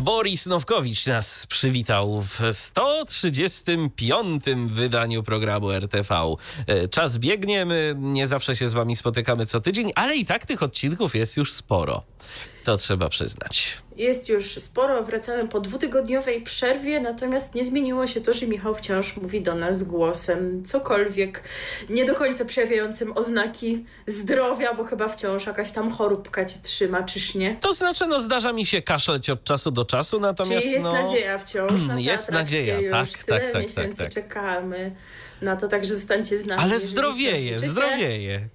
Boris 0.00 0.46
Nowkowicz 0.46 1.06
nas 1.06 1.46
przywitał 1.46 2.22
w 2.22 2.40
135. 2.52 4.44
wydaniu 4.66 5.22
programu 5.22 5.72
RTV. 5.72 6.36
E, 6.66 6.88
czas 6.88 7.18
biegnie, 7.18 7.64
my 7.64 7.94
nie 7.98 8.26
zawsze 8.26 8.56
się 8.56 8.68
z 8.68 8.72
wami 8.72 8.96
spotykamy 8.96 9.46
co 9.46 9.60
tydzień, 9.60 9.92
ale 9.94 10.16
i 10.16 10.24
tak 10.24 10.46
tych 10.46 10.62
odcinków 10.62 11.14
jest 11.14 11.36
już 11.36 11.52
sporo. 11.52 12.02
To 12.64 12.76
trzeba 12.76 13.08
przyznać. 13.08 13.78
Jest 13.96 14.28
już 14.28 14.46
sporo, 14.46 15.02
wracamy 15.02 15.48
po 15.48 15.60
dwutygodniowej 15.60 16.42
przerwie, 16.42 17.00
natomiast 17.00 17.54
nie 17.54 17.64
zmieniło 17.64 18.06
się 18.06 18.20
to, 18.20 18.32
że 18.32 18.46
Michał 18.46 18.74
wciąż 18.74 19.16
mówi 19.16 19.40
do 19.40 19.54
nas 19.54 19.82
głosem 19.82 20.64
cokolwiek 20.64 21.42
nie 21.88 22.04
do 22.04 22.14
końca 22.14 22.44
przejawiającym 22.44 23.16
oznaki 23.16 23.84
zdrowia, 24.06 24.74
bo 24.74 24.84
chyba 24.84 25.08
wciąż 25.08 25.46
jakaś 25.46 25.72
tam 25.72 25.90
choróbka 25.90 26.44
cię 26.44 26.58
trzyma, 26.62 27.02
czyż 27.02 27.34
nie? 27.34 27.56
To 27.56 27.72
znaczy, 27.72 28.06
no 28.06 28.20
zdarza 28.20 28.52
mi 28.52 28.66
się 28.66 28.82
kaszleć 28.82 29.30
od 29.30 29.44
czasu 29.44 29.70
do 29.70 29.84
czasu, 29.84 30.20
natomiast 30.20 30.62
Czyli 30.62 30.74
jest 30.74 30.86
no... 30.86 30.92
nadzieja 30.92 31.38
wciąż 31.38 31.84
na 31.84 32.00
Jest 32.00 32.30
nadzieja, 32.30 32.80
już 32.80 33.12
tak, 33.12 33.24
tyle 33.24 33.40
tak, 33.40 33.52
tak, 33.52 33.62
miesięcy 33.62 33.96
tak, 33.96 33.96
tak. 33.96 34.10
czekamy 34.10 34.96
na 35.42 35.56
to, 35.56 35.68
także 35.68 35.94
zostańcie 35.94 36.38
z 36.38 36.46
nami. 36.46 36.62
Ale 36.62 36.78
zdrowieje, 36.78 37.58
zdrowieje. 37.58 38.48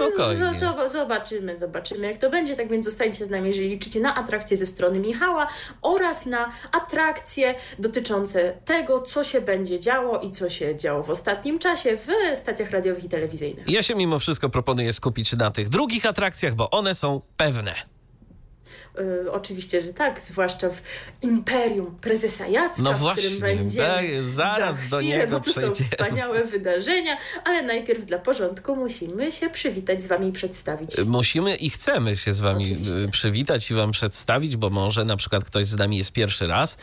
No, 0.00 0.06
Spokojnie. 0.10 0.36
z- 0.54 0.88
z- 0.88 0.92
Zobaczymy, 0.92 1.56
zobaczymy 1.56 2.06
jak 2.06 2.18
to 2.18 2.30
będzie, 2.30 2.56
tak 2.56 2.68
więc 2.68 2.84
zostańcie 2.84 3.24
z 3.24 3.30
nami, 3.30 3.46
jeżeli 3.46 3.68
liczycie 3.68 4.00
na 4.00 4.14
atrakcje 4.14 4.56
ze 4.56 4.66
strony 4.66 5.00
Michała 5.00 5.46
oraz 5.82 6.26
na 6.26 6.50
atrakcje 6.72 7.54
dotyczące 7.78 8.54
tego, 8.64 9.00
co 9.00 9.24
się 9.24 9.40
będzie 9.40 9.78
działo 9.80 10.18
i 10.20 10.30
co 10.30 10.50
się 10.50 10.76
działo 10.76 11.02
w 11.02 11.10
ostatnim 11.10 11.58
czasie 11.58 11.96
w 11.96 12.36
stacjach 12.38 12.70
radiowych 12.70 13.04
i 13.04 13.08
telewizyjnych. 13.08 13.68
Ja 13.70 13.82
się 13.82 13.94
mimo 13.94 14.18
wszystko 14.18 14.48
proponuję 14.48 14.92
skupić 14.92 15.32
na 15.32 15.50
tych 15.50 15.68
drugich 15.68 16.06
atrakcjach, 16.06 16.54
bo 16.54 16.70
one 16.70 16.94
są 16.94 17.20
pewne. 17.36 17.74
Y, 19.00 19.32
oczywiście, 19.32 19.80
że 19.80 19.94
tak, 19.94 20.20
zwłaszcza 20.20 20.70
w 20.70 20.82
Imperium 21.22 21.96
Prezesa 22.00 22.46
Jacka, 22.46 22.82
No 22.82 22.92
w 22.92 22.98
właśnie, 22.98 23.22
którym 23.22 23.40
będziemy 23.40 23.88
tak, 23.88 24.22
zaraz 24.22 24.76
za 24.76 24.88
do 24.88 24.98
chwilę, 24.98 25.18
niego 25.18 25.30
bo 25.30 25.40
to 25.40 25.52
są 25.52 25.60
przejdziemy. 25.60 25.88
wspaniałe 25.90 26.44
wydarzenia, 26.44 27.16
ale 27.44 27.62
najpierw 27.62 28.04
dla 28.04 28.18
porządku 28.18 28.76
musimy 28.76 29.32
się 29.32 29.50
przywitać 29.50 30.02
z 30.02 30.06
Wami 30.06 30.28
i 30.28 30.32
przedstawić. 30.32 30.90
Musimy 31.06 31.56
i 31.56 31.70
chcemy 31.70 32.16
się 32.16 32.32
z 32.32 32.40
wami 32.40 32.64
Oczywiście. 32.64 33.06
y, 33.06 33.08
przywitać 33.08 33.70
i 33.70 33.74
wam 33.74 33.90
przedstawić, 33.92 34.56
bo 34.56 34.70
może 34.70 35.04
na 35.04 35.16
przykład 35.16 35.44
ktoś 35.44 35.66
z 35.66 35.78
nami 35.78 35.96
jest 35.98 36.12
pierwszy 36.12 36.46
raz 36.46 36.76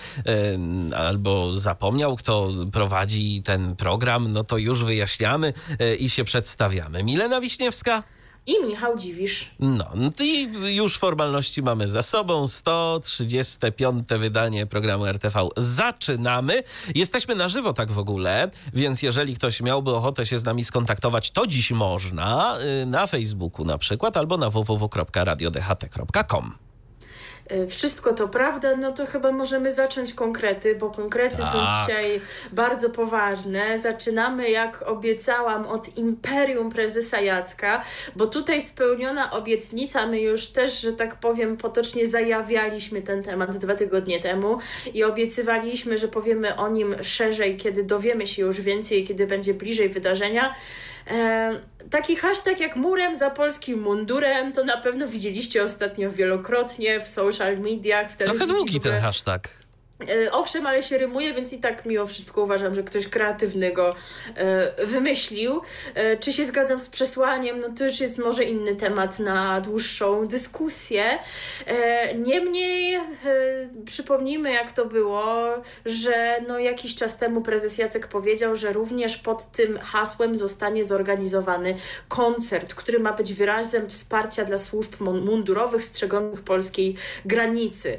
y, 0.91 0.95
albo 0.95 1.57
zapomniał, 1.59 2.15
kto 2.15 2.49
prowadzi 2.71 3.41
ten 3.45 3.75
program, 3.75 4.31
no 4.31 4.43
to 4.43 4.57
już 4.57 4.83
wyjaśniamy 4.83 5.53
y, 5.81 5.95
i 5.95 6.09
się 6.09 6.23
przedstawiamy. 6.23 7.03
Milena 7.03 7.41
Wiśniewska. 7.41 8.03
I 8.45 8.53
Michał 8.67 8.97
Dziwisz. 8.97 9.51
No 9.59 9.85
i 10.19 10.49
już 10.75 10.97
formalności 10.97 11.61
mamy 11.61 11.87
za 11.87 12.01
sobą. 12.01 12.47
135. 12.47 14.07
wydanie 14.09 14.65
programu 14.65 15.05
RTV. 15.05 15.49
Zaczynamy. 15.57 16.63
Jesteśmy 16.95 17.35
na 17.35 17.49
żywo 17.49 17.73
tak 17.73 17.91
w 17.91 17.97
ogóle, 17.97 18.49
więc 18.73 19.01
jeżeli 19.01 19.35
ktoś 19.35 19.61
miałby 19.61 19.95
ochotę 19.95 20.25
się 20.25 20.37
z 20.37 20.43
nami 20.43 20.63
skontaktować, 20.63 21.31
to 21.31 21.47
dziś 21.47 21.71
można 21.71 22.57
y, 22.81 22.85
na 22.85 23.07
Facebooku 23.07 23.65
na 23.65 23.77
przykład 23.77 24.17
albo 24.17 24.37
na 24.37 24.49
www.radiodht.com. 24.49 26.70
Y, 27.53 27.67
Wszystko 27.67 28.13
to 28.13 28.27
prawda, 28.27 28.77
no 28.77 28.91
to 28.91 29.05
chyba 29.05 29.31
możemy 29.31 29.71
zacząć 29.71 30.13
konkrety, 30.13 30.75
bo 30.75 30.89
konkrety 30.89 31.35
są 31.35 31.51
Tak. 31.51 31.87
dzisiaj 31.87 32.21
bardzo 32.51 32.89
poważne. 32.89 33.79
Zaczynamy, 33.79 34.49
jak 34.49 34.81
obiecałam, 34.81 35.65
od 35.67 35.97
Imperium 35.97 36.69
Prezesa 36.71 37.21
Jacka, 37.21 37.83
bo 38.15 38.27
tutaj 38.27 38.61
spełniona 38.61 39.31
obietnica, 39.31 40.07
my 40.07 40.21
już 40.21 40.47
też, 40.47 40.81
że 40.81 40.93
tak 40.93 41.15
powiem, 41.15 41.57
potocznie 41.57 42.07
zajawialiśmy 42.07 43.01
ten 43.01 43.23
temat 43.23 43.57
dwa 43.57 43.75
tygodnie 43.75 44.19
temu 44.19 44.57
i 44.93 45.03
obiecywaliśmy, 45.03 45.97
że 45.97 46.07
powiemy 46.07 46.55
o 46.55 46.69
nim 46.69 46.95
szerzej, 47.03 47.57
kiedy 47.57 47.83
dowiemy 47.83 48.27
się 48.27 48.41
już 48.41 48.61
więcej, 48.61 49.07
kiedy 49.07 49.27
będzie 49.27 49.53
bliżej 49.53 49.89
wydarzenia. 49.89 50.55
Taki 51.89 52.15
hashtag 52.15 52.59
jak 52.59 52.75
murem 52.75 53.15
za 53.15 53.29
polskim 53.29 53.81
mundurem, 53.81 54.53
to 54.53 54.63
na 54.63 54.77
pewno 54.77 55.07
widzieliście 55.07 55.63
ostatnio 55.63 56.11
wielokrotnie 56.11 56.99
w 56.99 57.09
social 57.09 57.59
mediach, 57.59 58.11
w 58.11 58.15
Trochę 58.15 58.47
długi 58.47 58.79
ten 58.79 59.01
hashtag. 59.01 59.60
E, 60.09 60.31
Owszem, 60.31 60.65
ale 60.65 60.83
się 60.83 60.97
rymuje, 60.97 61.33
więc 61.33 61.53
i 61.53 61.59
tak 61.59 61.85
mimo 61.85 62.05
wszystko 62.05 62.41
uważam, 62.41 62.75
że 62.75 62.83
ktoś 62.83 63.07
kreatywnego 63.07 63.95
e, 64.35 64.85
wymyślił. 64.85 65.61
E, 65.95 66.17
czy 66.17 66.33
się 66.33 66.45
zgadzam 66.45 66.79
z 66.79 66.89
przesłaniem? 66.89 67.59
No 67.59 67.67
to 67.77 67.83
już 67.85 67.99
jest 67.99 68.17
może 68.17 68.43
inny 68.43 68.75
temat 68.75 69.19
na 69.19 69.61
dłuższą 69.61 70.27
dyskusję. 70.27 71.03
Niemniej 72.15 72.99
przypomnijmy, 73.85 74.51
jak 74.51 74.71
to 74.71 74.85
było, 74.85 75.47
że 75.85 76.37
no 76.47 76.59
jakiś 76.59 76.95
czas 76.95 77.17
temu 77.17 77.41
prezes 77.41 77.77
Jacek 77.77 78.07
powiedział, 78.07 78.55
że 78.55 78.73
również 78.73 79.17
pod 79.17 79.51
tym 79.51 79.79
hasłem 79.79 80.35
zostanie 80.35 80.85
zorganizowany 80.85 81.77
koncert, 82.07 82.73
który 82.73 82.99
ma 82.99 83.13
być 83.13 83.33
wyrazem 83.33 83.89
wsparcia 83.89 84.45
dla 84.45 84.57
służb 84.57 84.93
mun- 84.99 85.25
mundurowych 85.25 85.85
strzegących 85.85 86.41
polskiej 86.41 86.95
granicy. 87.25 87.97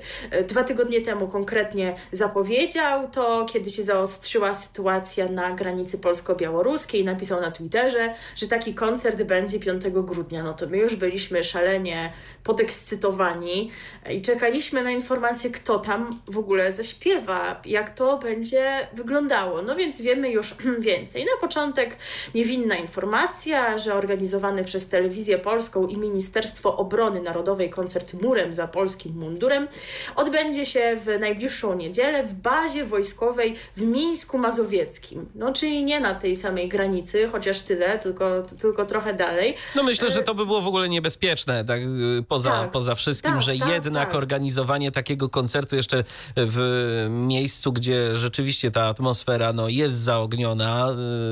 Dwa 0.48 0.64
tygodnie 0.64 1.00
temu 1.00 1.28
konkretnie 1.28 1.91
zapowiedział 2.12 3.08
to, 3.08 3.46
kiedy 3.52 3.70
się 3.70 3.82
zaostrzyła 3.82 4.54
sytuacja 4.54 5.28
na 5.28 5.50
granicy 5.50 5.98
polsko-białoruskiej. 5.98 7.04
Napisał 7.04 7.40
na 7.40 7.50
Twitterze, 7.50 8.14
że 8.36 8.46
taki 8.46 8.74
koncert 8.74 9.22
będzie 9.22 9.60
5 9.60 9.82
grudnia. 9.88 10.42
No 10.42 10.54
to 10.54 10.66
my 10.66 10.78
już 10.78 10.96
byliśmy 10.96 11.44
szalenie 11.44 12.12
podekscytowani 12.44 13.70
i 14.10 14.22
czekaliśmy 14.22 14.82
na 14.82 14.90
informację, 14.90 15.50
kto 15.50 15.78
tam 15.78 16.20
w 16.26 16.38
ogóle 16.38 16.72
zaśpiewa, 16.72 17.60
jak 17.64 17.90
to 17.94 18.18
będzie 18.18 18.88
wyglądało. 18.92 19.62
No 19.62 19.76
więc 19.76 20.00
wiemy 20.00 20.30
już 20.30 20.54
więcej. 20.78 21.24
Na 21.24 21.40
początek 21.40 21.96
niewinna 22.34 22.76
informacja, 22.76 23.78
że 23.78 23.94
organizowany 23.94 24.64
przez 24.64 24.88
Telewizję 24.88 25.38
Polską 25.38 25.86
i 25.86 25.96
Ministerstwo 25.96 26.76
Obrony 26.76 27.20
Narodowej 27.20 27.70
koncert 27.70 28.14
Murem 28.22 28.54
za 28.54 28.68
polskim 28.68 29.18
mundurem 29.18 29.68
odbędzie 30.16 30.66
się 30.66 30.96
w 30.96 31.20
najbliższą 31.20 31.76
niedzielę 31.82 32.22
w 32.22 32.34
bazie 32.34 32.84
wojskowej 32.84 33.54
w 33.76 33.82
Mińsku 33.82 34.38
Mazowieckim. 34.38 35.26
No 35.34 35.52
czyli 35.52 35.84
nie 35.84 36.00
na 36.00 36.14
tej 36.14 36.36
samej 36.36 36.68
granicy, 36.68 37.28
chociaż 37.32 37.60
tyle, 37.60 37.98
tylko, 37.98 38.42
tylko 38.42 38.84
trochę 38.84 39.14
dalej. 39.14 39.54
No 39.76 39.82
myślę, 39.82 40.10
że 40.10 40.22
to 40.22 40.34
by 40.34 40.46
było 40.46 40.60
w 40.60 40.66
ogóle 40.66 40.88
niebezpieczne, 40.88 41.64
tak 41.64 41.80
y, 41.80 42.24
poza, 42.28 42.50
Tak. 42.50 42.70
poza 42.70 42.94
wszystkim, 42.94 43.32
Tak, 43.32 43.42
że 43.42 43.56
tak, 43.56 43.68
jednak 43.68 44.08
tak. 44.08 44.14
organizowanie 44.14 44.92
takiego 44.92 45.28
koncertu 45.28 45.76
jeszcze 45.76 46.04
w 46.36 47.06
miejscu, 47.10 47.72
gdzie 47.72 48.18
rzeczywiście 48.18 48.70
ta 48.70 48.86
atmosfera 48.86 49.52
no, 49.52 49.68
jest 49.68 49.94
zaogniona 49.94 50.88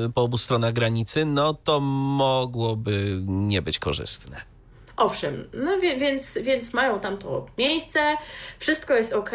y, 0.07 0.13
po 0.13 0.23
obu 0.23 0.39
stronach 0.39 0.73
granicy, 0.73 1.25
no 1.25 1.55
to 1.55 1.81
mogłoby 1.81 3.23
nie 3.27 3.63
być 3.63 3.79
korzystne. 3.79 4.50
Owszem, 5.01 5.51
no 5.53 5.79
więc, 5.79 6.39
więc 6.39 6.73
mają 6.73 7.01
tam 7.01 7.19
to 7.19 7.47
miejsce, 7.59 8.01
wszystko 8.59 8.95
jest 8.95 9.13
ok, 9.13 9.31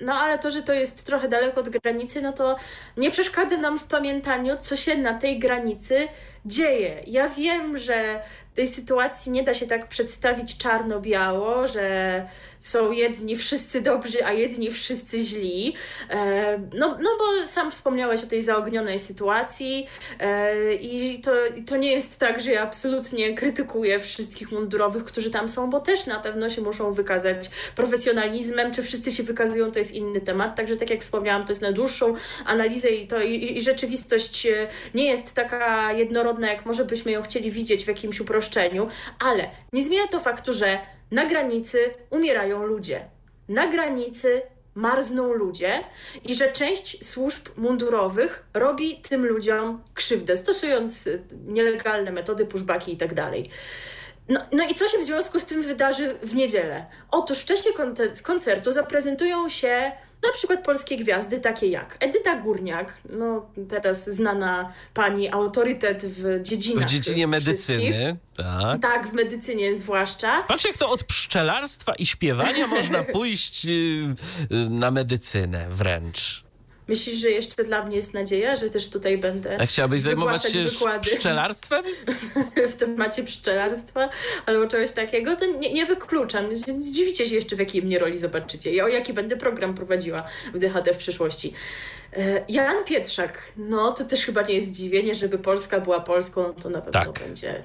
no 0.00 0.14
ale 0.14 0.38
to, 0.38 0.50
że 0.50 0.62
to 0.62 0.72
jest 0.72 1.06
trochę 1.06 1.28
daleko 1.28 1.60
od 1.60 1.68
granicy, 1.68 2.22
no 2.22 2.32
to 2.32 2.56
nie 2.96 3.10
przeszkadza 3.10 3.56
nam 3.56 3.78
w 3.78 3.84
pamiętaniu, 3.84 4.56
co 4.60 4.76
się 4.76 4.96
na 4.96 5.14
tej 5.14 5.38
granicy 5.38 6.08
dzieje. 6.46 7.02
Ja 7.06 7.28
wiem, 7.28 7.78
że 7.78 8.20
tej 8.54 8.66
sytuacji 8.66 9.32
nie 9.32 9.42
da 9.42 9.54
się 9.54 9.66
tak 9.66 9.88
przedstawić 9.88 10.58
czarno-biało, 10.58 11.66
że 11.66 12.26
są 12.66 12.92
jedni 12.92 13.36
wszyscy 13.36 13.80
dobrzy, 13.80 14.24
a 14.24 14.32
jedni 14.32 14.70
wszyscy 14.70 15.18
źli. 15.18 15.74
E, 16.10 16.58
no, 16.74 16.96
no 17.00 17.10
bo 17.18 17.46
sam 17.46 17.70
wspomniałeś 17.70 18.22
o 18.22 18.26
tej 18.26 18.42
zaognionej 18.42 18.98
sytuacji 18.98 19.86
e, 20.20 20.74
i 20.74 21.20
to, 21.20 21.32
to 21.66 21.76
nie 21.76 21.92
jest 21.92 22.18
tak, 22.18 22.40
że 22.40 22.50
ja 22.50 22.62
absolutnie 22.62 23.34
krytykuję 23.34 23.98
wszystkich 23.98 24.52
mundurowych, 24.52 25.04
którzy 25.04 25.30
tam 25.30 25.48
są, 25.48 25.70
bo 25.70 25.80
też 25.80 26.06
na 26.06 26.20
pewno 26.20 26.50
się 26.50 26.62
muszą 26.62 26.92
wykazać 26.92 27.50
profesjonalizmem. 27.76 28.72
Czy 28.72 28.82
wszyscy 28.82 29.12
się 29.12 29.22
wykazują, 29.22 29.70
to 29.70 29.78
jest 29.78 29.92
inny 29.92 30.20
temat. 30.20 30.56
Także 30.56 30.76
tak 30.76 30.90
jak 30.90 31.00
wspomniałam, 31.00 31.44
to 31.44 31.50
jest 31.50 31.62
na 31.62 31.72
dłuższą 31.72 32.14
analizę 32.46 32.88
i, 32.88 33.06
to, 33.06 33.22
i, 33.22 33.56
i 33.56 33.60
rzeczywistość 33.60 34.46
e, 34.46 34.68
nie 34.94 35.06
jest 35.06 35.34
taka 35.34 35.92
jednorodna, 35.92 36.48
jak 36.48 36.66
może 36.66 36.84
byśmy 36.84 37.12
ją 37.12 37.22
chcieli 37.22 37.50
widzieć 37.50 37.84
w 37.84 37.88
jakimś 37.88 38.20
uproszczeniu, 38.20 38.88
ale 39.18 39.50
nie 39.72 39.82
zmienia 39.82 40.06
to 40.06 40.20
faktu, 40.20 40.52
że 40.52 40.95
na 41.10 41.26
granicy 41.26 41.78
umierają 42.10 42.66
ludzie. 42.66 43.04
Na 43.48 43.66
granicy 43.66 44.42
marzną 44.74 45.32
ludzie 45.32 45.84
i 46.24 46.34
że 46.34 46.52
część 46.52 47.04
służb 47.04 47.48
mundurowych 47.56 48.46
robi 48.54 49.00
tym 49.08 49.26
ludziom 49.26 49.82
krzywdę, 49.94 50.36
stosując 50.36 51.06
y, 51.06 51.22
nielegalne 51.46 52.12
metody, 52.12 52.46
pushbacki 52.46 52.92
i 52.92 52.96
tak. 52.96 53.10
No, 54.28 54.40
no 54.52 54.68
i 54.68 54.74
co 54.74 54.88
się 54.88 54.98
w 54.98 55.04
związku 55.04 55.38
z 55.38 55.44
tym 55.44 55.62
wydarzy 55.62 56.14
w 56.22 56.34
niedzielę? 56.34 56.86
Otóż 57.10 57.38
w 57.38 57.44
czasie 57.44 57.70
koncertu 58.22 58.72
zaprezentują 58.72 59.48
się 59.48 59.92
na 60.22 60.32
przykład 60.32 60.64
polskie 60.64 60.96
gwiazdy, 60.96 61.38
takie 61.38 61.66
jak 61.66 61.96
Edyta 62.00 62.36
Górniak, 62.36 62.94
no 63.10 63.46
teraz 63.68 64.10
znana 64.10 64.72
pani 64.94 65.32
autorytet 65.32 66.04
w 66.06 66.42
dziedzinach 66.42 66.84
W 66.84 66.86
dziedzinie 66.86 67.26
medycyny, 67.26 68.16
tak. 68.36 68.82
Tak, 68.82 69.06
w 69.06 69.12
medycynie 69.12 69.74
zwłaszcza. 69.74 70.42
Patrz 70.48 70.64
jak 70.64 70.76
to 70.76 70.90
od 70.90 71.04
pszczelarstwa 71.04 71.94
i 71.94 72.06
śpiewania 72.06 72.66
można 72.66 73.02
pójść 73.12 73.66
y, 73.66 73.68
y, 74.52 74.70
na 74.70 74.90
medycynę 74.90 75.66
wręcz. 75.70 76.45
Myślisz, 76.88 77.16
że 77.16 77.30
jeszcze 77.30 77.64
dla 77.64 77.84
mnie 77.84 77.96
jest 77.96 78.14
nadzieja, 78.14 78.56
że 78.56 78.70
też 78.70 78.88
tutaj 78.88 79.18
będę. 79.18 79.60
A 79.60 79.66
chciałabyś 79.66 80.00
zajmować 80.00 80.52
się 80.52 80.64
wykłady. 80.64 81.10
pszczelarstwem? 81.10 81.84
w 82.72 82.74
temacie 82.74 83.24
pszczelarstwa 83.24 84.08
albo 84.46 84.66
czegoś 84.66 84.92
takiego, 84.92 85.36
to 85.36 85.46
nie, 85.46 85.72
nie 85.72 85.86
wykluczam. 85.86 86.56
Zdziwicie 86.56 87.26
się 87.26 87.34
jeszcze, 87.34 87.56
w 87.56 87.58
jakiej 87.58 87.82
mnie 87.82 87.98
roli 87.98 88.18
zobaczycie 88.18 88.72
i 88.72 88.80
o 88.80 88.88
jaki 88.88 89.12
będę 89.12 89.36
program 89.36 89.74
prowadziła 89.74 90.24
w 90.54 90.58
DHT 90.58 90.94
w 90.94 90.96
przyszłości. 90.96 91.52
E, 92.16 92.44
Jan 92.48 92.84
Pietrzak, 92.84 93.52
no 93.56 93.92
to 93.92 94.04
też 94.04 94.24
chyba 94.24 94.42
nie 94.42 94.54
jest 94.54 94.66
zdziwienie, 94.66 95.14
żeby 95.14 95.38
Polska 95.38 95.80
była 95.80 96.00
Polską, 96.00 96.54
to 96.54 96.70
na 96.70 96.80
pewno 96.80 97.12
tak. 97.12 97.26
będzie. 97.26 97.62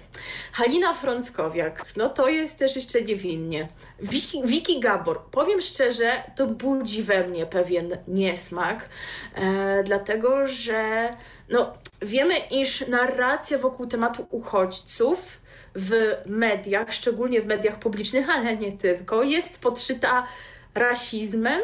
Halina 0.52 0.94
Frąckowiak, 0.94 1.86
no 1.96 2.10
to 2.10 2.28
jest 2.30 2.58
też 2.58 2.76
jeszcze 2.76 3.02
niewinnie. 3.02 3.68
Wiki, 4.00 4.42
Wiki 4.46 4.80
Gabor, 4.80 5.22
powiem 5.22 5.62
szczerze, 5.62 6.24
to 6.36 6.48
budzi 6.48 7.04
we 7.04 7.28
mnie 7.28 7.46
pewien 7.46 7.98
niesmak, 8.08 8.90
e, 9.36 9.84
dlatego 9.84 10.48
że 10.48 11.10
no, 11.50 11.74
wiemy, 12.02 12.38
iż 12.38 12.88
narracja 12.88 13.58
wokół 13.58 13.88
tematu 13.88 14.28
uchodźców 14.30 15.38
w 15.76 15.92
mediach, 16.26 16.94
szczególnie 16.94 17.42
w 17.42 17.46
mediach 17.46 17.80
publicznych, 17.80 18.30
ale 18.30 18.58
nie 18.58 18.72
tylko, 18.72 19.24
jest 19.24 19.62
podszyta 19.62 20.28
rasizmem 20.76 21.62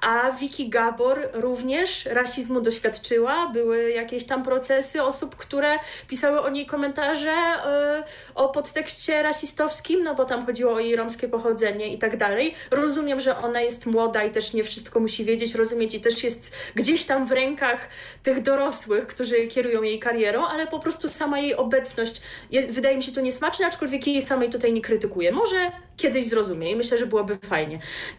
a 0.00 0.30
Vicky 0.30 0.68
Gabor 0.68 1.28
również 1.32 2.04
rasizmu 2.04 2.60
doświadczyła. 2.60 3.48
Były 3.48 3.90
jakieś 3.90 4.24
tam 4.24 4.42
procesy 4.42 5.02
osób, 5.02 5.36
które 5.36 5.78
pisały 6.08 6.40
o 6.40 6.50
niej 6.50 6.66
komentarze 6.66 7.34
yy, 7.34 8.02
o 8.34 8.48
podtekście 8.48 9.22
rasistowskim, 9.22 10.02
no 10.02 10.14
bo 10.14 10.24
tam 10.24 10.46
chodziło 10.46 10.72
o 10.72 10.80
jej 10.80 10.96
romskie 10.96 11.28
pochodzenie 11.28 11.94
i 11.94 11.98
tak 11.98 12.16
dalej. 12.16 12.54
Rozumiem, 12.70 13.20
że 13.20 13.38
ona 13.38 13.60
jest 13.60 13.86
młoda 13.86 14.24
i 14.24 14.30
też 14.30 14.52
nie 14.52 14.64
wszystko 14.64 15.00
musi 15.00 15.24
wiedzieć, 15.24 15.54
rozumieć 15.54 15.94
i 15.94 16.00
też 16.00 16.24
jest 16.24 16.56
gdzieś 16.74 17.04
tam 17.04 17.26
w 17.26 17.32
rękach 17.32 17.88
tych 18.22 18.42
dorosłych, 18.42 19.06
którzy 19.06 19.46
kierują 19.46 19.82
jej 19.82 19.98
karierą, 19.98 20.46
ale 20.46 20.66
po 20.66 20.78
prostu 20.78 21.08
sama 21.08 21.38
jej 21.38 21.54
obecność 21.54 22.20
jest, 22.50 22.70
wydaje 22.70 22.96
mi 22.96 23.02
się 23.02 23.12
to 23.12 23.20
niesmaczna, 23.20 23.66
aczkolwiek 23.66 24.06
jej 24.06 24.22
samej 24.22 24.50
tutaj 24.50 24.72
nie 24.72 24.80
krytykuję. 24.80 25.32
Może 25.32 25.56
kiedyś 25.96 26.28
zrozumie 26.28 26.70
i 26.70 26.76
myślę, 26.76 26.98
że 26.98 27.06
byłoby 27.06 27.38
fajnie. 27.48 27.78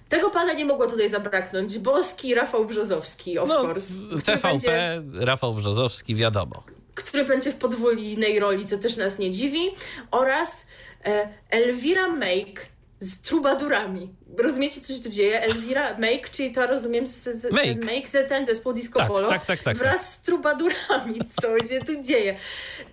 Tego 0.09 0.29
pana 0.29 0.53
nie 0.53 0.65
mogło 0.65 0.87
tutaj 0.87 1.09
zabraknąć. 1.37 1.79
Boski 1.79 2.35
Rafał 2.35 2.65
Brzozowski, 2.65 3.39
of 3.39 3.49
no, 3.49 3.61
course. 3.61 3.93
TVP, 4.25 4.47
będzie, 4.47 5.01
Rafał 5.13 5.53
Brzozowski, 5.53 6.15
wiadomo. 6.15 6.63
Który 6.95 7.25
będzie 7.25 7.51
w 7.51 7.55
podwójnej 7.55 8.39
roli, 8.39 8.65
co 8.65 8.77
też 8.77 8.97
nas 8.97 9.19
nie 9.19 9.31
dziwi. 9.31 9.69
Oraz 10.11 10.67
e, 11.05 11.29
Elvira 11.49 12.07
Make 12.07 12.65
z 12.99 13.21
trubadurami. 13.21 14.09
Rozumiecie, 14.37 14.81
co 14.81 14.93
się 14.93 14.99
tu 14.99 15.09
dzieje? 15.09 15.41
Elvira 15.41 15.97
Make, 15.97 16.29
czyli 16.29 16.51
to 16.51 16.67
rozumiem, 16.67 17.07
z, 17.07 17.23
z, 17.23 17.51
Make. 17.51 17.85
Make, 17.85 18.27
ten 18.27 18.45
zespół 18.45 18.73
Disco 18.73 18.99
tak, 18.99 19.07
Polo, 19.07 19.29
tak, 19.29 19.45
tak, 19.45 19.59
tak, 19.59 19.77
wraz 19.77 20.13
z 20.13 20.21
trubadurami, 20.21 21.19
co 21.41 21.67
się 21.67 21.79
tu 21.79 22.01
dzieje. 22.01 22.37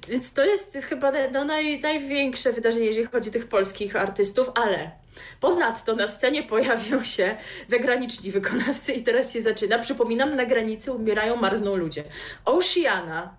Więc 0.08 0.32
to 0.32 0.44
jest 0.44 0.76
chyba 0.88 1.12
no, 1.32 1.44
naj, 1.44 1.80
największe 1.80 2.52
wydarzenie, 2.52 2.86
jeżeli 2.86 3.06
chodzi 3.06 3.28
o 3.28 3.32
tych 3.32 3.48
polskich 3.48 3.96
artystów, 3.96 4.50
ale 4.54 5.03
Ponadto 5.40 5.96
na 5.96 6.06
scenie 6.06 6.42
pojawią 6.42 7.04
się 7.04 7.36
zagraniczni 7.64 8.30
wykonawcy 8.30 8.92
i 8.92 9.02
teraz 9.02 9.32
się 9.32 9.42
zaczyna. 9.42 9.78
Przypominam, 9.78 10.36
na 10.36 10.44
granicy 10.44 10.92
umierają, 10.92 11.36
marzną 11.36 11.76
ludzie. 11.76 12.04
Oceana, 12.44 13.36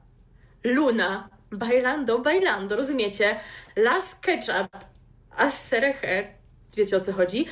Luna, 0.63 1.29
Bailando, 1.51 2.19
Bailando, 2.19 2.75
rozumiecie? 2.75 3.39
Las 3.75 4.15
Ketchup, 4.15 4.77
Aserehe, 5.37 6.33
wiecie 6.75 6.97
o 6.97 6.99
co 6.99 7.13
chodzi. 7.13 7.45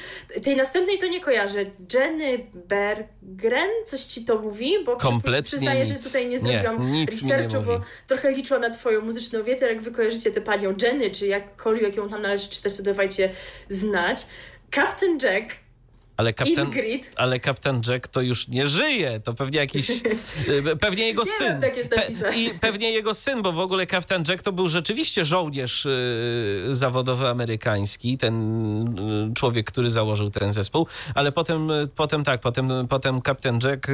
Tej 0.44 0.56
następnej 0.56 0.98
to 0.98 1.08
nie 1.08 1.20
kojarzę. 1.22 1.66
Jenny 1.94 2.48
Bergren, 2.54 3.70
coś 3.86 4.02
ci 4.02 4.26
to 4.26 4.40
mówi? 4.42 4.74
Bo 4.86 4.96
Kompletnie 4.96 5.44
przyznaję, 5.44 5.80
nic. 5.80 5.90
że 5.90 5.96
tutaj 5.96 6.30
nie 6.30 6.40
zrobiłam 6.40 6.92
nie, 6.92 7.06
researchu, 7.06 7.62
bo 7.66 7.82
trochę 8.08 8.32
liczyłam 8.32 8.62
na 8.62 8.70
twoją 8.70 9.02
muzyczną 9.02 9.44
wiedzę. 9.44 9.68
Jak 9.68 9.82
wy 9.82 9.92
kojarzycie 9.92 10.32
tę 10.32 10.42
panią 10.42 10.74
Jenny, 10.82 11.12
czy 11.12 11.28
jakkolwiek 11.28 11.96
ją 11.96 12.10
tam 12.10 12.22
należy 12.22 12.48
czytać, 12.50 12.78
to 12.78 12.84
dawajcie 12.84 13.30
znać. 13.70 14.26
Captain 14.76 15.18
Jack 15.22 15.63
ale 16.18 16.34
kapitan, 16.34 16.72
ale 17.16 17.40
kapitan 17.40 17.82
Jack 17.88 18.08
to 18.08 18.22
już 18.22 18.48
nie 18.48 18.68
żyje. 18.68 19.20
To 19.20 19.34
pewnie 19.34 19.60
jakiś. 19.60 19.92
Y, 20.48 20.78
pewnie 20.78 21.08
jego 21.08 21.24
nie 21.24 21.32
syn. 21.32 21.48
Wiem, 21.48 21.62
tak 21.62 21.78
jest 21.78 21.90
Pe, 21.90 22.36
I 22.36 22.50
pewnie 22.50 22.92
jego 22.92 23.14
syn, 23.14 23.42
bo 23.42 23.52
w 23.52 23.60
ogóle 23.60 23.86
kapitan 23.86 24.24
Jack 24.28 24.42
to 24.42 24.52
był 24.52 24.70
rzeczywiście 24.70 25.26
żołnierz 25.26 25.86
y, 25.86 26.68
zawodowy 26.72 27.28
amerykański, 27.28 28.18
ten 28.18 29.30
y, 29.32 29.34
człowiek, 29.34 29.66
który 29.66 29.90
założył 29.90 30.30
ten 30.30 30.54
zespół. 30.54 30.88
Ale 31.16 31.32
potem, 31.32 31.70
potem 31.96 32.24
tak, 32.24 32.42
potem, 32.42 32.88
potem 32.90 33.22
kapitan 33.22 33.60
Jack 33.64 33.88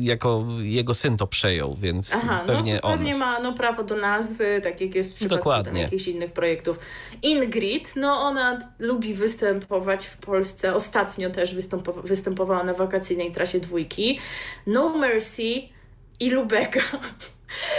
jako 0.00 0.46
jego 0.58 0.94
syn 0.94 1.16
to 1.16 1.26
przejął, 1.26 1.76
więc 1.76 2.14
Aha, 2.14 2.44
no 2.46 2.54
pewnie 2.54 2.74
no, 2.74 2.80
on. 2.82 2.98
Pewnie 2.98 3.14
ma 3.14 3.40
no, 3.40 3.52
prawo 3.52 3.84
do 3.84 3.96
nazwy, 3.96 4.60
tak 4.62 4.80
jak 4.80 4.94
jest 4.94 5.12
w 5.12 5.14
przypadku 5.14 5.36
Dokładnie. 5.36 5.80
jakichś 5.82 6.08
innych 6.08 6.32
projektów. 6.32 6.78
Ingrid, 7.22 7.92
no 7.96 8.20
ona 8.20 8.58
lubi 8.78 9.14
występować 9.14 10.06
w 10.06 10.16
Polsce 10.16 10.74
ostatnio 10.74 11.21
ostatnio 11.26 11.30
też 11.30 11.54
występowa 11.54 12.02
występowała 12.02 12.64
na 12.64 12.74
wakacyjnej 12.74 13.32
trasie 13.32 13.60
dwójki. 13.60 14.18
No 14.66 14.98
Mercy 14.98 15.68
i 16.20 16.30
Lubeka. 16.30 16.80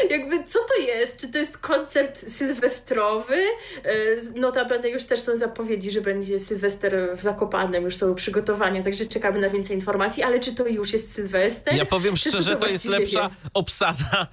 Jakby 0.09 0.43
co 0.43 0.59
to 0.59 0.87
jest? 0.87 1.17
Czy 1.17 1.31
to 1.31 1.37
jest 1.37 1.57
koncert 1.57 2.31
sylwestrowy? 2.31 3.35
E, 3.35 4.39
notabene 4.39 4.89
już 4.89 5.05
też 5.05 5.19
są 5.19 5.35
zapowiedzi, 5.35 5.91
że 5.91 6.01
będzie 6.01 6.39
Sylwester 6.39 7.09
w 7.17 7.21
Zakopanem, 7.21 7.83
już 7.83 7.95
są 7.95 8.15
przygotowania, 8.15 8.83
także 8.83 9.05
czekamy 9.05 9.39
na 9.39 9.49
więcej 9.49 9.75
informacji, 9.75 10.23
ale 10.23 10.39
czy 10.39 10.55
to 10.55 10.67
już 10.67 10.93
jest 10.93 11.11
Sylwester? 11.11 11.75
Ja 11.75 11.85
powiem 11.85 12.17
szczerze, 12.17 12.53
to, 12.53 12.59
to 12.59 12.67
jest 12.67 12.85
lepsza 12.85 13.23
jest? 13.23 13.35
obsada 13.53 14.27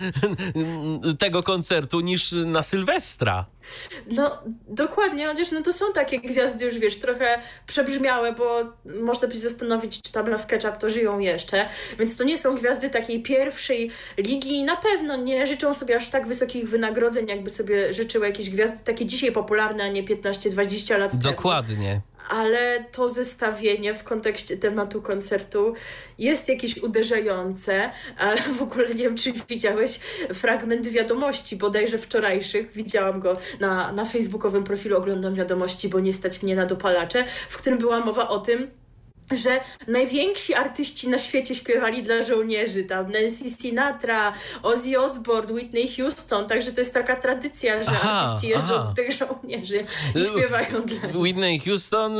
tego 1.18 1.42
koncertu 1.42 2.00
niż 2.00 2.32
na 2.32 2.62
Sylwestra. 2.62 3.46
No, 4.06 4.42
dokładnie, 4.68 5.26
chociaż 5.26 5.52
no 5.52 5.62
to 5.62 5.72
są 5.72 5.92
takie 5.92 6.20
gwiazdy 6.20 6.64
już, 6.64 6.78
wiesz, 6.78 6.98
trochę 6.98 7.40
przebrzmiałe, 7.66 8.32
bo 8.32 8.72
można 8.84 9.28
by 9.28 9.34
się 9.34 9.40
zastanowić, 9.40 10.02
czy 10.02 10.12
tam 10.12 10.30
na 10.30 10.38
SketchUp 10.38 10.76
to 10.76 10.90
żyją 10.90 11.18
jeszcze, 11.18 11.68
więc 11.98 12.16
to 12.16 12.24
nie 12.24 12.38
są 12.38 12.56
gwiazdy 12.56 12.90
takiej 12.90 13.22
pierwszej 13.22 13.90
ligi 14.18 14.54
i 14.54 14.64
na 14.64 14.76
pewno 14.76 15.16
nie 15.16 15.46
życzą 15.46 15.74
sobie 15.74 15.96
aż 15.96 16.08
tak 16.08 16.26
wysokich 16.26 16.68
wynagrodzeń, 16.68 17.28
jakby 17.28 17.50
sobie 17.50 17.92
życzyły 17.92 18.26
jakieś 18.26 18.50
gwiazdy 18.50 18.84
takie 18.84 19.06
dzisiaj 19.06 19.32
popularne, 19.32 19.84
a 19.84 19.88
nie 19.88 20.04
15-20 20.04 20.98
lat 20.98 21.16
Dokładnie. 21.16 21.20
temu. 21.20 21.36
Dokładnie 21.36 22.09
ale 22.30 22.84
to 22.92 23.08
zestawienie 23.08 23.94
w 23.94 24.04
kontekście 24.04 24.56
tematu 24.56 25.02
koncertu 25.02 25.74
jest 26.18 26.48
jakieś 26.48 26.76
uderzające, 26.76 27.90
ale 28.18 28.36
w 28.58 28.62
ogóle 28.62 28.88
nie 28.88 29.04
wiem, 29.04 29.16
czy 29.16 29.32
widziałeś 29.48 30.00
fragment 30.34 30.88
wiadomości, 30.88 31.56
bodajże 31.56 31.98
wczorajszych, 31.98 32.72
widziałam 32.72 33.20
go 33.20 33.36
na, 33.60 33.92
na 33.92 34.04
facebookowym 34.04 34.64
profilu, 34.64 34.96
oglądam 34.96 35.34
wiadomości, 35.34 35.88
bo 35.88 36.00
nie 36.00 36.14
stać 36.14 36.42
mnie 36.42 36.56
na 36.56 36.66
dopalacze, 36.66 37.24
w 37.48 37.56
którym 37.56 37.78
była 37.78 38.00
mowa 38.00 38.28
o 38.28 38.38
tym, 38.38 38.79
że 39.30 39.60
najwięksi 39.86 40.54
artyści 40.54 41.08
na 41.08 41.18
świecie 41.18 41.54
śpiewali 41.54 42.02
dla 42.02 42.22
żołnierzy, 42.22 42.84
tam 42.84 43.10
Nancy 43.10 43.50
Sinatra, 43.50 44.32
Ozzy 44.62 45.00
Osbourne, 45.00 45.54
Whitney 45.54 45.88
Houston, 45.96 46.46
także 46.46 46.72
to 46.72 46.80
jest 46.80 46.94
taka 46.94 47.16
tradycja, 47.16 47.82
że 47.82 47.90
aha, 47.90 48.10
artyści 48.10 48.48
jeżdżą 48.48 48.74
aha. 48.74 48.84
do 48.88 49.02
tych 49.02 49.12
żołnierzy 49.12 49.84
i 50.14 50.24
śpiewają 50.24 50.82
dla 50.82 51.08
nich. 51.08 51.16
Whitney 51.16 51.60
Houston, 51.60 52.18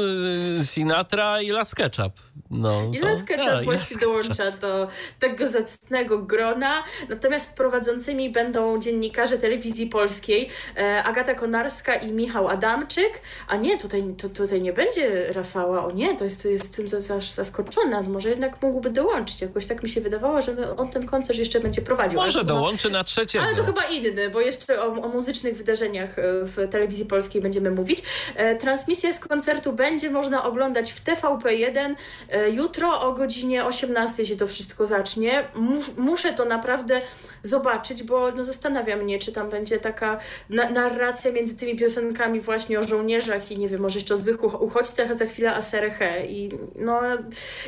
y, 0.59 0.65
Sinatra 0.65 1.43
i 1.43 1.49
Las 1.49 1.75
Ketchup. 1.75 2.13
No, 2.51 2.91
I 2.93 2.99
to, 2.99 3.07
Las 3.07 3.25
Ketchup 3.25 3.65
właśnie 3.65 4.01
dołącza 4.01 4.51
do 4.51 4.89
tego 5.19 5.47
zacnego 5.47 6.19
grona, 6.19 6.83
natomiast 7.09 7.57
prowadzącymi 7.57 8.31
będą 8.31 8.79
dziennikarze 8.79 9.39
telewizji 9.39 9.87
polskiej 9.87 10.49
e, 10.77 11.05
Agata 11.05 11.35
Konarska 11.35 11.95
i 11.95 12.13
Michał 12.13 12.49
Adamczyk, 12.49 13.21
a 13.49 13.57
nie, 13.57 13.79
tutaj, 13.79 14.15
to, 14.19 14.29
tutaj 14.29 14.63
nie 14.63 14.73
będzie 14.73 15.33
Rafała, 15.33 15.85
o 15.85 15.91
nie, 15.91 16.17
to 16.17 16.25
jest, 16.25 16.43
to 16.43 16.49
jest 16.49 16.77
tym 16.77 16.89
za 16.89 17.00
zaskoczona. 17.01 18.03
Może 18.03 18.29
jednak 18.29 18.63
mógłby 18.63 18.91
dołączyć. 18.91 19.43
Jakoś 19.43 19.67
tak 19.67 19.83
mi 19.83 19.89
się 19.89 20.01
wydawało, 20.01 20.43
że 20.43 20.77
on 20.77 20.91
ten 20.91 21.07
koncert 21.07 21.39
jeszcze 21.39 21.61
będzie 21.61 21.83
prowadził. 21.83 22.21
Może 22.21 22.45
dołączy 22.45 22.91
na 22.91 23.05
trzeciego. 23.05 23.45
Ale 23.45 23.57
to 23.57 23.65
chyba 23.65 23.85
inny, 23.85 24.31
bo 24.31 24.41
jeszcze 24.41 24.83
o, 24.83 24.87
o 24.87 25.09
muzycznych 25.09 25.57
wydarzeniach 25.57 26.19
e, 26.19 26.23
w 26.45 26.69
telewizji 26.71 27.07
polskiej 27.07 27.43
będziemy 27.43 27.71
mówić. 27.71 28.03
E, 28.37 28.57
transmisję 28.57 29.13
z 29.13 29.19
koncertu 29.19 29.73
będzie 29.73 30.11
można 30.11 30.45
oglądać 30.45 30.93
w 30.93 31.05
TVP1 31.05 31.95
e, 32.31 32.51
jutro 32.51 33.01
o 33.01 33.13
godzinie 33.13 33.65
18 33.65 34.27
się 34.27 34.37
to 34.37 34.47
wszystko 34.47 34.87
zacznie. 34.87 35.45
muszę 35.97 36.33
to 36.33 36.45
naprawdę 36.45 37.01
zobaczyć, 37.43 38.03
bo 38.03 38.33
no, 38.33 38.43
zastanawia 38.43 38.97
mnie, 38.97 39.19
czy 39.19 39.33
tam 39.33 39.51
będzie 39.51 39.79
taka 39.79 40.19
na 40.51 40.71
narracja 40.71 41.33
między 41.33 41.57
tymi 41.57 41.77
piosenkami 41.77 42.41
właśnie 42.41 42.81
o 42.81 42.83
żołnierzach 42.83 43.51
i 43.51 43.59
nie 43.59 43.69
wiem, 43.69 43.81
może 43.81 43.99
jeszcze 43.99 44.15
o 44.15 44.17
zwykłych 44.17 44.63
uchodźcach, 44.63 45.11
a 45.11 45.15
za 45.15 45.27
chwilę 45.27 45.55
Aserehe 45.55 46.27
i 46.27 46.59
no 46.77 46.90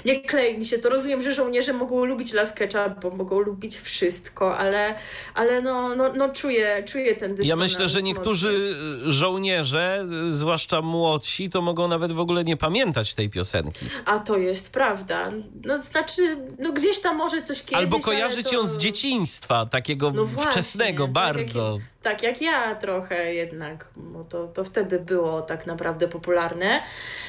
nie 0.04 0.20
klei 0.20 0.58
mi 0.58 0.66
się 0.66 0.78
to. 0.78 0.88
Rozumiem, 0.88 1.22
że 1.22 1.32
żołnierze 1.32 1.72
mogą 1.72 2.04
lubić 2.04 2.32
Las 2.32 2.52
Ketchup, 2.52 3.00
bo 3.02 3.10
mogą 3.10 3.40
lubić 3.40 3.76
wszystko, 3.76 4.58
ale, 4.58 4.94
ale 5.34 5.62
no, 5.62 5.96
no, 5.96 6.12
no 6.12 6.28
czuję, 6.28 6.82
czuję 6.86 7.14
ten 7.14 7.34
dysonans. 7.34 7.48
Ja 7.48 7.64
myślę, 7.64 7.88
że 7.88 8.02
niektórzy 8.02 8.76
mocny. 8.98 9.12
żołnierze, 9.12 10.06
zwłaszcza 10.28 10.82
młodsi, 10.82 11.50
to 11.50 11.62
mogą 11.62 11.88
nawet 11.88 12.12
w 12.12 12.20
ogóle 12.20 12.44
nie 12.44 12.56
pamiętać 12.56 13.14
tej 13.14 13.30
piosenki. 13.30 13.86
A 14.04 14.18
to 14.18 14.38
jest 14.38 14.72
prawda. 14.72 15.32
No 15.64 15.78
znaczy, 15.78 16.36
no 16.58 16.72
gdzieś 16.72 17.00
tam 17.00 17.16
może 17.16 17.42
coś 17.42 17.62
kiedyś, 17.62 17.76
Albo 17.76 18.00
kojarzyć 18.00 18.46
to... 18.46 18.54
ją 18.54 18.66
z 18.66 18.76
dzieciństwa, 18.76 19.66
takiego 19.66 20.10
no 20.10 20.24
wczesnego 20.26 21.04
tak 21.04 21.12
bardzo. 21.12 21.72
Jak, 21.72 21.91
tak 22.02 22.22
jak 22.22 22.42
ja 22.42 22.74
trochę 22.74 23.34
jednak, 23.34 23.88
bo 23.96 24.24
to, 24.24 24.48
to 24.48 24.64
wtedy 24.64 24.98
było 24.98 25.42
tak 25.42 25.66
naprawdę 25.66 26.08
popularne 26.08 26.82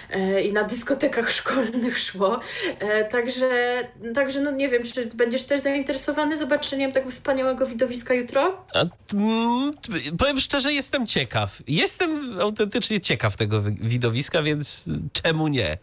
e, 0.09 0.41
i 0.41 0.53
na 0.53 0.63
dyskotekach 0.63 1.31
szkolnych 1.39 1.99
szło. 1.99 2.39
E, 2.79 3.05
także, 3.05 3.79
także 4.15 4.41
no 4.41 4.51
nie 4.51 4.69
wiem, 4.69 4.83
czy 4.83 5.05
będziesz 5.05 5.43
też 5.43 5.61
zainteresowany 5.61 6.37
zobaczeniem 6.37 6.91
tak 6.91 7.09
wspaniałego 7.09 7.65
widowiska 7.65 8.13
jutro? 8.13 8.65
A, 8.73 8.85
mm, 9.13 9.73
powiem 10.17 10.39
szczerze, 10.39 10.73
jestem 10.73 11.07
ciekaw. 11.07 11.61
Jestem 11.67 12.39
autentycznie 12.41 13.01
ciekaw 13.01 13.37
tego 13.37 13.61
widowiska, 13.81 14.43
więc 14.43 14.85
czemu 15.13 15.47
nie? 15.47 15.77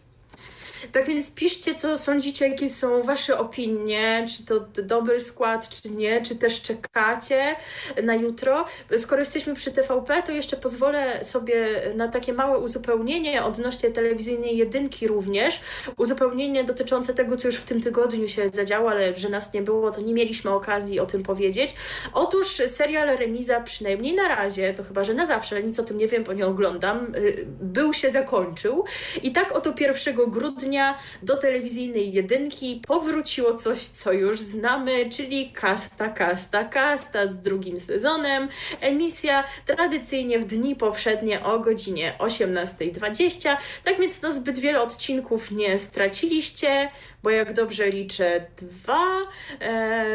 Tak 0.91 1.07
więc 1.07 1.31
piszcie, 1.31 1.75
co 1.75 1.97
sądzicie, 1.97 2.47
jakie 2.47 2.69
są 2.69 3.01
Wasze 3.01 3.37
opinie, 3.37 4.25
czy 4.37 4.45
to 4.45 4.59
dobry 4.83 5.21
skład, 5.21 5.69
czy 5.69 5.89
nie, 5.89 6.21
czy 6.21 6.35
też 6.35 6.61
czekacie 6.61 7.55
na 8.03 8.15
jutro. 8.15 8.65
Skoro 8.97 9.19
jesteśmy 9.19 9.55
przy 9.55 9.71
TVP, 9.71 10.23
to 10.23 10.31
jeszcze 10.31 10.57
pozwolę 10.57 11.23
sobie 11.23 11.81
na 11.95 12.07
takie 12.07 12.33
małe 12.33 12.59
uzupełnienie 12.59 13.43
odnośnie 13.43 13.91
telewizyjnej 13.91 14.57
jedynki 14.57 15.07
również. 15.07 15.59
Uzupełnienie 15.97 16.63
dotyczące 16.63 17.13
tego, 17.13 17.37
co 17.37 17.47
już 17.47 17.55
w 17.55 17.63
tym 17.63 17.81
tygodniu 17.81 18.27
się 18.27 18.49
zadziało, 18.49 18.89
ale 18.89 19.15
że 19.15 19.29
nas 19.29 19.53
nie 19.53 19.61
było, 19.61 19.91
to 19.91 20.01
nie 20.01 20.13
mieliśmy 20.13 20.51
okazji 20.51 20.99
o 20.99 21.05
tym 21.05 21.23
powiedzieć. 21.23 21.75
Otóż 22.13 22.47
serial 22.67 23.17
Remiza, 23.17 23.61
przynajmniej 23.61 24.13
na 24.13 24.27
razie, 24.27 24.73
to 24.73 24.83
chyba, 24.83 25.03
że 25.03 25.13
na 25.13 25.25
zawsze, 25.25 25.63
nic 25.63 25.79
o 25.79 25.83
tym 25.83 25.97
nie 25.97 26.07
wiem, 26.07 26.23
bo 26.23 26.33
nie 26.33 26.47
oglądam, 26.47 27.15
y, 27.15 27.45
był 27.61 27.93
się 27.93 28.09
zakończył. 28.09 28.85
I 29.23 29.31
tak 29.31 29.51
oto 29.51 29.73
1 29.79 30.15
grudnia 30.31 30.80
grudnia 30.81 30.97
do 31.23 31.37
telewizyjnej 31.37 32.13
jedynki 32.13 32.81
powróciło 32.87 33.55
coś, 33.55 33.79
co 33.79 34.11
już 34.11 34.39
znamy, 34.39 35.09
czyli 35.09 35.51
Kasta, 35.51 36.09
Kasta, 36.09 36.63
Kasta 36.63 37.27
z 37.27 37.37
drugim 37.37 37.79
sezonem. 37.79 38.49
Emisja 38.81 39.43
tradycyjnie 39.65 40.39
w 40.39 40.45
dni 40.45 40.75
powszednie 40.75 41.43
o 41.43 41.59
godzinie 41.59 42.13
18.20. 42.19 43.57
Tak 43.83 43.99
więc 43.99 44.21
no 44.21 44.31
zbyt 44.31 44.59
wiele 44.59 44.81
odcinków 44.81 45.51
nie 45.51 45.77
straciliście 45.77 46.89
bo 47.23 47.29
jak 47.29 47.53
dobrze 47.53 47.89
liczę, 47.89 48.45
dwa. 48.57 49.21
E, 49.61 50.05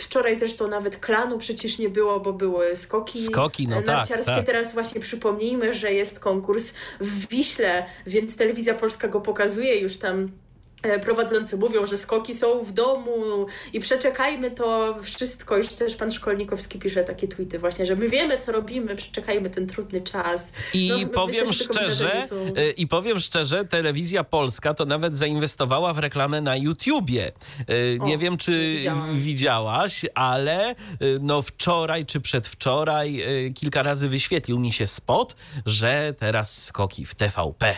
wczoraj 0.00 0.36
zresztą 0.36 0.68
nawet 0.68 0.96
klanu 0.96 1.38
przecież 1.38 1.78
nie 1.78 1.88
było, 1.88 2.20
bo 2.20 2.32
były 2.32 2.76
skoki, 2.76 3.18
skoki 3.18 3.68
no 3.68 3.80
narciarskie. 3.80 4.24
Tak, 4.24 4.36
tak. 4.36 4.46
Teraz 4.46 4.74
właśnie 4.74 5.00
przypomnijmy, 5.00 5.74
że 5.74 5.92
jest 5.92 6.20
konkurs 6.20 6.72
w 7.00 7.28
Wiśle, 7.28 7.86
więc 8.06 8.36
telewizja 8.36 8.74
polska 8.74 9.08
go 9.08 9.20
pokazuje 9.20 9.80
już 9.80 9.96
tam 9.96 10.28
E, 10.28 10.43
prowadzący 11.02 11.56
mówią, 11.56 11.86
że 11.86 11.96
skoki 11.96 12.34
są 12.34 12.64
w 12.64 12.72
domu 12.72 13.46
i 13.72 13.80
przeczekajmy 13.80 14.50
to 14.50 14.96
wszystko. 15.02 15.56
Już 15.56 15.68
też 15.68 15.96
pan 15.96 16.10
Szkolnikowski 16.10 16.78
pisze 16.78 17.04
takie 17.04 17.28
tweety 17.28 17.58
właśnie, 17.58 17.86
że 17.86 17.96
my 17.96 18.08
wiemy, 18.08 18.38
co 18.38 18.52
robimy, 18.52 18.96
przeczekajmy 18.96 19.50
ten 19.50 19.66
trudny 19.66 20.00
czas. 20.00 20.52
I 20.74 20.88
no, 20.88 21.08
powiem 21.08 21.52
szczerze, 21.52 22.28
e, 22.56 22.70
i 22.70 22.86
powiem 22.86 23.20
szczerze, 23.20 23.64
telewizja 23.64 24.24
polska 24.24 24.74
to 24.74 24.84
nawet 24.84 25.16
zainwestowała 25.16 25.92
w 25.92 25.98
reklamę 25.98 26.40
na 26.40 26.56
YouTubie. 26.56 27.32
E, 27.66 27.98
nie 27.98 28.14
o, 28.14 28.18
wiem, 28.18 28.36
czy 28.36 28.78
widziałaś, 29.12 30.06
ale 30.14 30.74
no 31.20 31.42
wczoraj 31.42 32.06
czy 32.06 32.20
przedwczoraj 32.20 33.22
kilka 33.54 33.82
razy 33.82 34.08
wyświetlił 34.08 34.58
mi 34.58 34.72
się 34.72 34.86
spot, 34.86 35.36
że 35.66 36.14
teraz 36.18 36.64
skoki 36.64 37.06
w 37.06 37.14
TVP. 37.14 37.76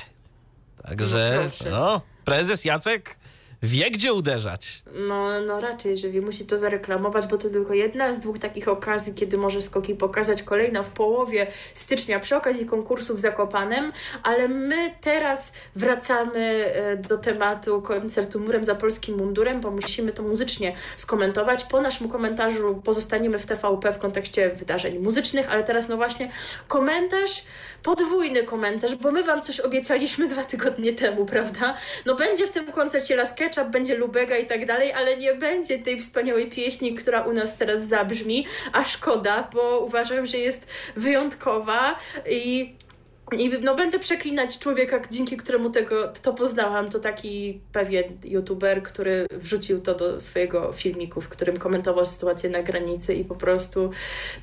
Także 0.82 1.46
no, 1.64 1.70
no 1.70 2.15
prezes 2.26 2.64
Jacek 2.64 3.16
wie, 3.62 3.90
gdzie 3.90 4.12
uderzać. 4.12 4.82
No, 5.08 5.40
no 5.40 5.60
raczej, 5.60 5.96
że 5.96 6.08
wie, 6.08 6.20
musi 6.20 6.46
to 6.46 6.56
zareklamować, 6.56 7.26
bo 7.26 7.38
to 7.38 7.48
tylko 7.48 7.74
jedna 7.74 8.12
z 8.12 8.18
dwóch 8.18 8.38
takich 8.38 8.68
okazji, 8.68 9.14
kiedy 9.14 9.38
może 9.38 9.62
skoki 9.62 9.94
pokazać. 9.94 10.42
Kolejna 10.42 10.82
w 10.82 10.90
połowie 10.90 11.46
stycznia 11.74 12.20
przy 12.20 12.36
okazji 12.36 12.66
konkursu 12.66 13.14
w 13.14 13.18
Zakopanem, 13.18 13.92
ale 14.22 14.48
my 14.48 14.94
teraz 15.00 15.52
wracamy 15.76 16.72
e, 16.74 16.96
do 16.96 17.16
tematu 17.18 17.82
koncertu 17.82 18.40
Murem 18.40 18.64
za 18.64 18.74
polskim 18.74 19.16
mundurem, 19.16 19.60
bo 19.60 19.70
musimy 19.70 20.12
to 20.12 20.22
muzycznie 20.22 20.76
skomentować. 20.96 21.64
Po 21.64 21.80
naszym 21.80 22.08
komentarzu 22.08 22.82
pozostaniemy 22.84 23.38
w 23.38 23.46
TVP 23.46 23.92
w 23.92 23.98
kontekście 23.98 24.50
wydarzeń 24.50 24.98
muzycznych, 24.98 25.50
ale 25.50 25.62
teraz 25.62 25.88
no 25.88 25.96
właśnie 25.96 26.30
komentarz, 26.68 27.42
podwójny 27.82 28.42
komentarz, 28.42 28.94
bo 28.96 29.12
my 29.12 29.22
Wam 29.22 29.42
coś 29.42 29.60
obiecaliśmy 29.60 30.28
dwa 30.28 30.44
tygodnie 30.44 30.92
temu, 30.92 31.26
prawda? 31.26 31.76
No 32.06 32.14
będzie 32.14 32.46
w 32.46 32.50
tym 32.50 32.72
koncercie 32.72 33.16
Las 33.16 33.34
Ketchup, 33.46 33.68
będzie 33.68 33.94
Lubega 33.94 34.36
i 34.36 34.46
tak 34.46 34.66
dalej, 34.66 34.92
ale 34.92 35.16
nie 35.16 35.34
będzie 35.34 35.78
tej 35.78 36.00
wspaniałej 36.00 36.46
pieśni, 36.48 36.94
która 36.94 37.20
u 37.20 37.32
nas 37.32 37.56
teraz 37.56 37.86
zabrzmi, 37.86 38.46
a 38.72 38.84
szkoda, 38.84 39.48
bo 39.52 39.80
uważam, 39.80 40.26
że 40.26 40.38
jest 40.38 40.66
wyjątkowa 40.96 41.96
i 42.30 42.74
i 43.32 43.50
no, 43.62 43.74
będę 43.74 43.98
przeklinać 43.98 44.58
człowieka, 44.58 45.00
dzięki 45.10 45.36
któremu 45.36 45.70
tego, 45.70 46.12
to 46.22 46.32
poznałam. 46.32 46.90
To 46.90 46.98
taki 46.98 47.60
pewien 47.72 48.04
youtuber, 48.24 48.82
który 48.82 49.26
wrzucił 49.30 49.80
to 49.80 49.94
do 49.94 50.20
swojego 50.20 50.72
filmiku, 50.72 51.20
w 51.20 51.28
którym 51.28 51.56
komentował 51.56 52.06
sytuację 52.06 52.50
na 52.50 52.62
granicy 52.62 53.14
i 53.14 53.24
po 53.24 53.34
prostu 53.34 53.90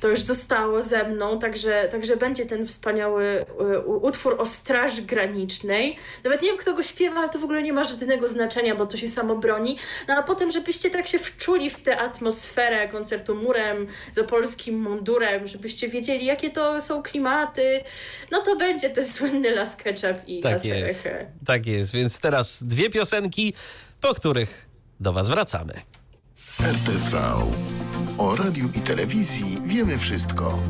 to 0.00 0.08
już 0.08 0.20
zostało 0.20 0.82
ze 0.82 1.04
mną. 1.04 1.38
Także, 1.38 1.88
także 1.90 2.16
będzie 2.16 2.46
ten 2.46 2.66
wspaniały 2.66 3.46
utwór 4.02 4.36
o 4.38 4.44
Straży 4.44 5.02
Granicznej. 5.02 5.96
Nawet 6.24 6.42
nie 6.42 6.48
wiem, 6.48 6.58
kto 6.58 6.74
go 6.74 6.82
śpiewa, 6.82 7.20
ale 7.20 7.28
to 7.28 7.38
w 7.38 7.44
ogóle 7.44 7.62
nie 7.62 7.72
ma 7.72 7.84
żadnego 7.84 8.28
znaczenia, 8.28 8.74
bo 8.74 8.86
to 8.86 8.96
się 8.96 9.08
samo 9.08 9.36
broni. 9.36 9.78
No 10.08 10.14
a 10.14 10.22
potem, 10.22 10.50
żebyście 10.50 10.90
tak 10.90 11.06
się 11.06 11.18
wczuli 11.18 11.70
w 11.70 11.82
tę 11.82 12.00
atmosferę 12.00 12.88
koncertu 12.88 13.34
murem, 13.34 13.86
za 14.12 14.24
polskim 14.24 14.82
mundurem, 14.82 15.46
żebyście 15.46 15.88
wiedzieli, 15.88 16.26
jakie 16.26 16.50
to 16.50 16.80
są 16.80 17.02
klimaty, 17.02 17.80
no 18.30 18.42
to 18.42 18.56
będzie 18.56 18.73
będzie 18.74 18.90
ten 18.90 19.04
słynny 19.04 19.50
Las 19.50 19.76
Ketchup 19.76 20.28
i 20.28 20.40
tak 20.40 20.64
jest, 20.64 21.08
Tak 21.46 21.66
jest, 21.66 21.92
więc 21.92 22.18
teraz 22.18 22.62
dwie 22.62 22.90
piosenki, 22.90 23.54
po 24.00 24.14
których 24.14 24.68
do 25.00 25.12
Was 25.12 25.28
wracamy. 25.28 25.72
RTV. 26.60 27.22
O 28.18 28.36
radiu 28.36 28.68
i 28.74 28.80
telewizji 28.80 29.58
wiemy 29.64 29.98
wszystko. 29.98 30.62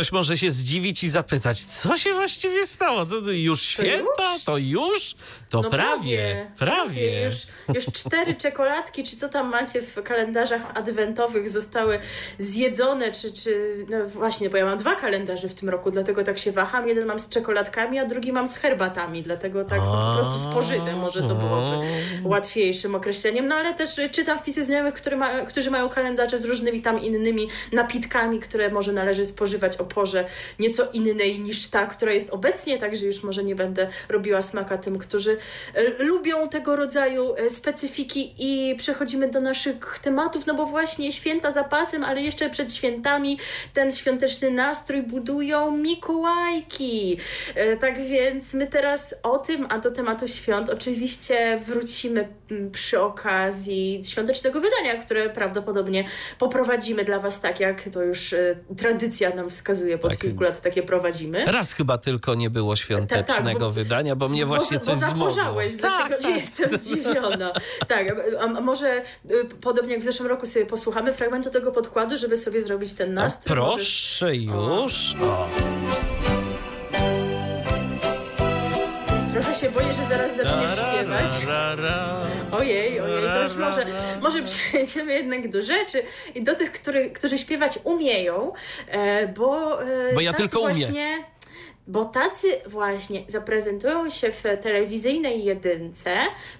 Ktoś 0.00 0.12
może 0.12 0.38
się 0.38 0.50
zdziwić 0.50 1.04
i 1.04 1.10
zapytać, 1.10 1.64
co 1.64 1.96
się 1.96 2.12
właściwie 2.12 2.66
stało? 2.66 3.06
To 3.06 3.30
już 3.30 3.62
święta? 3.62 4.36
To 4.46 4.58
już? 4.58 5.14
To 5.50 5.60
no 5.60 5.70
prawie, 5.70 6.46
prawie. 6.56 6.74
prawie. 6.74 7.24
Już, 7.24 7.34
już 7.74 7.86
cztery 7.86 8.34
czekoladki, 8.34 9.04
czy 9.04 9.16
co 9.16 9.28
tam 9.28 9.48
macie 9.48 9.82
w 9.82 10.02
kalendarzach 10.02 10.62
adwentowych 10.74 11.48
zostały 11.48 11.98
zjedzone, 12.38 13.12
czy, 13.12 13.32
czy 13.32 13.74
no 13.90 14.06
właśnie, 14.06 14.50
bo 14.50 14.56
ja 14.56 14.64
mam 14.64 14.78
dwa 14.78 14.94
kalendarze 14.94 15.48
w 15.48 15.54
tym 15.54 15.68
roku, 15.68 15.90
dlatego 15.90 16.24
tak 16.24 16.38
się 16.38 16.52
waham. 16.52 16.88
Jeden 16.88 17.06
mam 17.06 17.18
z 17.18 17.28
czekoladkami, 17.28 17.98
a 17.98 18.06
drugi 18.06 18.32
mam 18.32 18.48
z 18.48 18.56
herbatami, 18.56 19.22
dlatego 19.22 19.64
tak 19.64 19.78
no, 19.78 20.14
po 20.14 20.22
prostu 20.22 20.50
spożyte. 20.50 20.96
Może 20.96 21.22
to 21.22 21.34
byłoby 21.34 21.86
łatwiejszym 22.24 22.94
określeniem. 22.94 23.48
No 23.48 23.54
ale 23.54 23.74
też 23.74 24.00
czytam 24.10 24.38
wpisy 24.38 24.62
znajomych, 24.62 24.94
ma, 25.16 25.40
którzy 25.40 25.70
mają 25.70 25.88
kalendarze 25.88 26.38
z 26.38 26.44
różnymi 26.44 26.82
tam 26.82 27.00
innymi 27.02 27.48
napitkami, 27.72 28.40
które 28.40 28.70
może 28.70 28.92
należy 28.92 29.24
spożywać 29.24 29.76
porze 29.94 30.24
nieco 30.58 30.88
innej 30.92 31.40
niż 31.40 31.66
ta, 31.68 31.86
która 31.86 32.12
jest 32.12 32.30
obecnie, 32.30 32.78
także 32.78 33.06
już 33.06 33.22
może 33.22 33.44
nie 33.44 33.54
będę 33.54 33.88
robiła 34.08 34.42
smaka 34.42 34.78
tym, 34.78 34.98
którzy 34.98 35.36
e, 35.74 36.04
lubią 36.04 36.48
tego 36.48 36.76
rodzaju 36.76 37.34
e, 37.34 37.50
specyfiki 37.50 38.34
i 38.38 38.74
przechodzimy 38.76 39.28
do 39.28 39.40
naszych 39.40 39.98
tematów, 40.02 40.46
no 40.46 40.54
bo 40.54 40.66
właśnie 40.66 41.12
święta 41.12 41.50
za 41.50 41.64
pasem, 41.64 42.04
ale 42.04 42.22
jeszcze 42.22 42.50
przed 42.50 42.74
świętami 42.74 43.38
ten 43.72 43.90
świąteczny 43.90 44.50
nastrój 44.50 45.02
budują 45.02 45.76
Mikołajki. 45.76 47.18
E, 47.54 47.76
tak 47.76 48.00
więc 48.00 48.54
my 48.54 48.66
teraz 48.66 49.14
o 49.22 49.38
tym, 49.38 49.66
a 49.68 49.78
do 49.78 49.90
tematu 49.90 50.28
świąt 50.28 50.68
oczywiście 50.68 51.60
wrócimy 51.66 52.28
mm, 52.50 52.70
przy 52.70 53.00
okazji 53.00 54.00
świątecznego 54.04 54.60
wydania, 54.60 54.94
które 54.94 55.30
prawdopodobnie 55.30 56.04
poprowadzimy 56.38 57.04
dla 57.04 57.18
Was 57.18 57.40
tak, 57.40 57.60
jak 57.60 57.88
to 57.88 58.02
już 58.02 58.34
tradycja 58.76 59.34
nam 59.34 59.50
wskazuje, 59.50 59.79
pod 59.98 60.10
Tak. 60.10 60.20
kilku 60.20 60.42
lat 60.44 60.60
takie 60.60 60.82
prowadzimy. 60.82 61.44
Raz 61.44 61.72
chyba 61.72 61.98
tylko 61.98 62.34
nie 62.34 62.50
było 62.50 62.76
świątecznego 62.76 63.34
Tak, 63.34 63.44
tak, 63.44 63.58
bo- 63.58 63.70
wydania, 63.70 64.16
bo 64.16 64.28
mnie 64.28 64.46
właśnie 64.46 64.78
bo, 64.78 64.84
coś 64.84 64.98
bo 65.00 65.06
zmogło. 65.06 65.30
zachorzałeś, 65.30 65.76
dlaczego 65.76 66.08
Tak, 66.08 66.20
nie 66.24 66.28
tak. 66.28 66.36
jestem 66.36 66.78
zdziwiona. 66.78 67.52
tak, 67.88 68.06
a, 68.40 68.42
a 68.44 68.46
może 68.60 69.02
y, 69.30 69.44
podobnie 69.60 69.92
jak 69.92 70.00
w 70.00 70.04
zeszłym 70.04 70.28
roku 70.28 70.46
sobie 70.46 70.66
posłuchamy 70.66 71.12
fragmentu 71.12 71.50
tego 71.50 71.72
podkładu, 71.72 72.16
żeby 72.16 72.36
sobie 72.36 72.62
zrobić 72.62 72.94
ten 72.94 73.14
No, 73.14 73.22
nastrój. 73.22 73.58
Możesz- 73.58 74.16
proszę 74.18 74.36
już. 74.36 75.14
O. 75.22 76.49
Trochę 79.42 79.54
się 79.60 79.70
boję, 79.70 79.86
że 79.92 80.04
zaraz 80.04 80.36
zaczniesz 80.36 80.72
śpiewać. 80.72 81.32
Ojej, 82.52 83.00
ojej, 83.00 83.22
to 83.24 83.42
już 83.42 83.54
może, 83.54 83.86
może 84.20 84.42
przejdziemy 84.70 85.12
jednak 85.12 85.48
do 85.48 85.62
rzeczy 85.62 86.02
i 86.34 86.44
do 86.44 86.54
tych, 86.54 86.72
który, 86.72 87.10
którzy 87.10 87.38
śpiewać 87.38 87.78
umieją, 87.84 88.52
e, 88.88 89.28
bo, 89.28 89.82
e, 89.84 90.14
Bo 90.14 90.20
ja 90.20 90.32
tylko 90.32 90.60
umiem. 90.60 90.92
Bo 91.90 92.04
tacy 92.04 92.48
właśnie 92.66 93.22
zaprezentują 93.28 94.10
się 94.10 94.32
w 94.32 94.42
telewizyjnej 94.62 95.44
jedynce 95.44 96.10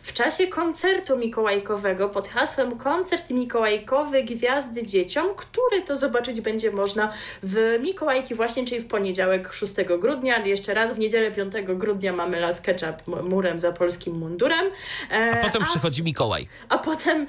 w 0.00 0.12
czasie 0.12 0.46
koncertu 0.46 1.18
mikołajkowego 1.18 2.08
pod 2.08 2.28
hasłem 2.28 2.78
Koncert 2.78 3.30
Mikołajkowy 3.30 4.22
Gwiazdy 4.22 4.86
Dzieciom, 4.86 5.28
który 5.36 5.82
to 5.82 5.96
zobaczyć 5.96 6.40
będzie 6.40 6.70
można 6.70 7.12
w 7.42 7.78
Mikołajki 7.82 8.34
właśnie, 8.34 8.64
czyli 8.64 8.80
w 8.80 8.86
poniedziałek 8.86 9.52
6 9.52 9.74
grudnia. 10.00 10.46
Jeszcze 10.46 10.74
raz 10.74 10.94
w 10.94 10.98
niedzielę 10.98 11.30
5 11.30 11.52
grudnia 11.66 12.12
mamy 12.12 12.40
Las 12.40 12.60
Ketchup 12.60 13.06
murem 13.22 13.58
za 13.58 13.72
polskim 13.72 14.18
mundurem. 14.18 14.66
E, 15.10 15.42
Potem 15.42 15.64
przychodzi 15.64 16.02
Mikołaj. 16.02 16.48
a 16.68 16.78
potem 16.78 17.26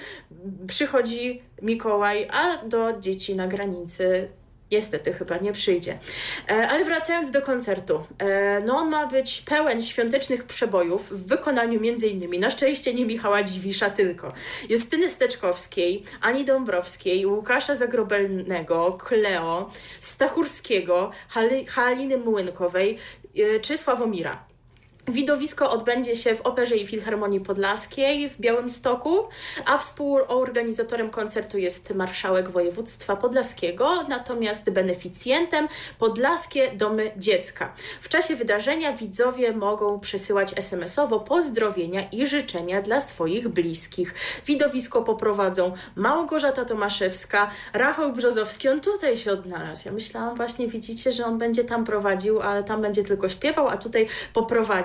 przychodzi 0.68 1.42
Mikołaj, 1.62 2.28
a 2.32 2.58
do 2.66 2.94
dzieci 3.00 3.36
na 3.36 3.48
granicy 3.48 4.28
niestety 4.72 5.14
chyba 5.14 5.38
nie 5.38 5.54
przyjdzie. 5.54 6.00
E, 6.50 6.68
ale 6.68 6.86
wracając 6.86 7.32
do 7.32 7.42
koncertu. 7.42 8.04
E, 8.18 8.60
no 8.60 8.78
on 8.78 8.90
ma 8.90 9.08
być 9.08 9.42
pełen 9.42 9.82
świątecznych 9.82 10.44
przebojów 10.44 11.10
w 11.10 11.28
wykonaniu 11.28 11.80
m.in. 11.80 12.40
na 12.40 12.52
szczęście 12.52 12.94
nie 12.94 13.06
Michała 13.06 13.44
Dziwisza 13.44 13.90
tylko. 13.90 14.34
Justyny 14.70 15.10
Steczkowskiej, 15.10 16.04
Ani 16.22 16.46
Dąbrowskiej, 16.46 17.26
Łukasza 17.26 17.76
Zagrobelnego, 17.76 18.98
Kleo, 19.06 19.72
Stachurskiego, 20.00 21.12
Hali, 21.30 21.66
Haliny 21.66 22.18
Młynkowej 22.18 22.98
e, 23.38 23.60
czy 23.60 23.78
Sławomira. 23.78 24.51
Widowisko 25.08 25.72
odbędzie 25.72 26.16
się 26.16 26.36
w 26.36 26.42
Operze 26.42 26.76
i 26.76 26.88
Filharmonii 26.88 27.40
Podlaskiej 27.40 28.30
w 28.30 28.40
Białymstoku, 28.40 29.24
a 29.66 29.78
współorganizatorem 29.78 31.10
koncertu 31.10 31.58
jest 31.58 31.96
marszałek 31.96 32.50
województwa 32.50 33.16
podlaskiego, 33.16 34.04
natomiast 34.10 34.70
beneficjentem 34.70 35.68
Podlaskie 36.00 36.72
Domy 36.72 37.12
Dziecka. 37.18 37.74
W 38.02 38.10
czasie 38.10 38.36
wydarzenia 38.36 38.94
widzowie 38.94 39.54
mogą 39.54 40.00
przesyłać 40.00 40.54
SMS-owo 40.58 41.20
pozdrowienia 41.20 42.10
i 42.10 42.26
życzenia 42.26 42.82
dla 42.82 43.02
swoich 43.02 43.48
bliskich. 43.48 44.14
Widowisko 44.46 45.02
poprowadzą 45.02 45.74
Małgorzata 45.96 46.66
Tomaszewska, 46.66 47.52
Rafał 47.74 48.12
Brzozowski, 48.12 48.70
on 48.70 48.82
tutaj 48.82 49.18
się 49.18 49.32
odnalazł. 49.32 49.82
Ja 49.86 49.92
myślałam 49.92 50.36
właśnie, 50.36 50.68
widzicie, 50.68 51.12
że 51.12 51.26
on 51.26 51.38
będzie 51.38 51.64
tam 51.64 51.86
prowadził, 51.86 52.42
ale 52.42 52.64
tam 52.64 52.82
będzie 52.82 53.04
tylko 53.04 53.30
śpiewał, 53.30 53.68
a 53.68 53.78
tutaj 53.78 54.08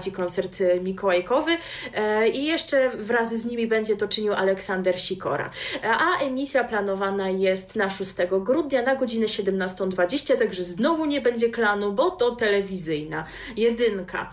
poprowadzi 0.06 0.12
koncert 0.12 0.60
e, 0.60 0.80
mikołajkowy 0.80 1.50
e, 1.94 2.28
i 2.28 2.44
jeszcze 2.44 2.90
wraz 2.90 3.34
z 3.34 3.44
nimi 3.44 3.66
będzie 3.66 3.96
to 3.96 4.08
czynił 4.08 4.32
Aleksander 4.34 5.00
Sikora. 5.00 5.50
E, 5.84 5.90
A 5.90 6.18
emisja 6.24 6.64
planowana 6.64 7.28
jest 7.30 7.76
na 7.76 7.90
6 7.90 8.14
grudnia 8.40 8.82
na 8.82 8.94
godzinę 8.96 9.26
17.20, 9.26 10.38
także 10.38 10.62
znowu 10.62 11.04
nie 11.06 11.20
będzie 11.20 11.48
klanu, 11.48 11.92
bo 11.92 12.10
to 12.10 12.36
telewizyjna 12.36 13.24
jedynka. 13.56 14.30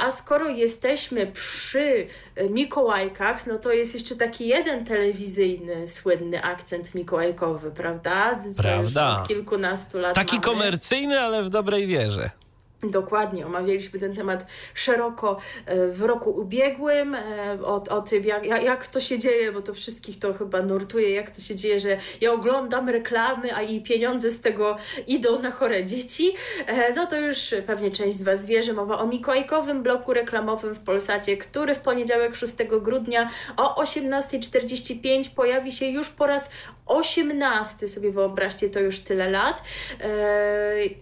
A 0.00 0.10
skoro 0.10 0.48
jesteśmy 0.48 1.26
przy 1.26 2.06
Mikołajkach, 2.50 3.46
no 3.46 3.58
to 3.58 3.72
jest 3.72 3.94
jeszcze 3.94 4.16
taki 4.16 4.48
jeden 4.48 4.84
telewizyjny, 4.84 5.86
słynny 5.86 6.42
akcent 6.42 6.94
mikołajkowy, 6.94 7.70
prawda? 7.70 8.38
Co 8.54 8.62
Prawda. 8.62 9.10
Już 9.10 9.20
od 9.20 9.28
kilkunastu 9.28 9.98
lat 9.98 10.14
Taki 10.14 10.36
mamy. 10.36 10.44
komercyjny, 10.46 11.20
ale 11.20 11.42
w 11.42 11.48
dobrej 11.48 11.86
wierze. 11.86 12.30
Dokładnie, 12.82 13.46
omawialiśmy 13.46 14.00
ten 14.00 14.14
temat 14.14 14.46
szeroko 14.74 15.36
e, 15.66 15.88
w 15.88 16.02
roku 16.02 16.30
ubiegłym, 16.30 17.14
e, 17.14 17.58
o, 17.62 17.74
o 17.74 18.00
tym 18.00 18.24
jak, 18.24 18.46
jak, 18.46 18.86
to 18.86 19.00
się 19.00 19.18
dzieje, 19.18 19.52
bo 19.52 19.62
to 19.62 19.74
wszystkich 19.74 20.18
to 20.18 20.34
chyba 20.34 20.62
nurtuje, 20.62 21.10
jak 21.10 21.30
to 21.30 21.40
się 21.40 21.54
dzieje, 21.54 21.80
że 21.80 21.96
ja 22.20 22.32
oglądam 22.32 22.88
reklamy, 22.88 23.54
a 23.54 23.62
i 23.62 23.80
pieniądze 23.80 24.30
z 24.30 24.40
tego 24.40 24.76
idą 25.06 25.42
na 25.42 25.50
chore 25.50 25.84
dzieci. 25.84 26.34
E, 26.66 26.94
No 26.94 27.06
to 27.06 27.16
już 27.16 27.54
pewnie 27.66 27.90
część 27.90 28.16
z 28.16 28.22
Was 28.22 28.46
wie, 28.46 28.62
że 28.62 28.72
mowa 28.72 28.98
o 28.98 29.06
mikołajkowym 29.06 29.82
bloku 29.82 30.12
reklamowym 30.12 30.74
w 30.74 30.80
Polsacie, 30.80 31.36
który 31.36 31.74
w 31.74 31.78
poniedziałek 31.78 32.36
6 32.36 32.54
grudnia 32.82 33.30
o 33.56 33.82
18.45 33.82 35.34
pojawi 35.34 35.72
się 35.72 35.86
już 35.86 36.08
po 36.08 36.26
raz 36.26 36.50
18, 36.86 37.88
sobie 37.88 38.10
wyobraźcie, 38.10 38.70
to 38.70 38.80
już 38.80 39.00
tyle 39.00 39.30
lat. 39.30 39.62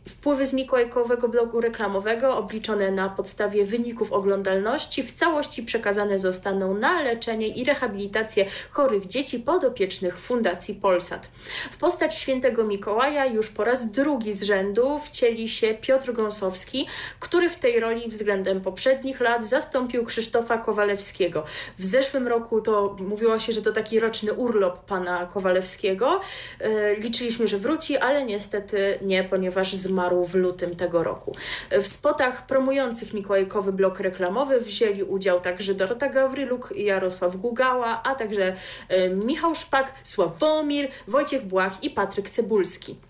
Wpływy 0.08 0.46
z 0.46 0.52
mikołajkowego 0.52 1.28
bloku 1.28 1.60
reklamowego 1.68 2.36
obliczone 2.36 2.90
na 2.90 3.08
podstawie 3.08 3.64
wyników 3.64 4.12
oglądalności 4.12 5.02
w 5.02 5.12
całości 5.12 5.62
przekazane 5.62 6.18
zostaną 6.18 6.74
na 6.74 7.02
leczenie 7.02 7.48
i 7.48 7.64
rehabilitację 7.64 8.46
chorych 8.70 9.06
dzieci 9.06 9.38
podopiecznych 9.38 10.18
Fundacji 10.18 10.74
Polsat. 10.74 11.30
W 11.70 11.76
postać 11.76 12.14
świętego 12.14 12.64
Mikołaja 12.64 13.26
już 13.26 13.48
po 13.48 13.64
raz 13.64 13.90
drugi 13.90 14.32
z 14.32 14.42
rzędu 14.42 14.98
wcieli 14.98 15.48
się 15.48 15.74
Piotr 15.80 16.12
Gąsowski, 16.12 16.86
który 17.20 17.50
w 17.50 17.56
tej 17.56 17.80
roli 17.80 18.08
względem 18.08 18.60
poprzednich 18.60 19.20
lat 19.20 19.46
zastąpił 19.46 20.04
Krzysztofa 20.04 20.58
Kowalewskiego. 20.58 21.44
W 21.78 21.84
zeszłym 21.84 22.28
roku 22.28 22.60
to 22.60 22.96
mówiło 23.00 23.38
się, 23.38 23.52
że 23.52 23.62
to 23.62 23.72
taki 23.72 24.00
roczny 24.00 24.32
urlop 24.32 24.84
pana 24.84 25.26
Kowalewskiego. 25.26 26.20
E, 26.60 26.94
Liczyliśmy, 26.96 27.48
że 27.48 27.58
wróci, 27.58 27.96
ale 27.96 28.24
niestety 28.24 28.98
nie, 29.02 29.24
ponieważ 29.24 29.72
zmarł 29.72 30.24
w 30.24 30.34
lutym 30.34 30.76
tego 30.76 31.02
roku. 31.02 31.36
W 31.70 31.86
spotach 31.86 32.46
promujących 32.46 33.14
mikołajkowy 33.14 33.72
blok 33.72 34.00
reklamowy 34.00 34.60
wzięli 34.60 35.02
udział 35.02 35.40
także 35.40 35.74
Dorota 35.74 36.08
Gawryluk, 36.08 36.72
Jarosław 36.76 37.36
Gugała, 37.36 38.02
a 38.02 38.14
także 38.14 38.56
e, 38.88 39.08
Michał 39.10 39.54
Szpak, 39.54 39.92
Sławomir, 40.02 40.88
Wojciech 41.06 41.46
Błach 41.46 41.84
i 41.84 41.90
Patryk 41.90 42.30
Cebulski. 42.30 43.07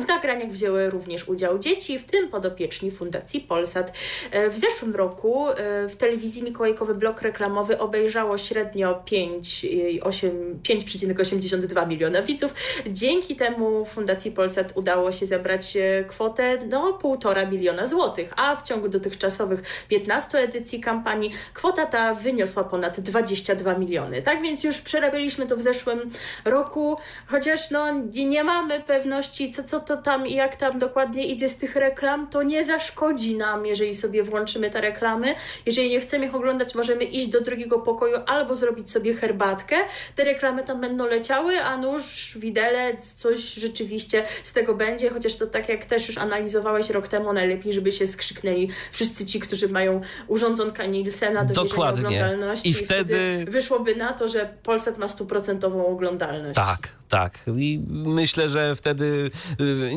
W 0.00 0.08
nagraniach 0.08 0.48
wzięły 0.50 0.90
również 0.90 1.28
udział 1.28 1.58
dzieci, 1.58 1.98
w 1.98 2.04
tym 2.04 2.28
podopieczni 2.28 2.90
Fundacji 2.90 3.40
Polsat. 3.40 3.92
E, 4.30 4.50
W 4.50 4.58
zeszłym 4.58 4.94
roku 4.96 5.48
e, 5.50 5.54
w 5.88 5.96
telewizji 5.96 6.42
Mikołajkowy 6.42 6.94
blok 6.94 7.22
reklamowy 7.22 7.78
obejrzało 7.78 8.38
średnio 8.38 9.02
5, 9.04 9.64
e, 9.64 9.68
osiem- 10.04 10.54
5,82 10.62 11.86
miliona 11.88 12.22
widzów. 12.22 12.54
Dzięki 12.86 13.36
temu 13.36 13.84
Fundacji 13.84 14.30
Polsat 14.30 14.72
udało 14.76 15.12
się 15.12 15.26
zebrać 15.26 15.76
e, 15.76 16.04
kwotę 16.04 16.58
no 16.68 16.98
1,5 17.02 17.50
miliona 17.50 17.86
złotych, 17.86 18.32
a 18.36 18.56
w 18.56 18.62
ciągu 18.62 18.88
dotychczasowych 18.88 19.62
15 19.88 20.38
edycji 20.38 20.80
kampanii 20.80 21.30
kwota 21.54 21.86
ta 21.86 22.14
wyniosła 22.14 22.64
ponad 22.64 23.00
22 23.00 23.74
miliony. 23.78 24.22
Tak 24.22 24.42
więc 24.42 24.64
już 24.64 24.80
przerabialiśmy 24.80 25.46
to 25.46 25.56
w 25.56 25.62
zeszłym 25.62 26.10
roku, 26.44 26.96
chociaż 27.26 27.70
no 27.70 27.86
nie 28.14 28.44
mamy 28.44 28.80
pewności, 28.80 29.50
co, 29.50 29.62
co 29.64 29.81
to 29.82 29.96
tam 29.96 30.26
i 30.26 30.34
jak 30.34 30.56
tam 30.56 30.78
dokładnie 30.78 31.26
idzie 31.26 31.48
z 31.48 31.56
tych 31.56 31.76
reklam, 31.76 32.26
to 32.30 32.42
nie 32.42 32.64
zaszkodzi 32.64 33.36
nam, 33.36 33.66
jeżeli 33.66 33.94
sobie 33.94 34.22
włączymy 34.22 34.70
te 34.70 34.80
reklamy. 34.80 35.34
Jeżeli 35.66 35.90
nie 35.90 36.00
chcemy 36.00 36.26
ich 36.26 36.34
oglądać, 36.34 36.74
możemy 36.74 37.04
iść 37.04 37.26
do 37.26 37.40
drugiego 37.40 37.78
pokoju 37.78 38.16
albo 38.26 38.56
zrobić 38.56 38.90
sobie 38.90 39.14
herbatkę. 39.14 39.76
Te 40.14 40.24
reklamy 40.24 40.62
tam 40.62 40.80
będą 40.80 41.06
leciały, 41.06 41.60
a 41.62 41.76
nóż, 41.76 42.34
widelec, 42.38 43.14
coś 43.14 43.54
rzeczywiście 43.54 44.24
z 44.42 44.52
tego 44.52 44.74
będzie, 44.74 45.10
chociaż 45.10 45.36
to 45.36 45.46
tak 45.46 45.68
jak 45.68 45.84
też 45.86 46.08
już 46.08 46.18
analizowałeś 46.18 46.90
rok 46.90 47.08
temu, 47.08 47.32
najlepiej, 47.32 47.72
żeby 47.72 47.92
się 47.92 48.06
skrzyknęli 48.06 48.68
wszyscy 48.92 49.26
ci, 49.26 49.40
którzy 49.40 49.68
mają 49.68 50.00
urządzonka 50.28 50.86
Nielsena 50.86 51.44
do 51.44 51.54
Dokładnie. 51.54 52.08
oglądalności. 52.08 52.68
I 52.70 52.74
wtedy- 52.74 53.46
wyszłoby 53.48 53.96
na 53.96 54.12
to, 54.12 54.28
że 54.28 54.54
Polsat 54.62 54.98
ma 54.98 55.08
stuprocentową 55.08 55.86
oglądalność. 55.86 56.54
Tak, 56.54 56.88
tak. 57.08 57.38
I 57.56 57.80
myślę, 57.88 58.48
że 58.48 58.76
wtedy 58.76 59.30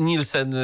Nielsen 0.00 0.54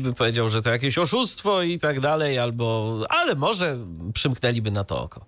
by 0.00 0.12
powiedział, 0.12 0.48
że 0.48 0.62
to 0.62 0.70
jakieś 0.70 0.98
oszustwo 0.98 1.62
i 1.62 1.78
tak 1.78 2.00
dalej, 2.00 2.38
albo, 2.38 2.98
ale 3.08 3.34
może 3.34 3.78
przymknęliby 4.14 4.70
na 4.70 4.84
to 4.84 5.02
oko. 5.02 5.24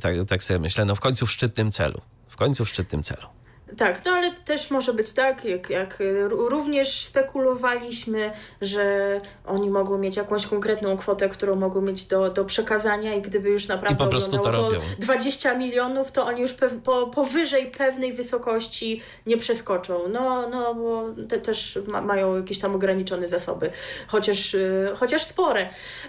Tak, 0.00 0.14
tak 0.28 0.42
sobie 0.42 0.60
myślę, 0.60 0.84
no 0.84 0.94
w 0.94 1.00
końcu 1.00 1.26
w 1.26 1.32
szczytnym 1.32 1.70
celu. 1.70 2.00
W 2.28 2.36
końcu 2.36 2.64
w 2.64 2.68
szczytnym 2.68 3.02
celu. 3.02 3.26
Tak, 3.76 4.04
no 4.04 4.12
ale 4.12 4.32
też 4.32 4.70
może 4.70 4.92
być 4.92 5.12
tak, 5.12 5.44
jak, 5.44 5.70
jak 5.70 5.98
również 6.22 7.04
spekulowaliśmy, 7.04 8.32
że 8.60 9.20
oni 9.46 9.70
mogą 9.70 9.98
mieć 9.98 10.16
jakąś 10.16 10.46
konkretną 10.46 10.96
kwotę, 10.96 11.28
którą 11.28 11.56
mogą 11.56 11.80
mieć 11.80 12.04
do, 12.04 12.30
do 12.30 12.44
przekazania 12.44 13.14
i 13.14 13.22
gdyby 13.22 13.48
już 13.48 13.68
naprawdę 13.68 13.94
I 13.94 13.98
po 13.98 14.06
to, 14.38 14.52
to 14.52 14.70
20 14.98 15.54
milionów, 15.54 16.12
to 16.12 16.26
oni 16.26 16.40
już 16.40 16.54
pe 16.54 16.68
po, 16.68 17.06
powyżej 17.06 17.70
pewnej 17.70 18.12
wysokości 18.12 19.02
nie 19.26 19.36
przeskoczą. 19.36 20.08
No, 20.08 20.48
no 20.48 20.74
bo 20.74 21.04
te 21.28 21.38
też 21.38 21.78
ma, 21.86 22.00
mają 22.00 22.36
jakieś 22.36 22.58
tam 22.58 22.74
ograniczone 22.74 23.26
zasoby, 23.26 23.70
chociaż, 24.06 24.54
yy, 24.54 24.92
chociaż 24.96 25.22
spore. 25.26 25.60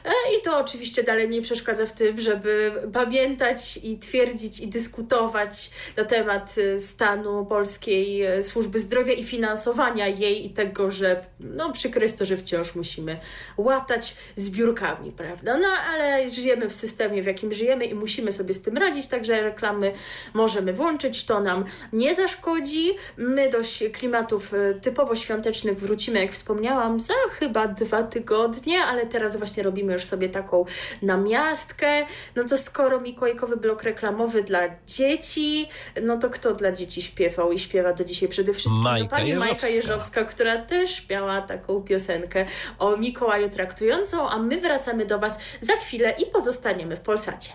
E, 0.05 0.37
I 0.37 0.41
to 0.43 0.59
oczywiście 0.59 1.03
dalej 1.03 1.29
nie 1.29 1.41
przeszkadza 1.41 1.85
w 1.85 1.93
tym, 1.93 2.19
żeby 2.19 2.71
pamiętać 2.93 3.79
i 3.83 3.99
twierdzić 3.99 4.59
i 4.59 4.67
dyskutować 4.67 5.71
na 5.97 6.05
temat 6.05 6.57
y, 6.57 6.79
stanu 6.79 7.45
Polskiej 7.49 8.21
e, 8.21 8.43
Służby 8.43 8.79
Zdrowia 8.79 9.13
i 9.13 9.23
finansowania 9.23 10.07
jej 10.07 10.45
i 10.45 10.49
tego, 10.49 10.91
że 10.91 11.23
no 11.39 11.71
przykre 11.71 12.03
jest 12.03 12.19
to, 12.19 12.25
że 12.25 12.37
wciąż 12.37 12.75
musimy 12.75 13.19
łatać 13.57 14.15
zbiórkami, 14.35 15.11
prawda? 15.11 15.57
No 15.57 15.67
ale 15.93 16.29
żyjemy 16.29 16.69
w 16.69 16.73
systemie, 16.73 17.23
w 17.23 17.25
jakim 17.25 17.53
żyjemy 17.53 17.85
i 17.85 17.93
musimy 17.93 18.31
sobie 18.31 18.53
z 18.53 18.61
tym 18.61 18.77
radzić, 18.77 19.07
także 19.07 19.41
reklamy 19.41 19.91
możemy 20.33 20.73
włączyć, 20.73 21.25
to 21.25 21.39
nam 21.39 21.65
nie 21.93 22.15
zaszkodzi. 22.15 22.91
My 23.17 23.49
do 23.49 23.57
klimatów 23.93 24.53
e, 24.53 24.73
typowo 24.73 25.15
świątecznych 25.15 25.79
wrócimy, 25.79 26.19
jak 26.19 26.31
wspomniałam, 26.31 26.99
za 26.99 27.13
chyba 27.31 27.67
dwa 27.67 28.03
tygodnie, 28.03 28.81
ale 28.81 29.05
teraz 29.05 29.35
właśnie 29.35 29.63
robimy 29.63 29.93
już 29.93 30.03
sobie 30.03 30.29
taką 30.29 30.65
namiastkę. 31.01 32.05
No 32.35 32.43
to 32.43 32.57
skoro 32.57 33.01
Mikołajkowy 33.01 33.57
blok 33.57 33.83
reklamowy 33.83 34.43
dla 34.43 34.61
dzieci, 34.87 35.69
no 36.01 36.17
to 36.17 36.29
kto 36.29 36.53
dla 36.53 36.71
dzieci 36.71 37.01
śpiewa? 37.01 37.38
Śpiewał 37.39 37.51
i 37.51 37.59
śpiewa 37.59 37.93
do 37.93 38.05
dzisiaj 38.05 38.29
przede 38.29 38.53
wszystkim 38.53 38.83
Majka 38.83 39.15
pani 39.15 39.29
Jeżowska. 39.29 39.51
Majka 39.51 39.67
Jeżowska, 39.67 40.23
która 40.23 40.57
też 40.57 41.09
miała 41.09 41.41
taką 41.41 41.81
piosenkę 41.81 42.45
o 42.79 42.97
Mikołaju 42.97 43.49
traktującą, 43.49 44.29
a 44.29 44.37
my 44.37 44.61
wracamy 44.61 45.05
do 45.05 45.19
Was 45.19 45.39
za 45.61 45.73
chwilę 45.73 46.11
i 46.11 46.25
pozostaniemy 46.25 46.95
w 46.95 46.99
Polsacie. 46.99 47.51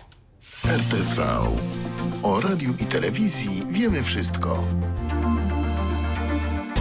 RTV. 0.65 1.23
O 2.23 2.41
radiu 2.41 2.73
i 2.79 2.85
telewizji 2.85 3.61
wiemy 3.69 4.03
wszystko. 4.03 4.63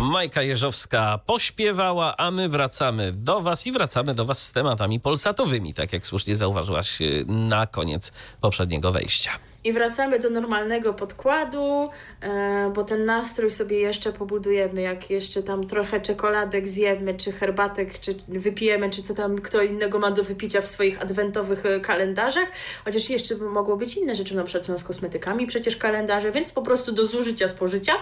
Majka 0.03 0.43
Jeżowska 0.43 1.19
pośpiewała, 1.27 2.17
a 2.17 2.31
my 2.31 2.49
wracamy 2.49 3.12
do 3.12 3.40
Was 3.40 3.67
i 3.67 3.73
wracamy 3.73 4.14
do 4.14 4.25
Was 4.25 4.43
z 4.43 4.53
tematami 4.53 5.01
polsatowymi, 5.01 5.75
tak 5.75 5.93
jak 5.93 6.07
słusznie 6.07 6.37
zauważyłaś 6.37 7.01
y, 7.01 7.25
na 7.29 7.67
koniec 7.67 8.12
poprzedniego 8.40 8.93
wejścia. 8.93 9.31
I 9.64 9.72
wracamy 9.72 10.18
do 10.18 10.31
normalnego 10.31 10.94
podkładu, 10.94 11.90
e, 12.20 12.70
bo 12.74 12.85
ten 12.85 13.05
nastrój 13.05 13.50
sobie 13.50 13.79
jeszcze 13.79 14.12
pobudujemy, 14.12 14.83
jak 14.83 15.11
jeszcze 15.11 15.42
tam 15.42 15.66
trochę 15.66 16.00
czekoladek 16.00 16.68
zjemy, 16.68 17.14
czy 17.14 17.33
herbatek, 17.33 17.98
czy 18.00 18.14
wypijemy, 18.29 18.90
czy 18.90 19.03
co 19.03 19.14
tam 19.14 19.38
kto 19.38 19.62
innego 19.62 19.98
ma 19.98 20.11
do 20.11 20.24
wypicia 20.24 20.61
w 20.61 20.66
swoich 20.66 21.03
adwentowych 21.03 21.66
e, 21.66 21.81
kalendarzach. 21.81 22.48
Chociaż 22.85 23.11
jeszcze 23.11 23.37
mogło 23.37 23.77
być 23.77 23.96
inne 23.96 24.14
rzeczy, 24.14 24.37
na 24.37 24.44
przykład 24.44 24.66
są 24.66 24.79
z 24.79 24.85
kosmetykami 24.85 25.46
przecież 25.46 25.77
kalendarze, 25.77 26.33
więc 26.33 26.53
po 26.53 26.62
prostu 26.62 26.92
do 26.92 27.07
zużycia, 27.07 27.48
spożycia. 27.48 27.92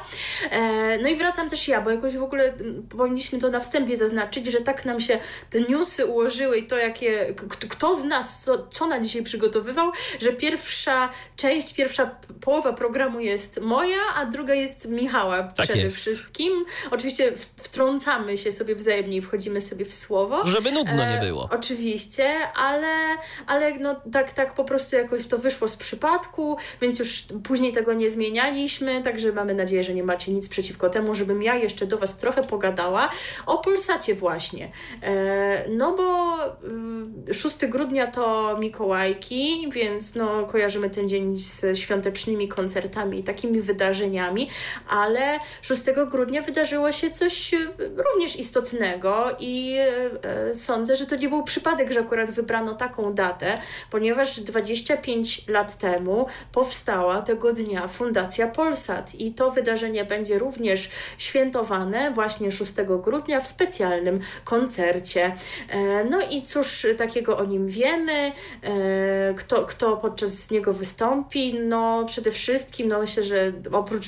E, 0.50 0.98
no 0.98 1.08
i 1.08 1.16
wracam 1.16 1.50
też 1.50 1.68
ja, 1.68 1.80
bo 1.80 1.90
jakoś 1.90 2.16
w 2.16 2.22
ogóle 2.22 2.52
powinniśmy 2.96 3.38
to 3.38 3.48
na 3.48 3.60
wstępie 3.60 3.96
zaznaczyć, 3.96 4.46
że 4.46 4.60
tak 4.60 4.84
nam 4.84 5.00
się 5.00 5.18
te 5.50 5.60
newsy 5.60 6.06
ułożyły 6.06 6.58
i 6.58 6.66
to, 6.66 6.78
jakie, 6.78 7.34
kto 7.68 7.94
z 7.94 8.04
nas 8.04 8.40
co, 8.40 8.66
co 8.66 8.86
na 8.86 9.00
dzisiaj 9.00 9.22
przygotowywał, 9.22 9.92
że 10.20 10.32
pierwsza 10.32 11.08
część 11.36 11.51
część, 11.52 11.74
pierwsza 11.74 12.10
połowa 12.40 12.72
programu 12.72 13.20
jest 13.20 13.60
moja, 13.60 13.98
a 14.16 14.26
druga 14.26 14.54
jest 14.54 14.88
Michała 14.88 15.42
tak 15.42 15.66
przede 15.66 15.80
jest. 15.80 15.96
wszystkim. 15.96 16.64
Oczywiście 16.90 17.32
wtrącamy 17.56 18.38
się 18.38 18.50
sobie 18.52 18.74
wzajemnie 18.74 19.16
i 19.16 19.22
wchodzimy 19.22 19.60
sobie 19.60 19.84
w 19.84 19.94
słowo. 19.94 20.46
Żeby 20.46 20.72
nudno 20.72 20.96
nie 20.96 21.18
e, 21.18 21.20
było. 21.20 21.44
E, 21.44 21.54
oczywiście, 21.54 22.48
ale, 22.54 22.94
ale 23.46 23.78
no, 23.78 24.00
tak, 24.12 24.32
tak 24.32 24.54
po 24.54 24.64
prostu 24.64 24.96
jakoś 24.96 25.26
to 25.26 25.38
wyszło 25.38 25.68
z 25.68 25.76
przypadku, 25.76 26.56
więc 26.80 26.98
już 26.98 27.24
później 27.44 27.72
tego 27.72 27.92
nie 27.92 28.10
zmienialiśmy, 28.10 29.02
także 29.02 29.32
mamy 29.32 29.54
nadzieję, 29.54 29.84
że 29.84 29.94
nie 29.94 30.04
macie 30.04 30.32
nic 30.32 30.48
przeciwko 30.48 30.88
temu, 30.88 31.14
żebym 31.14 31.42
ja 31.42 31.54
jeszcze 31.54 31.86
do 31.86 31.98
Was 31.98 32.18
trochę 32.18 32.44
pogadała 32.44 33.10
o 33.46 33.58
Polsacie 33.58 34.14
właśnie. 34.14 34.70
E, 35.02 35.68
no 35.68 35.94
bo 35.96 36.36
y, 37.28 37.34
6 37.34 37.56
grudnia 37.66 38.06
to 38.06 38.56
Mikołajki, 38.58 39.68
więc 39.72 40.14
no, 40.14 40.44
kojarzymy 40.44 40.90
ten 40.90 41.08
dzień 41.08 41.36
z 41.44 41.78
świątecznymi 41.78 42.48
koncertami 42.48 43.18
i 43.18 43.22
takimi 43.22 43.60
wydarzeniami, 43.60 44.50
ale 44.88 45.38
6 45.62 45.82
grudnia 46.10 46.42
wydarzyło 46.42 46.92
się 46.92 47.10
coś 47.10 47.54
e, 47.54 47.58
również 47.96 48.36
istotnego 48.36 49.36
i 49.38 49.76
e, 50.22 50.54
sądzę, 50.54 50.96
że 50.96 51.06
to 51.06 51.16
nie 51.16 51.28
był 51.28 51.42
przypadek, 51.42 51.92
że 51.92 52.00
akurat 52.00 52.30
wybrano 52.30 52.74
taką 52.74 53.14
datę, 53.14 53.58
ponieważ 53.90 54.40
25 54.40 55.48
lat 55.48 55.78
temu 55.78 56.26
powstała 56.52 57.22
tego 57.22 57.52
dnia 57.52 57.88
Fundacja 57.88 58.48
Polsat 58.48 59.14
i 59.14 59.34
to 59.34 59.50
wydarzenie 59.50 60.04
będzie 60.04 60.38
również 60.38 60.90
świętowane 61.18 62.10
właśnie 62.10 62.52
6 62.52 62.72
grudnia 63.02 63.40
w 63.40 63.46
specjalnym 63.46 64.20
koncercie. 64.44 65.36
E, 65.68 66.04
no 66.04 66.20
i 66.20 66.42
cóż 66.42 66.86
takiego 66.98 67.38
o 67.38 67.44
nim 67.44 67.66
wiemy, 67.66 68.32
kto, 69.36 69.64
kto 69.64 69.96
podczas 69.96 70.50
niego 70.50 70.72
wystąpi, 70.72 71.31
no 71.64 72.04
przede 72.06 72.30
wszystkim, 72.30 72.88
no 72.88 72.98
myślę, 72.98 73.22
że 73.22 73.52
oprócz 73.72 74.06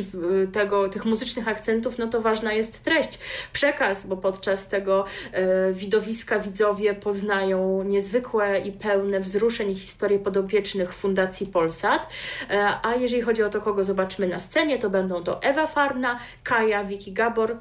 tego, 0.53 0.89
tych 0.89 1.05
muzycznych 1.05 1.49
akcentów, 1.49 1.99
no 1.99 2.07
to 2.07 2.21
ważna 2.21 2.53
jest 2.53 2.85
treść, 2.85 3.19
przekaz, 3.53 4.07
bo 4.07 4.17
podczas 4.17 4.69
tego 4.69 5.05
e, 5.33 5.73
widowiska 5.73 6.39
widzowie 6.39 6.95
poznają 6.95 7.83
niezwykłe 7.83 8.59
i 8.59 8.73
pełne 8.73 9.21
wzruszeń 9.21 9.71
i 9.71 9.75
historie 9.75 10.19
podopiecznych 10.19 10.95
Fundacji 10.95 11.47
Polsat, 11.47 12.09
e, 12.51 12.79
a 12.83 12.95
jeżeli 12.95 13.23
chodzi 13.23 13.43
o 13.43 13.51
to, 13.51 13.61
kogo 13.61 13.85
zobaczymy 13.85 14.27
na 14.27 14.39
scenie, 14.39 14.79
to 14.79 14.91
będą 14.91 15.23
to 15.23 15.43
Ewa 15.43 15.67
Farna, 15.67 16.19
Kaja, 16.43 16.85
Wiki 16.85 17.13
Gabor, 17.13 17.57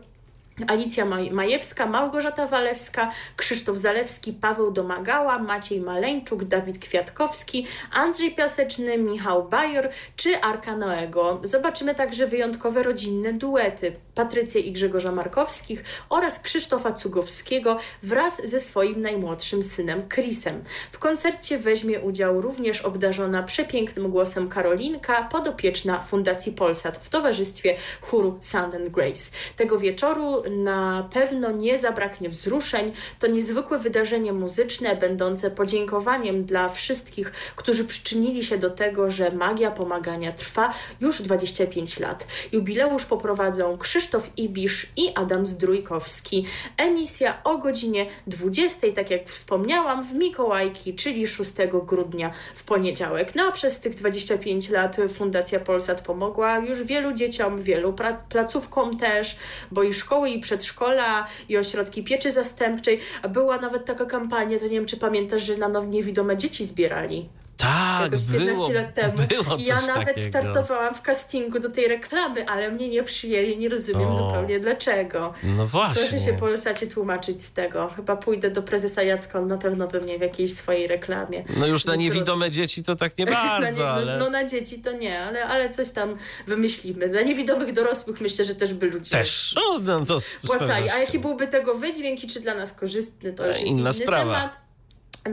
Alicja 0.67 1.05
Majewska, 1.31 1.85
Małgorzata 1.85 2.47
Walewska, 2.47 3.11
Krzysztof 3.35 3.77
Zalewski, 3.77 4.33
Paweł 4.33 4.71
Domagała, 4.71 5.39
Maciej 5.39 5.81
Maleńczuk, 5.81 6.43
Dawid 6.43 6.79
Kwiatkowski, 6.79 7.67
Andrzej 7.91 8.35
Piaseczny, 8.35 8.97
Michał 8.97 9.49
Bajor 9.49 9.89
czy 10.15 10.41
Arka 10.41 10.75
Noego. 10.75 11.41
Zobaczymy 11.43 11.95
także 11.95 12.27
wyjątkowe 12.27 12.83
rodzinne 12.83 13.33
duety 13.33 13.95
Patrycję 14.15 14.61
i 14.61 14.71
Grzegorza 14.71 15.11
Markowskich 15.11 15.83
oraz 16.09 16.39
Krzysztofa 16.39 16.91
Cugowskiego 16.91 17.77
wraz 18.03 18.41
ze 18.43 18.59
swoim 18.59 18.99
najmłodszym 18.99 19.63
synem 19.63 20.09
Chrisem. 20.09 20.63
W 20.91 20.99
koncercie 20.99 21.57
weźmie 21.57 21.99
udział 21.99 22.41
również 22.41 22.81
obdarzona 22.81 23.43
przepięknym 23.43 24.11
głosem 24.11 24.49
Karolinka, 24.49 25.23
podopieczna 25.31 25.99
Fundacji 25.99 26.51
Polsat 26.51 26.97
w 26.97 27.09
towarzystwie 27.09 27.75
chóru 28.01 28.37
Sound 28.41 28.75
and 28.75 28.89
Grace. 28.89 29.31
Tego 29.55 29.77
wieczoru 29.77 30.42
na 30.49 31.09
pewno 31.13 31.51
nie 31.51 31.79
zabraknie 31.79 32.29
wzruszeń. 32.29 32.93
To 33.19 33.27
niezwykłe 33.27 33.77
wydarzenie 33.77 34.33
muzyczne, 34.33 34.95
będące 34.95 35.51
podziękowaniem 35.51 36.45
dla 36.45 36.69
wszystkich, 36.69 37.31
którzy 37.55 37.85
przyczynili 37.85 38.43
się 38.43 38.57
do 38.57 38.69
tego, 38.69 39.11
że 39.11 39.31
magia 39.31 39.71
pomagania 39.71 40.31
trwa 40.31 40.73
już 41.01 41.21
25 41.21 41.99
lat. 41.99 42.27
Jubileusz 42.51 43.05
poprowadzą 43.05 43.77
Krzysztof 43.77 44.29
Ibisz 44.37 44.87
i 44.97 45.11
Adam 45.15 45.45
Zdrójkowski. 45.45 46.45
Emisja 46.77 47.43
o 47.43 47.57
godzinie 47.57 48.05
20, 48.27 48.87
tak 48.95 49.11
jak 49.11 49.29
wspomniałam, 49.29 50.03
w 50.03 50.13
Mikołajki, 50.13 50.93
czyli 50.93 51.27
6 51.27 51.51
grudnia 51.85 52.31
w 52.55 52.63
poniedziałek. 52.63 53.35
No 53.35 53.43
a 53.43 53.51
przez 53.51 53.79
tych 53.79 53.95
25 53.95 54.69
lat 54.69 54.97
Fundacja 55.09 55.59
Polsat 55.59 56.01
pomogła 56.01 56.57
już 56.57 56.83
wielu 56.83 57.13
dzieciom, 57.13 57.61
wielu 57.61 57.95
placówkom 58.29 58.97
też, 58.97 59.35
bo 59.71 59.83
i 59.83 59.93
szkoły 59.93 60.29
i 60.33 60.39
przedszkola, 60.39 61.27
i 61.49 61.57
ośrodki 61.57 62.03
pieczy 62.03 62.31
zastępczej. 62.31 62.99
Była 63.29 63.57
nawet 63.57 63.85
taka 63.85 64.05
kampania, 64.05 64.59
to 64.59 64.65
nie 64.65 64.71
wiem, 64.71 64.85
czy 64.85 64.97
pamiętasz, 64.97 65.43
że 65.43 65.57
na 65.57 65.69
nowo 65.69 65.87
niewidome 65.87 66.37
dzieci 66.37 66.65
zbierali. 66.65 67.29
Tak, 67.63 68.01
jakoś 68.01 68.25
15 68.27 68.53
było, 68.55 68.71
lat 68.71 68.93
temu. 68.93 69.13
było 69.29 69.55
I 69.57 69.65
ja 69.65 69.81
nawet 69.81 70.07
takiego. 70.15 70.29
startowałam 70.29 70.93
w 70.95 71.01
castingu 71.01 71.59
do 71.59 71.69
tej 71.69 71.87
reklamy, 71.87 72.49
ale 72.49 72.71
mnie 72.71 72.89
nie 72.89 73.03
przyjęli, 73.03 73.57
nie 73.57 73.69
rozumiem 73.69 74.07
O. 74.09 74.11
zupełnie 74.11 74.59
dlaczego. 74.59 75.33
No 75.43 75.67
właśnie. 75.67 76.01
Proszę 76.01 76.19
się 76.25 76.33
Polsacie 76.33 76.87
tłumaczyć 76.87 77.41
z 77.43 77.51
tego. 77.51 77.91
Chyba 77.95 78.15
pójdę 78.15 78.51
do 78.51 78.63
prezesa 78.63 79.03
Jacka, 79.03 79.39
on 79.39 79.47
na 79.47 79.57
pewno 79.57 79.87
by 79.87 80.01
mnie 80.01 80.17
w 80.17 80.21
jakiejś 80.21 80.53
swojej 80.53 80.87
reklamie. 80.87 81.43
No 81.57 81.67
już 81.67 81.85
na 81.85 81.95
niewidome 81.95 82.51
dzieci 82.51 82.83
to 82.83 82.95
tak 82.95 83.17
nie 83.17 83.25
Na 83.31 83.31
bardzo, 83.31 83.67
nie, 83.79 83.83
no, 83.85 83.91
ale 83.91 84.17
no 84.17 84.29
na 84.29 84.43
dzieci 84.43 84.81
to 84.81 84.91
nie, 84.91 85.19
ale, 85.21 85.45
ale 85.45 85.69
coś 85.69 85.91
tam 85.91 86.17
wymyślimy. 86.47 87.09
Dla 87.09 87.21
niewidomych 87.21 87.73
dorosłych 87.73 88.21
myślę, 88.21 88.45
że 88.45 88.55
też 88.55 88.73
by 88.73 88.85
ludzie 88.85 89.11
też. 89.11 89.55
No, 89.55 89.79
no 89.79 90.05
to 90.05 90.17
płacali. 90.47 90.89
A 90.89 90.97
jaki 90.97 91.19
byłby 91.19 91.47
tego 91.47 91.75
wydźwięk 91.75 92.23
i 92.23 92.27
czy 92.27 92.39
dla 92.39 92.53
nas 92.55 92.73
korzystny, 92.73 93.33
to 93.33 93.47
już 93.47 93.55
jest 93.57 93.67
Inna 93.67 93.81
inny 93.81 93.93
sprawa. 93.93 94.35
temat. 94.35 94.57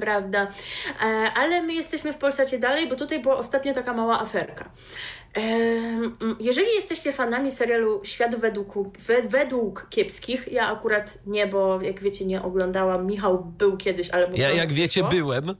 Prawda. 0.00 0.46
E, 1.03 1.07
ale 1.35 1.62
my 1.62 1.74
jesteśmy 1.74 2.12
w 2.12 2.16
Polsacie 2.16 2.59
dalej, 2.59 2.88
bo 2.88 2.96
tutaj 2.96 3.20
była 3.20 3.37
ostatnio 3.37 3.74
taka 3.74 3.94
mała 3.94 4.20
aferka. 4.20 4.70
E, 5.37 5.40
jeżeli 6.40 6.74
jesteście 6.74 7.12
fanami 7.12 7.50
serialu 7.50 8.00
Świat 8.05 8.35
według, 8.37 8.98
we, 8.98 9.22
według 9.22 9.87
kiepskich, 9.90 10.53
ja 10.53 10.72
akurat 10.72 11.18
nie, 11.26 11.46
bo 11.46 11.83
jak 11.83 12.00
wiecie, 12.00 12.24
nie 12.24 12.42
oglądałam. 12.42 13.07
Michał 13.07 13.44
był 13.44 13.76
kiedyś, 13.76 14.11
ale 14.11 14.29
Ja, 14.35 14.50
jak 14.50 14.72
wiecie, 14.72 15.05
byłem. 15.11 15.57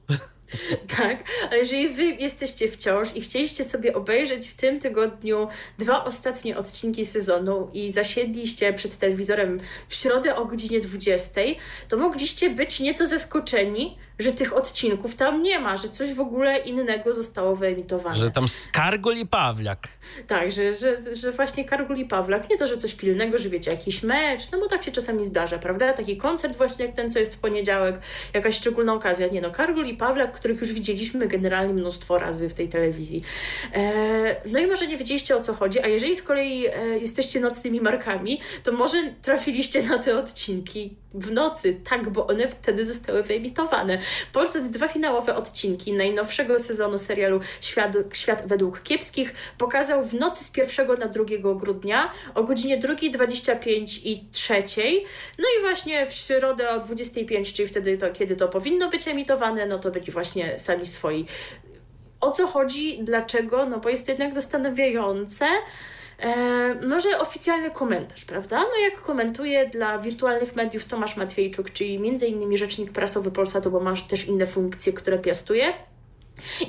Tak, 0.96 1.24
ale 1.50 1.58
jeżeli 1.58 1.88
wy 1.88 2.04
jesteście 2.04 2.68
wciąż 2.68 3.16
i 3.16 3.20
chcieliście 3.20 3.64
sobie 3.64 3.94
obejrzeć 3.94 4.48
w 4.48 4.54
tym 4.54 4.80
tygodniu 4.80 5.48
dwa 5.78 6.04
ostatnie 6.04 6.58
odcinki 6.58 7.04
sezonu 7.04 7.70
i 7.72 7.92
zasiedliście 7.92 8.72
przed 8.72 8.98
telewizorem 8.98 9.60
w 9.88 9.94
środę 9.94 10.36
o 10.36 10.44
godzinie 10.44 10.80
20, 10.80 11.40
to 11.88 11.96
mogliście 11.96 12.50
być 12.50 12.80
nieco 12.80 13.06
zaskoczeni, 13.06 13.96
że 14.20 14.32
tych 14.32 14.56
odcinków 14.56 15.14
tam 15.14 15.42
nie 15.42 15.58
ma, 15.58 15.76
że 15.76 15.88
coś 15.88 16.12
w 16.12 16.20
ogóle 16.20 16.58
innego 16.58 17.12
zostało 17.12 17.56
wyemitowane. 17.56 18.16
Że 18.16 18.30
tam 18.30 18.48
Skargol 18.48 19.16
i 19.16 19.26
Pawlak. 19.26 19.88
Tak, 20.26 20.52
że, 20.52 20.74
że, 20.74 21.14
że 21.14 21.32
właśnie 21.32 21.64
Kargul 21.64 21.96
i 21.96 22.04
Pawlak, 22.04 22.50
nie 22.50 22.58
to, 22.58 22.66
że 22.66 22.76
coś 22.76 22.94
pilnego, 22.94 23.38
że 23.38 23.48
wiecie, 23.48 23.70
jakiś 23.70 24.02
mecz, 24.02 24.50
no 24.52 24.58
bo 24.58 24.68
tak 24.68 24.82
się 24.82 24.92
czasami 24.92 25.24
zdarza, 25.24 25.58
prawda? 25.58 25.92
Taki 25.92 26.16
koncert 26.16 26.56
właśnie 26.56 26.86
jak 26.86 26.94
ten, 26.94 27.10
co 27.10 27.18
jest 27.18 27.34
w 27.34 27.38
poniedziałek, 27.38 28.00
jakaś 28.34 28.56
szczególna 28.56 28.92
okazja. 28.94 29.26
Nie 29.26 29.40
no, 29.40 29.50
Kargul 29.50 29.86
i 29.86 29.96
Pawlak, 29.96 30.32
których 30.40 30.61
już 30.61 30.72
widzieliśmy 30.72 31.29
generalnie 31.29 31.74
mnóstwo 31.74 32.18
razy 32.18 32.48
w 32.48 32.55
tej 32.55 32.68
telewizji. 32.68 33.22
E, 33.74 34.37
no 34.46 34.59
i 34.59 34.66
może 34.66 34.87
nie 34.87 34.96
wiedzieliście 34.96 35.37
o 35.37 35.40
co 35.40 35.55
chodzi, 35.55 35.81
a 35.81 35.88
jeżeli 35.88 36.16
z 36.16 36.22
kolei 36.22 36.66
e, 36.66 36.98
jesteście 36.98 37.40
nocnymi 37.40 37.81
markami, 37.81 38.40
to 38.62 38.72
może 38.72 39.14
trafiliście 39.22 39.83
na 39.83 39.98
te 39.98 40.18
odcinki 40.18 40.96
w 41.14 41.33
nocy, 41.33 41.81
tak, 41.90 42.11
bo 42.11 42.26
one 42.26 42.48
wtedy 42.48 42.87
zostały 42.87 43.22
wyemitowane. 43.22 43.98
Polsat 44.33 44.68
dwa 44.68 44.88
finałowe 44.88 45.37
odcinki 45.37 45.92
najnowszego 45.92 46.59
sezonu 46.59 46.98
serialu 46.98 47.40
Świat, 47.61 47.92
Świat 48.12 48.42
według 48.46 48.83
kiepskich 48.83 49.35
pokazał 49.59 50.05
w 50.05 50.14
nocy 50.14 50.44
z 50.44 50.57
1 50.57 50.98
na 50.98 51.09
2 51.09 51.24
grudnia 51.55 52.11
o 52.35 52.42
godzinie 52.44 52.79
2.25 52.79 54.00
i 54.05 54.24
3. 54.31 54.53
No 55.38 55.44
i 55.59 55.61
właśnie 55.61 56.07
w 56.07 56.12
środę 56.12 56.70
o 56.70 56.81
25, 56.81 57.53
czyli 57.53 57.68
wtedy 57.68 57.98
to, 57.98 58.11
kiedy 58.11 58.37
to 58.37 58.48
powinno 58.48 58.88
być 58.88 59.09
emitowane, 59.09 59.66
no 59.66 59.79
to 59.79 59.90
byli 59.90 60.12
właśnie 60.12 60.29
sami 60.56 60.86
swoi. 60.86 61.26
O 62.20 62.30
co 62.30 62.46
chodzi? 62.46 63.04
Dlaczego? 63.04 63.66
No 63.66 63.80
bo 63.80 63.88
jest 63.88 64.06
to 64.06 64.12
jednak 64.12 64.34
zastanawiające. 64.34 65.46
E, 66.18 66.74
może 66.74 67.18
oficjalny 67.18 67.70
komentarz, 67.70 68.24
prawda? 68.24 68.58
No 68.58 68.78
jak 68.84 69.02
komentuje 69.02 69.66
dla 69.66 69.98
wirtualnych 69.98 70.56
mediów 70.56 70.84
Tomasz 70.84 71.16
Matwiejczuk, 71.16 71.70
czyli 71.70 71.98
między 71.98 72.26
innymi 72.26 72.58
rzecznik 72.58 72.92
prasowy 72.92 73.30
Polsatu, 73.30 73.70
bo 73.70 73.80
masz 73.80 74.02
też 74.02 74.24
inne 74.24 74.46
funkcje, 74.46 74.92
które 74.92 75.18
piastuje. 75.18 75.72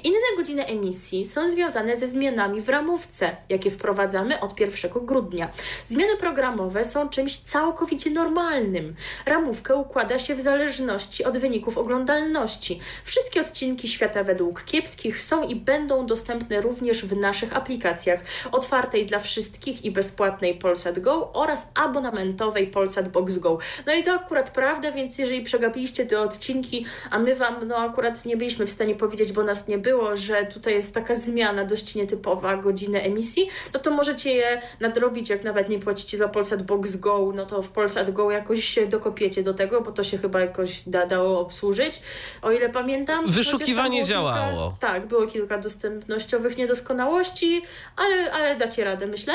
Inne 0.04 0.36
godziny 0.38 0.66
emisji 0.66 1.26
są 1.26 1.52
związane 1.52 1.96
ze 1.96 2.08
zmianami 2.08 2.62
w 2.62 2.70
ramówce, 2.70 3.36
jakie 3.50 3.72
wprowadzamy 3.72 4.40
od 4.40 4.60
1 4.60 4.92
grudnia. 5.06 5.52
Zmiany 5.86 6.18
programowe 6.18 6.86
są 6.86 7.10
czymś 7.10 7.38
całkowicie 7.38 8.10
normalnym. 8.10 8.96
Ramówkę 9.26 9.76
układa 9.76 10.20
się 10.20 10.36
w 10.36 10.42
zależności 10.42 11.24
od 11.24 11.38
wyników 11.38 11.78
oglądalności. 11.78 12.80
Wszystkie 13.04 13.42
odcinki 13.42 13.88
Świata 13.88 14.24
według 14.24 14.64
kiepskich 14.64 15.22
są 15.22 15.44
i 15.44 15.56
będą 15.56 16.06
dostępne 16.06 16.62
również 16.62 17.06
w 17.06 17.18
naszych 17.18 17.56
aplikacjach 17.56 18.20
otwartej 18.52 19.06
dla 19.06 19.20
wszystkich 19.20 19.86
i 19.86 19.92
bezpłatnej 19.92 20.56
Polsat 20.56 21.00
Go 21.00 21.34
oraz 21.34 21.68
abonamentowej 21.74 22.68
Polsat 22.68 23.10
Box 23.10 23.38
Go. 23.38 23.58
No 23.86 23.94
i 23.94 24.04
to 24.04 24.12
akurat 24.14 24.50
prawda, 24.50 24.92
więc 24.92 25.18
jeżeli 25.18 25.42
przegapiliście 25.42 26.06
te 26.06 26.22
odcinki, 26.22 26.86
a 27.10 27.20
my 27.20 27.36
Wam 27.36 27.68
no 27.68 27.78
akurat 27.78 28.26
nie 28.26 28.38
byliśmy 28.38 28.66
w 28.66 28.72
stanie 28.72 28.96
powiedzieć, 28.96 29.32
bo 29.32 29.44
nas 29.44 29.61
nie 29.67 29.78
było, 29.78 30.17
że 30.17 30.45
tutaj 30.45 30.74
jest 30.74 30.93
taka 30.93 31.15
zmiana 31.15 31.65
dość 31.65 31.95
nietypowa 31.95 32.58
godziny 32.58 33.02
emisji, 33.02 33.50
no 33.74 33.80
to 33.80 33.91
możecie 33.91 34.34
je 34.34 34.62
nadrobić, 34.80 35.30
jak 35.30 35.43
nawet 35.43 35.69
nie 35.69 35.80
płacicie 35.80 36.17
za 36.17 36.28
Polsat 36.28 36.63
Box 36.63 36.95
Go, 36.95 37.32
no 37.36 37.45
to 37.45 37.62
w 37.62 37.69
Polsat 37.69 38.12
Go 38.12 38.32
jakoś 38.32 38.63
się 38.63 38.86
dokopiecie 38.86 39.43
do 39.43 39.54
tego, 39.54 39.82
bo 39.82 39.91
to 39.91 40.04
się 40.04 40.17
chyba 40.17 40.41
jakoś 40.41 40.89
da, 40.89 41.06
dało 41.06 41.39
obsłużyć, 41.39 42.02
o 42.41 42.52
ile 42.52 42.69
pamiętam. 42.69 43.28
Wyszukiwanie 43.28 44.06
działało. 44.06 44.71
Kilka, 44.71 44.88
tak, 44.88 45.08
było 45.08 45.28
kilka 45.28 45.58
dostępnościowych 45.58 46.58
niedoskonałości, 46.58 47.62
ale, 47.95 48.32
ale 48.32 48.56
dacie 48.56 48.84
radę, 48.84 49.08
myślę. 49.08 49.34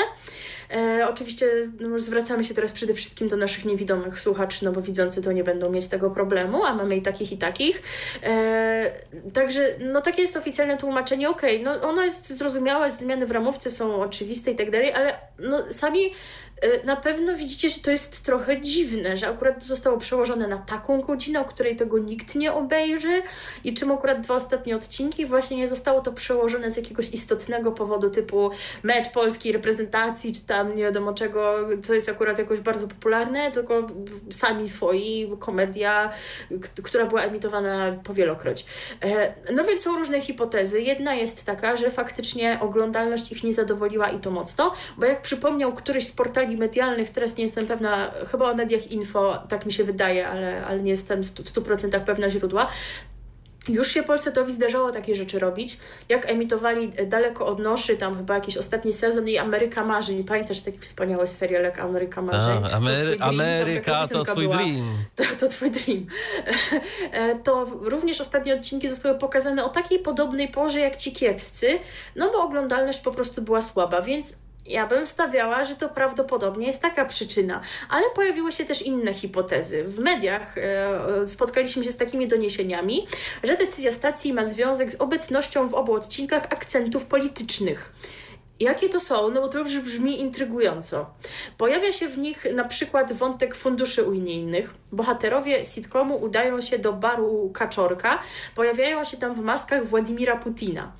E, 0.71 1.07
oczywiście 1.09 1.47
no, 1.79 1.99
zwracamy 1.99 2.43
się 2.43 2.53
teraz 2.53 2.73
przede 2.73 2.93
wszystkim 2.93 3.27
do 3.27 3.37
naszych 3.37 3.65
niewidomych 3.65 4.19
słuchaczy, 4.19 4.65
no 4.65 4.71
bo 4.71 4.81
widzący 4.81 5.21
to 5.21 5.31
nie 5.31 5.43
będą 5.43 5.69
mieć 5.69 5.87
tego 5.87 6.09
problemu, 6.09 6.65
a 6.65 6.73
mamy 6.73 6.95
i 6.95 7.01
takich, 7.01 7.31
i 7.31 7.37
takich. 7.37 7.81
E, 8.23 8.91
także, 9.33 9.75
no 9.79 10.01
takie 10.17 10.23
jest 10.23 10.37
oficjalne 10.37 10.77
tłumaczenie, 10.77 11.29
okej, 11.29 11.63
no 11.63 11.81
ono 11.81 12.03
jest 12.03 12.37
zrozumiałe, 12.37 12.89
zmiany 12.89 13.25
w 13.25 13.31
ramówce 13.31 13.69
są 13.69 14.01
oczywiste 14.01 14.51
i 14.51 14.55
tak 14.55 14.71
dalej, 14.71 14.93
ale 14.93 15.13
no 15.39 15.71
sami 15.71 16.11
na 16.83 16.95
pewno 16.95 17.35
widzicie, 17.35 17.69
że 17.69 17.79
to 17.79 17.91
jest 17.91 18.23
trochę 18.23 18.61
dziwne, 18.61 19.17
że 19.17 19.27
akurat 19.27 19.63
zostało 19.63 19.97
przełożone 19.97 20.47
na 20.47 20.57
taką 20.57 21.01
godzinę, 21.01 21.41
o 21.41 21.45
której 21.45 21.75
tego 21.75 21.97
nikt 21.97 22.35
nie 22.35 22.53
obejrzy 22.53 23.21
i 23.63 23.73
czym 23.73 23.91
akurat 23.91 24.19
dwa 24.19 24.35
ostatnie 24.35 24.75
odcinki 24.75 25.25
właśnie 25.25 25.57
nie 25.57 25.67
zostało 25.67 26.01
to 26.01 26.11
przełożone 26.11 26.69
z 26.69 26.77
jakiegoś 26.77 27.09
istotnego 27.09 27.71
powodu 27.71 28.09
typu 28.09 28.51
mecz 28.83 29.09
polskiej 29.09 29.51
reprezentacji, 29.51 30.33
czy 30.33 30.45
tam 30.45 30.75
nie 30.75 30.83
wiadomo 30.83 31.13
czego, 31.13 31.55
co 31.81 31.93
jest 31.93 32.09
akurat 32.09 32.39
jakoś 32.39 32.59
bardzo 32.59 32.87
popularne, 32.87 33.51
tylko 33.51 33.87
sami 34.29 34.67
swoi, 34.67 35.31
komedia, 35.39 36.09
która 36.83 37.05
była 37.05 37.21
emitowana 37.21 37.91
powielokroć. 38.03 38.65
E, 39.03 39.33
No 39.53 39.63
więc 39.63 39.81
są 39.81 39.95
różne 39.95 40.21
hipotezy. 40.21 40.81
Jedna 40.81 41.13
jest 41.15 41.45
taka, 41.45 41.75
że 41.75 41.91
faktycznie 41.91 42.57
oglądalność 42.61 43.31
ich 43.31 43.43
nie 43.43 43.53
zadowoliła 43.53 44.09
i 44.09 44.19
to 44.19 44.31
mocno, 44.31 44.73
bo 44.97 45.05
jak 45.05 45.21
przypomniał 45.21 45.73
któryś 45.73 46.07
z 46.07 46.11
portali 46.11 46.46
medialnych, 46.55 47.09
teraz 47.09 47.37
nie 47.37 47.43
jestem 47.43 47.65
pewna, 47.65 48.11
chyba 48.31 48.51
o 48.51 48.55
mediach 48.55 48.91
info, 48.91 49.37
tak 49.49 49.65
mi 49.65 49.71
się 49.73 49.83
wydaje, 49.83 50.27
ale, 50.27 50.65
ale 50.65 50.79
nie 50.79 50.91
jestem 50.91 51.23
w 51.23 51.27
100% 51.53 51.99
pewna 51.99 52.29
źródła, 52.29 52.67
już 53.69 53.87
się 53.87 54.03
Polsatowi 54.03 54.51
zdarzało 54.51 54.91
takie 54.91 55.15
rzeczy 55.15 55.39
robić, 55.39 55.77
jak 56.09 56.31
emitowali 56.31 56.89
daleko 57.07 57.45
od 57.47 57.59
noszy, 57.59 57.97
tam 57.97 58.17
chyba 58.17 58.33
jakiś 58.33 58.57
ostatni 58.57 58.93
sezon 58.93 59.27
i 59.29 59.37
Ameryka 59.37 59.85
Marzeń. 59.85 60.23
Pamiętasz 60.23 60.61
taki 60.61 60.79
wspaniały 60.79 61.27
serial 61.27 61.63
jak 61.63 61.79
Ameryka 61.79 62.21
Marzeń? 62.21 62.61
Tak, 62.61 62.71
To 62.71 62.77
Amery- 62.77 63.15
twój 63.15 63.17
dream, 63.17 63.17
tam 63.19 63.37
taka 63.37 63.97
Ameryka 63.97 64.07
to 64.07 64.23
twój 64.25 64.43
była. 64.43 64.55
dream. 64.55 64.97
To, 65.15 65.23
to 65.39 65.47
twój 65.47 65.71
dream. 65.71 66.05
E, 67.11 67.35
To 67.35 67.65
również 67.81 68.21
ostatnie 68.21 68.55
odcinki 68.55 68.87
zostały 68.89 69.17
pokazane 69.17 69.65
o 69.65 69.69
takiej 69.69 69.99
podobnej 69.99 70.47
porze 70.47 70.79
jak 70.79 70.95
ci 70.95 71.11
kiepscy, 71.11 71.67
no 72.15 72.31
bo 72.31 72.43
oglądalność 72.43 72.99
po 72.99 73.11
prostu 73.11 73.41
była 73.41 73.61
słaba, 73.61 74.01
więc 74.01 74.35
ja 74.67 74.87
bym 74.87 75.05
stawiała, 75.05 75.63
że 75.63 75.75
to 75.75 75.89
prawdopodobnie 75.89 76.67
jest 76.67 76.81
taka 76.81 77.05
przyczyna, 77.05 77.61
ale 77.89 78.03
pojawiły 78.15 78.51
się 78.51 78.65
też 78.65 78.81
inne 78.81 79.13
hipotezy. 79.13 79.83
W 79.83 79.99
mediach 79.99 80.57
e, 80.57 81.25
spotkaliśmy 81.25 81.83
się 81.83 81.91
z 81.91 81.97
takimi 81.97 82.27
doniesieniami, 82.27 83.07
że 83.43 83.57
decyzja 83.57 83.91
stacji 83.91 84.33
ma 84.33 84.43
związek 84.43 84.91
z 84.91 85.01
obecnością 85.01 85.67
w 85.67 85.73
obu 85.73 85.93
odcinkach 85.93 86.43
akcentów 86.43 87.05
politycznych. 87.05 87.91
Jakie 88.59 88.89
to 88.89 88.99
są? 88.99 89.31
No 89.31 89.41
bo 89.41 89.47
to 89.47 89.59
już 89.59 89.79
brzmi 89.79 90.19
intrygująco. 90.21 91.09
Pojawia 91.57 91.91
się 91.91 92.07
w 92.07 92.17
nich 92.17 92.45
na 92.53 92.63
przykład 92.63 93.13
wątek 93.13 93.55
funduszy 93.55 94.03
unijnych. 94.03 94.73
Bohaterowie 94.91 95.65
sitcomu 95.65 96.15
udają 96.23 96.61
się 96.61 96.79
do 96.79 96.93
baru 96.93 97.51
Kaczorka. 97.53 98.19
Pojawiają 98.55 99.03
się 99.03 99.17
tam 99.17 99.33
w 99.33 99.39
maskach 99.41 99.85
Władimira 99.85 100.35
Putina, 100.35 100.91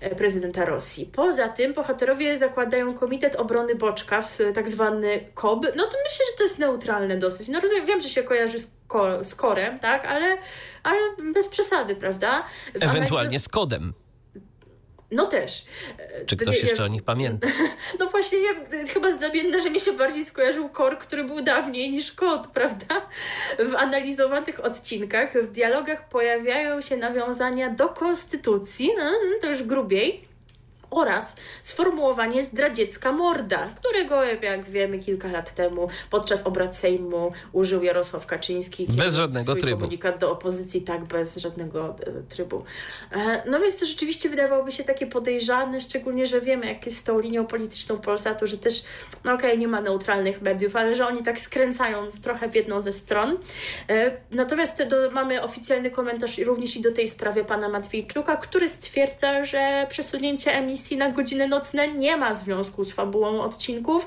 e, 0.00 0.14
prezydenta 0.14 0.64
Rosji. 0.64 1.06
Poza 1.06 1.48
tym 1.48 1.72
bohaterowie 1.72 2.38
zakładają 2.38 2.94
Komitet 2.94 3.36
Obrony 3.36 3.74
Boczka, 3.74 4.22
tak 4.54 4.68
zwany 4.68 5.20
KOB. 5.34 5.66
No 5.76 5.84
to 5.84 5.96
myślę, 6.04 6.24
że 6.30 6.36
to 6.38 6.42
jest 6.44 6.58
neutralne 6.58 7.16
dosyć. 7.16 7.48
No 7.48 7.60
rozumiem, 7.60 7.86
wiem, 7.86 8.00
że 8.00 8.08
się 8.08 8.22
kojarzy 8.22 8.58
z, 8.58 8.70
ko- 8.88 9.24
z 9.24 9.34
korem, 9.34 9.78
tak? 9.78 10.04
Ale, 10.06 10.36
ale 10.82 10.98
bez 11.34 11.48
przesady, 11.48 11.96
prawda? 11.96 12.44
W 12.74 12.82
Ewentualnie 12.82 13.38
z 13.38 13.48
kodem. 13.48 13.94
No 15.12 15.26
też. 15.26 15.64
Czy 16.26 16.36
ktoś 16.36 16.62
jeszcze 16.62 16.84
o 16.84 16.88
nich 16.88 17.02
pamięta? 17.02 17.48
No 17.98 18.06
właśnie, 18.06 18.38
ja, 18.38 18.50
chyba 18.92 19.10
znamienne, 19.10 19.60
że 19.60 19.70
mi 19.70 19.80
się 19.80 19.92
bardziej 19.92 20.24
skojarzył 20.24 20.68
Kor, 20.68 20.98
który 20.98 21.24
był 21.24 21.40
dawniej 21.42 21.90
niż 21.90 22.12
Kot, 22.12 22.46
prawda? 22.54 23.06
W 23.58 23.74
analizowanych 23.74 24.64
odcinkach, 24.64 25.42
w 25.42 25.52
dialogach 25.52 26.08
pojawiają 26.08 26.80
się 26.80 26.96
nawiązania 26.96 27.70
do 27.70 27.88
konstytucji, 27.88 28.90
mm, 28.90 29.40
to 29.40 29.46
już 29.48 29.62
grubiej, 29.62 30.31
oraz 30.92 31.36
sformułowanie 31.62 32.42
zdradziecka 32.42 33.12
morda, 33.12 33.74
którego, 33.76 34.24
jak 34.24 34.64
wiemy, 34.70 34.98
kilka 34.98 35.28
lat 35.28 35.54
temu 35.54 35.88
podczas 36.10 36.42
obrad 36.42 36.76
Sejmu 36.76 37.32
użył 37.52 37.82
Jarosław 37.82 38.26
Kaczyński. 38.26 38.86
Bez 38.88 39.14
żadnego 39.14 39.56
trybu. 39.56 39.80
komunikat 39.80 40.18
do 40.18 40.32
opozycji, 40.32 40.82
tak, 40.82 41.04
bez 41.04 41.36
żadnego 41.36 41.96
e, 42.06 42.22
trybu. 42.22 42.64
E, 43.12 43.50
no 43.50 43.60
więc 43.60 43.80
to 43.80 43.86
rzeczywiście 43.86 44.28
wydawałoby 44.28 44.72
się 44.72 44.84
takie 44.84 45.06
podejrzane, 45.06 45.80
szczególnie, 45.80 46.26
że 46.26 46.40
wiemy, 46.40 46.66
jak 46.66 46.86
jest 46.86 46.98
z 46.98 47.02
tą 47.02 47.20
linią 47.20 47.46
polityczną 47.46 47.98
Polsatu, 47.98 48.46
że 48.46 48.58
też, 48.58 48.82
no 49.24 49.32
okej, 49.32 49.50
okay, 49.50 49.58
nie 49.58 49.68
ma 49.68 49.80
neutralnych 49.80 50.42
mediów, 50.42 50.76
ale 50.76 50.94
że 50.94 51.06
oni 51.06 51.22
tak 51.22 51.40
skręcają 51.40 52.10
trochę 52.22 52.48
w 52.48 52.54
jedną 52.54 52.82
ze 52.82 52.92
stron. 52.92 53.38
E, 53.88 54.16
natomiast 54.30 54.82
do, 54.82 55.10
mamy 55.10 55.42
oficjalny 55.42 55.90
komentarz 55.90 56.38
również 56.38 56.76
i 56.76 56.80
do 56.80 56.92
tej 56.92 57.08
sprawy 57.08 57.44
pana 57.44 57.68
Matwiejczuka, 57.68 58.36
który 58.36 58.68
stwierdza, 58.68 59.44
że 59.44 59.86
przesunięcie 59.88 60.52
emisji 60.52 60.81
emisji 60.82 60.96
na 60.96 61.10
godziny 61.10 61.48
nocne 61.48 61.88
nie 61.88 62.16
ma 62.16 62.34
związku 62.34 62.84
z 62.84 62.92
fabułą 62.92 63.40
odcinków, 63.40 64.06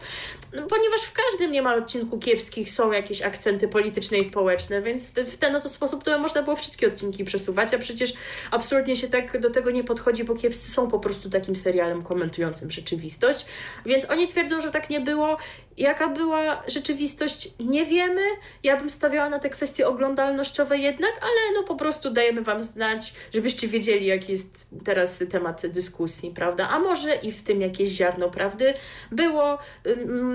ponieważ 0.51 1.01
w 1.01 1.13
każdym 1.13 1.51
niemal 1.51 1.79
odcinku 1.79 2.19
kiepskich 2.19 2.71
są 2.71 2.91
jakieś 2.91 3.21
akcenty 3.21 3.67
polityczne 3.67 4.17
i 4.17 4.23
społeczne, 4.23 4.81
więc 4.81 5.07
w 5.07 5.37
ten 5.37 5.55
oto 5.55 5.69
sposób 5.69 6.03
to 6.03 6.19
można 6.19 6.43
było 6.43 6.55
wszystkie 6.55 6.87
odcinki 6.87 7.23
przesuwać, 7.23 7.73
a 7.73 7.79
przecież 7.79 8.13
absolutnie 8.51 8.95
się 8.95 9.07
tak 9.07 9.39
do 9.39 9.49
tego 9.49 9.71
nie 9.71 9.83
podchodzi, 9.83 10.23
bo 10.23 10.35
kiepscy 10.35 10.71
są 10.71 10.87
po 10.87 10.99
prostu 10.99 11.29
takim 11.29 11.55
serialem 11.55 12.03
komentującym 12.03 12.71
rzeczywistość. 12.71 13.45
Więc 13.85 14.09
oni 14.09 14.27
twierdzą, 14.27 14.61
że 14.61 14.71
tak 14.71 14.89
nie 14.89 14.99
było. 14.99 15.37
Jaka 15.77 16.07
była 16.07 16.63
rzeczywistość, 16.67 17.49
nie 17.59 17.85
wiemy. 17.85 18.21
Ja 18.63 18.77
bym 18.77 18.89
stawiała 18.89 19.29
na 19.29 19.39
te 19.39 19.49
kwestie 19.49 19.87
oglądalnościowe 19.87 20.77
jednak, 20.77 21.11
ale 21.21 21.53
no 21.53 21.63
po 21.63 21.75
prostu 21.75 22.11
dajemy 22.11 22.41
Wam 22.41 22.61
znać, 22.61 23.13
żebyście 23.33 23.67
wiedzieli, 23.67 24.05
jaki 24.05 24.31
jest 24.31 24.67
teraz 24.85 25.23
temat 25.31 25.67
dyskusji, 25.67 26.31
prawda? 26.31 26.64
A 26.69 26.79
może 26.79 27.15
i 27.15 27.31
w 27.31 27.43
tym 27.43 27.61
jakieś 27.61 27.89
ziarno 27.89 28.29
prawdy 28.29 28.73
było. 29.11 29.59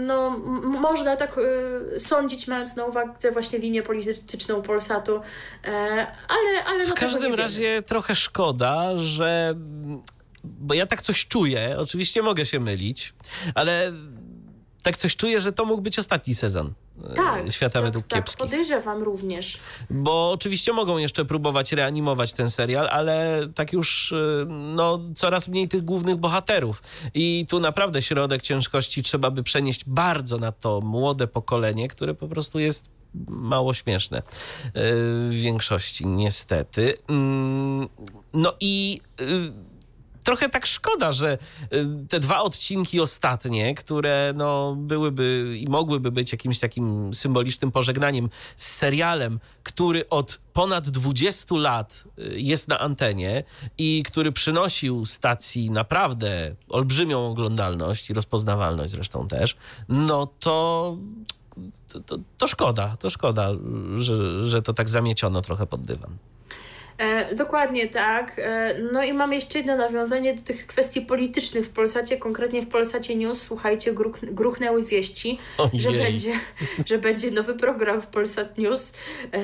No, 0.07 0.31
można 0.63 1.17
tak 1.17 1.39
y, 1.97 2.01
sądzić, 2.01 2.47
mając 2.47 2.77
na 2.77 2.85
uwadze 2.85 3.33
właśnie 3.33 3.59
linię 3.59 3.83
polityczną 3.83 4.63
Polsatu, 4.63 5.21
e, 5.65 5.71
ale, 6.29 6.65
ale 6.67 6.85
w 6.85 6.89
no 6.89 6.95
każdym 6.95 7.35
razie 7.35 7.83
trochę 7.83 8.15
szkoda, 8.15 8.97
że 8.97 9.55
bo 10.45 10.75
ja 10.75 10.87
tak 10.87 11.03
coś 11.03 11.27
czuję, 11.27 11.77
oczywiście 11.79 12.23
mogę 12.23 12.47
się 12.47 12.61
mylić, 12.61 13.15
ale 13.55 13.93
tak 14.83 14.97
coś 14.97 15.17
czuję, 15.17 15.41
że 15.41 15.53
to 15.53 15.65
mógł 15.65 15.83
być 15.83 15.99
ostatni 15.99 16.35
sezon 16.35 16.73
tak, 17.15 17.53
Świata 17.53 17.73
tak, 17.73 17.83
według 17.83 18.07
tak, 18.07 18.19
kiepskich. 18.19 18.47
podejrzewam 18.47 19.03
również. 19.03 19.59
Bo 19.91 20.31
oczywiście 20.31 20.73
mogą 20.73 20.99
jeszcze 20.99 21.25
próbować 21.25 21.73
reanimować 21.73 22.33
ten 22.33 22.51
serial, 22.51 22.89
ale 22.89 23.41
tak 23.55 23.73
już 23.73 24.13
e, 24.13 24.45
no, 24.49 25.01
coraz 25.15 25.49
mniej 25.49 25.69
tych 25.69 25.83
głównych 25.83 26.17
bohaterów. 26.17 26.83
I 27.15 27.47
tu 27.49 27.61
naprawdę 27.61 28.03
środek 28.03 28.43
ciężkości 28.43 29.03
trzeba 29.03 29.31
by 29.31 29.43
przenieść 29.43 29.85
bardzo 29.87 30.39
na 30.39 30.53
to 30.53 30.81
młode 30.81 31.27
pokolenie, 31.27 31.89
które 31.89 32.15
po 32.15 32.29
prostu 32.29 32.59
jest 32.59 32.91
mało 33.29 33.75
śmieszne 33.75 34.19
e, 34.19 34.23
w 34.73 35.31
większości, 35.33 36.07
niestety. 36.07 36.97
Mm, 37.09 37.89
no 38.33 38.55
i 38.61 39.01
trochę 40.31 40.49
tak 40.49 40.67
szkoda, 40.67 41.13
że 41.13 41.39
y, 41.73 42.07
te 42.09 42.21
dwa 42.21 42.41
odcinki 42.41 43.01
ostatnie, 43.01 43.75
które 43.75 44.33
no, 44.37 44.77
byłyby 44.79 45.57
i 45.59 45.69
mogłyby 45.69 46.13
być 46.13 46.33
jakimś 46.33 46.59
takim 46.59 47.15
symbolicznym 47.15 47.73
pożegnaniem 47.73 48.31
z 48.57 48.67
serialem, 48.67 49.41
który 49.63 50.09
od 50.09 50.41
ponad 50.53 50.89
20 50.89 51.55
lat 51.55 52.05
y, 52.19 52.41
jest 52.41 52.69
na 52.69 52.79
antenie 52.79 53.45
i 53.79 54.03
który 54.07 54.33
przynosił 54.33 55.07
stacji 55.07 55.71
naprawdę 55.71 56.55
olbrzymią 56.69 57.27
oglądalność 57.27 58.11
i 58.11 58.15
rozpoznawalność 58.15 58.93
zresztą 58.93 59.29
też, 59.29 59.57
no 59.89 60.27
to 60.27 60.97
to, 61.89 62.01
to, 62.01 62.19
to 62.39 62.47
szkoda, 62.47 62.97
to 62.97 63.11
szkoda, 63.11 63.49
że, 63.97 64.49
że 64.49 64.63
to 64.63 64.73
tak 64.73 64.89
zamieciono 64.89 65.43
trochę 65.43 65.67
pod 65.67 65.81
dywan. 65.81 66.17
E, 67.01 67.35
dokładnie 67.35 67.89
tak. 67.89 68.39
E, 68.39 68.75
no 68.93 69.03
i 69.03 69.13
mam 69.13 69.33
jeszcze 69.33 69.59
jedno 69.59 69.77
nawiązanie 69.77 70.35
do 70.35 70.43
tych 70.43 70.67
kwestii 70.67 71.01
politycznych 71.01 71.67
w 71.67 71.69
Polsacie, 71.69 72.17
konkretnie 72.17 72.63
w 72.63 72.69
Polsacie 72.69 73.17
News. 73.17 73.43
Słuchajcie, 73.43 73.93
gruch, 73.93 74.19
gruchnęły 74.23 74.83
wieści, 74.83 75.39
że 75.75 75.93
będzie, 75.93 76.33
że 76.87 76.99
będzie 76.99 77.31
nowy 77.31 77.55
program 77.55 78.03
w 78.03 78.07
Polsat 78.07 78.59
News, 78.59 78.93
e, 79.33 79.41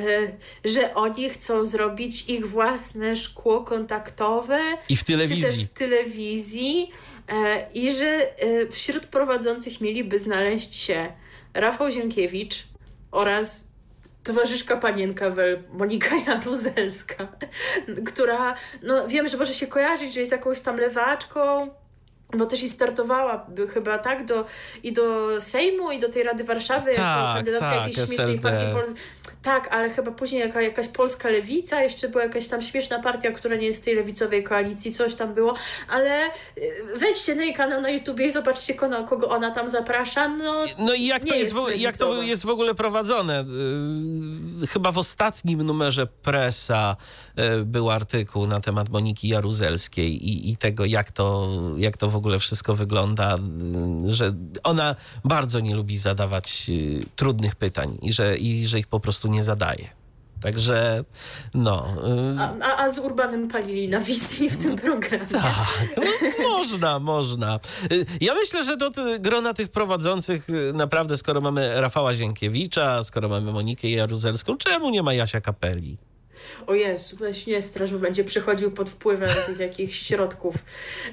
że 0.64 0.94
oni 0.94 1.30
chcą 1.30 1.64
zrobić 1.64 2.28
ich 2.28 2.46
własne 2.46 3.16
szkło 3.16 3.60
kontaktowe. 3.60 4.60
I 4.88 4.96
w 4.96 5.04
telewizji. 5.04 5.64
w 5.64 5.68
telewizji. 5.68 6.90
E, 7.28 7.66
I 7.74 7.92
że 7.92 8.06
e, 8.06 8.66
wśród 8.70 9.06
prowadzących 9.06 9.80
mieliby 9.80 10.18
znaleźć 10.18 10.74
się 10.74 11.12
Rafał 11.54 11.90
Ziemkiewicz 11.90 12.66
oraz 13.10 13.65
towarzyszka 14.26 14.76
panienka 14.76 15.30
Wel, 15.30 15.62
Monika 15.72 16.16
Jaruzelska, 16.26 17.28
która, 18.06 18.54
no 18.82 19.08
wiem, 19.08 19.28
że 19.28 19.36
może 19.36 19.54
się 19.54 19.66
kojarzyć, 19.66 20.14
że 20.14 20.20
jest 20.20 20.32
jakąś 20.32 20.60
tam 20.60 20.76
lewaczką, 20.76 21.70
bo 22.36 22.46
też 22.46 22.62
i 22.62 22.68
startowała 22.68 23.46
chyba 23.74 23.98
tak 23.98 24.24
do, 24.24 24.44
i 24.82 24.92
do 24.92 25.40
Sejmu, 25.40 25.90
i 25.90 25.98
do 25.98 26.08
tej 26.08 26.22
Rady 26.22 26.44
Warszawy 26.44 26.90
tak, 26.90 26.98
jako 26.98 27.34
kandydatka 27.34 27.70
tak, 27.70 27.86
jakiejś 27.86 28.08
śmiesznej 28.08 28.38
partii 28.38 28.72
polskiej. 28.72 28.96
Tak, 29.46 29.68
ale 29.74 29.90
chyba 29.90 30.10
później 30.10 30.40
jaka, 30.40 30.62
jakaś 30.62 30.88
polska 30.88 31.30
lewica, 31.30 31.82
jeszcze 31.82 32.08
była 32.08 32.24
jakaś 32.24 32.48
tam 32.48 32.62
śmieszna 32.62 32.98
partia, 32.98 33.30
która 33.30 33.56
nie 33.56 33.66
jest 33.66 33.78
z 33.78 33.84
tej 33.84 33.94
lewicowej 33.94 34.44
koalicji, 34.44 34.92
coś 34.92 35.14
tam 35.14 35.34
było, 35.34 35.54
ale 35.88 36.24
y, 36.26 36.30
wejdźcie 36.96 37.34
na 37.34 37.42
jej 37.42 37.54
kanał 37.54 37.80
na 37.80 37.90
YouTubie 37.90 38.26
i 38.26 38.30
zobaczcie, 38.30 38.74
kogo, 38.74 39.04
kogo 39.04 39.28
ona 39.28 39.50
tam 39.50 39.68
zaprasza. 39.68 40.28
No, 40.28 40.64
no 40.78 40.94
i 40.94 41.06
jak 41.06 41.24
to 41.24 41.34
jest, 41.34 41.54
jest 41.68 41.80
jak 41.80 41.96
to 41.98 42.22
jest 42.22 42.44
w 42.44 42.48
ogóle 42.48 42.74
prowadzone? 42.74 43.44
Y, 44.62 44.66
chyba 44.66 44.92
w 44.92 44.98
ostatnim 44.98 45.62
numerze 45.62 46.06
Presa 46.06 46.96
był 47.64 47.90
artykuł 47.90 48.46
na 48.46 48.60
temat 48.60 48.88
Moniki 48.88 49.28
Jaruzelskiej 49.28 50.28
i, 50.28 50.50
i 50.50 50.56
tego, 50.56 50.84
jak 50.84 51.10
to, 51.10 51.48
jak 51.76 51.96
to 51.96 52.08
w 52.08 52.16
ogóle 52.16 52.38
wszystko 52.38 52.74
wygląda, 52.74 53.38
że 54.06 54.34
ona 54.64 54.96
bardzo 55.24 55.60
nie 55.60 55.74
lubi 55.74 55.98
zadawać 55.98 56.70
trudnych 57.16 57.56
pytań 57.56 57.98
i 58.02 58.12
że, 58.12 58.36
i 58.36 58.66
że 58.66 58.78
ich 58.78 58.86
po 58.86 59.00
prostu 59.00 59.28
nie 59.28 59.42
zadaje. 59.42 59.88
Także 60.40 61.04
no. 61.54 61.86
Y, 62.36 62.62
a, 62.62 62.76
a, 62.76 62.90
z 62.90 62.98
Urbanem 62.98 63.48
palili 63.48 63.88
na 63.88 64.00
wizji 64.00 64.50
w 64.50 64.56
tym 64.56 64.76
programie. 64.76 65.26
Tak, 65.26 65.54
no, 65.96 66.48
można, 66.48 66.98
można. 66.98 67.60
Y, 67.92 68.06
ja 68.20 68.34
myślę, 68.34 68.64
że 68.64 68.76
do 68.76 68.90
grona 69.20 69.54
tych 69.54 69.68
prowadzących 69.68 70.50
y, 70.50 70.72
naprawdę, 70.74 71.16
skoro 71.16 71.40
mamy 71.40 71.80
Rafała 71.80 72.14
Zienkiewicza, 72.14 73.04
skoro 73.04 73.28
mamy 73.28 73.52
Monikę 73.52 73.90
Jaruzelską, 73.90 74.56
czemu 74.56 74.90
nie 74.90 75.02
ma 75.02 75.12
Jasia 75.14 75.40
Kapeli? 75.40 75.98
O 76.66 76.74
Jezu, 76.74 77.16
weź 77.16 77.46
nie 77.46 77.62
strasz, 77.62 77.92
bo 77.92 77.98
będzie 77.98 78.24
przechodził 78.24 78.70
pod 78.70 78.88
wpływem 78.88 79.28
tych 79.46 79.58
jakichś 79.58 79.98
środków. 80.06 80.54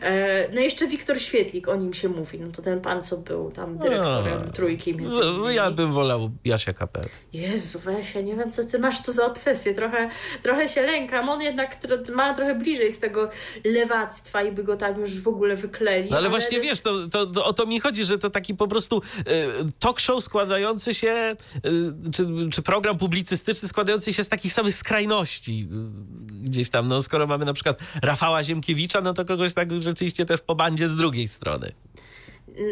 E, 0.02 0.50
no 0.54 0.62
jeszcze 0.62 0.88
Wiktor 0.88 1.22
Świetlik, 1.22 1.68
o 1.68 1.76
nim 1.76 1.94
się 1.94 2.10
mówi. 2.10 2.40
No 2.40 2.48
to 2.52 2.62
ten 2.62 2.82
pan, 2.82 3.04
co 3.04 3.18
był 3.18 3.52
tam 3.52 3.78
dyrektorem 3.78 4.44
a, 4.48 4.52
trójki 4.52 4.96
między 4.96 5.22
innymi. 5.22 5.56
Ja 5.56 5.72
bym 5.72 5.92
wolał 5.92 6.32
Jasia 6.46 6.74
Kapel. 6.74 7.04
Jezu, 7.34 7.80
weź, 7.80 8.16
ja 8.16 8.22
nie 8.22 8.36
wiem, 8.36 8.52
co 8.52 8.64
ty 8.64 8.80
masz 8.80 9.04
tu 9.04 9.12
za 9.12 9.26
obsesję. 9.26 9.74
Trochę, 9.74 10.10
trochę 10.42 10.68
się 10.68 10.82
lękam. 10.82 11.30
On 11.30 11.42
jednak 11.42 11.78
ma 12.16 12.34
trochę 12.34 12.56
bliżej 12.56 12.92
z 12.92 13.00
tego 13.00 13.30
lewactwa 13.64 14.44
i 14.44 14.52
by 14.52 14.64
go 14.64 14.78
tam 14.78 15.00
już 15.00 15.20
w 15.20 15.28
ogóle 15.28 15.56
wykleli. 15.56 16.10
No 16.10 16.18
ale, 16.18 16.28
ale... 16.28 16.30
właśnie 16.30 16.60
wiesz, 16.60 16.82
to, 16.82 17.08
to, 17.08 17.26
to, 17.26 17.46
o 17.46 17.54
to 17.54 17.66
mi 17.66 17.80
chodzi, 17.80 18.06
że 18.06 18.18
to 18.18 18.30
taki 18.30 18.56
po 18.56 18.68
prostu 18.68 19.02
y, 19.20 19.22
talk 19.80 20.00
show 20.00 20.24
składający 20.24 20.94
się, 20.94 21.36
y, 21.66 22.12
czy, 22.12 22.28
czy 22.52 22.62
program 22.62 22.98
publicystyczny 22.98 23.68
składający 23.68 24.14
się 24.14 24.24
z 24.24 24.30
takich 24.30 24.54
samych 24.54 24.76
skrajności 24.76 25.23
gdzieś 26.44 26.70
tam, 26.70 26.88
no 26.88 27.02
skoro 27.02 27.28
mamy 27.28 27.46
na 27.46 27.54
przykład 27.54 27.80
Rafała 28.02 28.44
Ziemkiewicza, 28.44 29.02
no 29.02 29.14
to 29.14 29.26
kogoś 29.26 29.54
tak 29.54 29.82
rzeczywiście 29.82 30.26
też 30.26 30.42
po 30.42 30.56
bandzie 30.56 30.88
z 30.88 30.96
drugiej 30.96 31.28
strony. 31.28 31.74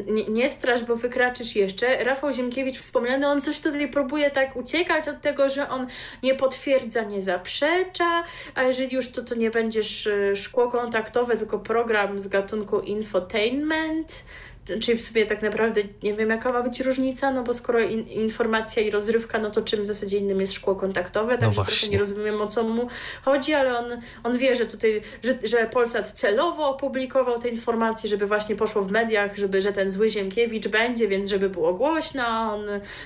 Nie, 0.07 0.25
nie 0.25 0.49
strasz, 0.49 0.83
bo 0.83 0.95
wykraczysz 0.95 1.55
jeszcze. 1.55 2.03
Rafał 2.03 2.33
Ziemkiewicz 2.33 2.77
wspomniany, 2.77 3.27
on 3.27 3.41
coś 3.41 3.59
tutaj 3.59 3.89
próbuje 3.89 4.31
tak 4.31 4.55
uciekać 4.55 5.07
od 5.07 5.21
tego, 5.21 5.49
że 5.49 5.69
on 5.69 5.87
nie 6.23 6.35
potwierdza, 6.35 7.03
nie 7.03 7.21
zaprzecza, 7.21 8.23
a 8.55 8.63
jeżeli 8.63 8.95
już 8.95 9.11
to, 9.11 9.23
to 9.23 9.35
nie 9.35 9.51
będziesz 9.51 10.09
szkło 10.35 10.71
kontaktowe, 10.71 11.37
tylko 11.37 11.59
program 11.59 12.19
z 12.19 12.27
gatunku 12.27 12.79
infotainment, 12.79 14.23
czyli 14.65 14.97
w 14.97 15.01
sumie 15.01 15.25
tak 15.25 15.41
naprawdę 15.41 15.81
nie 16.03 16.13
wiem 16.13 16.29
jaka 16.29 16.51
ma 16.51 16.63
być 16.63 16.79
różnica, 16.79 17.31
no 17.31 17.43
bo 17.43 17.53
skoro 17.53 17.79
in, 17.79 18.07
informacja 18.07 18.83
i 18.83 18.91
rozrywka, 18.91 19.39
no 19.39 19.51
to 19.51 19.61
czym 19.61 19.83
w 19.83 19.85
zasadzie 19.85 20.17
innym 20.17 20.39
jest 20.39 20.53
szkło 20.53 20.75
kontaktowe, 20.75 21.37
także 21.37 21.61
no 21.61 21.67
trochę 21.67 21.87
nie 21.87 21.99
rozumiem 21.99 22.41
o 22.41 22.47
co 22.47 22.63
mu 22.63 22.87
chodzi, 23.25 23.53
ale 23.53 23.79
on, 23.79 23.85
on 24.23 24.37
wie, 24.37 24.55
że 24.55 24.65
tutaj, 24.65 25.01
że, 25.23 25.39
że 25.43 25.67
Polsat 25.67 26.11
celowo 26.11 26.69
opublikował 26.69 27.39
te 27.39 27.49
informacje, 27.49 28.09
żeby 28.09 28.27
właśnie 28.27 28.55
poszło 28.55 28.81
w 28.81 28.91
mediach, 28.91 29.37
żeby, 29.37 29.61
że 29.61 29.73
ten 29.73 29.89
zły 29.89 30.09
Ziemkiewicz 30.09 30.67
będzie, 30.67 31.07
więc 31.07 31.27
żeby 31.27 31.49
było 31.49 31.73
głośno, 31.73 32.23
a 32.27 32.53
on, 32.53 32.65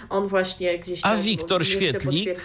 on 0.09 0.27
właśnie 0.27 0.79
gdzieś 0.79 0.99
A 1.03 1.15
Wiktor 1.15 1.65
Świetlik, 1.65 2.39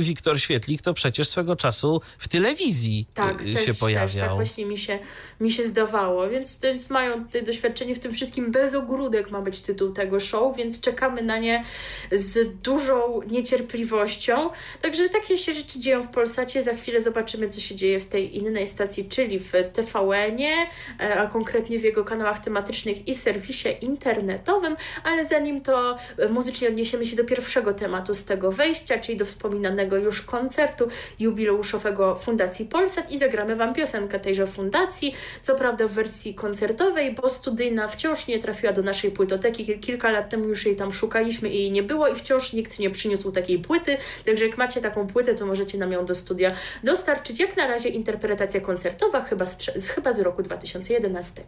Wiktor 0.00 0.40
Świetlik 0.40 0.82
to 0.82 0.94
przecież 0.94 1.28
swego 1.28 1.56
czasu 1.56 2.00
w 2.18 2.28
telewizji 2.28 3.06
tak, 3.14 3.42
y, 3.42 3.52
się 3.52 3.66
też, 3.66 3.78
pojawiał. 3.78 4.08
Też, 4.08 4.16
tak 4.16 4.34
właśnie 4.34 4.66
mi 4.66 4.78
się, 4.78 4.98
mi 5.40 5.50
się 5.50 5.64
zdawało, 5.64 6.28
więc, 6.28 6.60
więc 6.62 6.90
mają 6.90 7.24
doświadczenie 7.46 7.94
w 7.94 7.98
tym 7.98 8.14
wszystkim 8.14 8.51
bez 8.52 8.74
ogródek 8.74 9.30
ma 9.30 9.40
być 9.40 9.62
tytuł 9.62 9.92
tego 9.92 10.20
show, 10.20 10.56
więc 10.56 10.80
czekamy 10.80 11.22
na 11.22 11.38
nie 11.38 11.64
z 12.12 12.54
dużą 12.62 13.22
niecierpliwością. 13.22 14.50
Także 14.82 15.08
takie 15.08 15.38
się 15.38 15.52
rzeczy 15.52 15.78
dzieją 15.78 16.02
w 16.02 16.08
Polsacie. 16.08 16.62
Za 16.62 16.74
chwilę 16.74 17.00
zobaczymy, 17.00 17.48
co 17.48 17.60
się 17.60 17.74
dzieje 17.74 18.00
w 18.00 18.06
tej 18.06 18.36
innej 18.36 18.68
stacji, 18.68 19.08
czyli 19.08 19.38
w 19.40 19.52
TVN-ie, 19.72 20.54
e, 21.00 21.20
a 21.20 21.26
konkretnie 21.26 21.78
w 21.78 21.82
jego 21.82 22.04
kanałach 22.04 22.38
tematycznych 22.38 23.08
i 23.08 23.14
serwisie 23.14 23.68
internetowym. 23.80 24.76
Ale 25.04 25.24
zanim 25.24 25.60
to 25.60 25.96
e, 26.18 26.28
muzycznie 26.28 26.68
odniesiemy 26.68 27.06
się 27.06 27.16
do 27.16 27.24
pierwszego 27.24 27.74
tematu 27.74 28.14
z 28.14 28.24
tego 28.24 28.52
wejścia, 28.52 28.98
czyli 28.98 29.18
do 29.18 29.24
wspominanego 29.24 29.96
już 29.96 30.22
koncertu 30.22 30.88
jubileuszowego 31.18 32.16
Fundacji 32.16 32.66
Polsat 32.66 33.10
i 33.10 33.18
zagramy 33.18 33.56
Wam 33.56 33.74
piosenkę 33.74 34.20
tejże 34.20 34.46
fundacji, 34.46 35.14
co 35.42 35.54
prawda 35.54 35.88
w 35.88 35.92
wersji 35.92 36.34
koncertowej, 36.34 37.14
bo 37.14 37.28
studyjna 37.28 37.88
wciąż 37.88 38.26
nie 38.26 38.38
trafiła 38.42 38.72
do 38.72 38.82
naszej 38.82 39.10
płytoteki. 39.10 39.78
Kilka 39.78 40.10
lat 40.10 40.30
temu 40.30 40.48
już 40.48 40.66
jej 40.66 40.76
tam 40.76 40.92
szukaliśmy 40.92 41.48
i 41.48 41.56
jej 41.56 41.72
nie 41.72 41.82
było 41.82 42.08
i 42.08 42.14
wciąż 42.14 42.52
nikt 42.52 42.78
nie 42.78 42.90
przyniósł 42.90 43.32
takiej 43.32 43.58
płyty, 43.58 43.96
także 44.24 44.46
jak 44.46 44.58
macie 44.58 44.80
taką 44.80 45.06
płytę, 45.06 45.34
to 45.34 45.46
możecie 45.46 45.78
nam 45.78 45.92
ją 45.92 46.06
do 46.06 46.14
studia 46.14 46.54
dostarczyć. 46.84 47.40
Jak 47.40 47.56
na 47.56 47.66
razie 47.66 47.88
interpretacja 47.88 48.60
koncertowa 48.60 49.20
chyba 49.20 49.46
z, 49.46 49.88
chyba 49.94 50.12
z 50.12 50.20
roku 50.20 50.42
2011. 50.42 51.44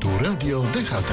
Tu 0.00 0.08
Radio 0.24 0.60
DHT. 0.60 1.12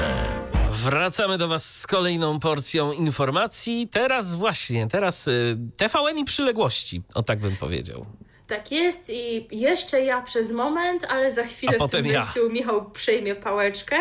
Wracamy 0.72 1.38
do 1.38 1.48
Was 1.48 1.74
z 1.80 1.86
kolejną 1.86 2.40
porcją 2.40 2.92
informacji. 2.92 3.88
Teraz 3.92 4.34
właśnie, 4.34 4.88
teraz 4.88 5.28
y, 5.28 5.58
TVN 5.76 6.18
i 6.18 6.24
przyległości, 6.24 7.02
o 7.14 7.22
tak 7.22 7.38
bym 7.38 7.56
powiedział. 7.56 8.06
Tak 8.48 8.72
jest 8.72 9.10
i 9.10 9.48
jeszcze 9.50 10.00
ja 10.04 10.22
przez 10.22 10.52
moment, 10.52 11.06
ale 11.08 11.32
za 11.32 11.44
chwilę 11.44 11.78
w 11.88 11.90
tym 11.90 12.02
wejściu 12.02 12.44
ja. 12.44 12.52
Michał 12.52 12.90
przejmie 12.90 13.34
pałeczkę. 13.34 13.96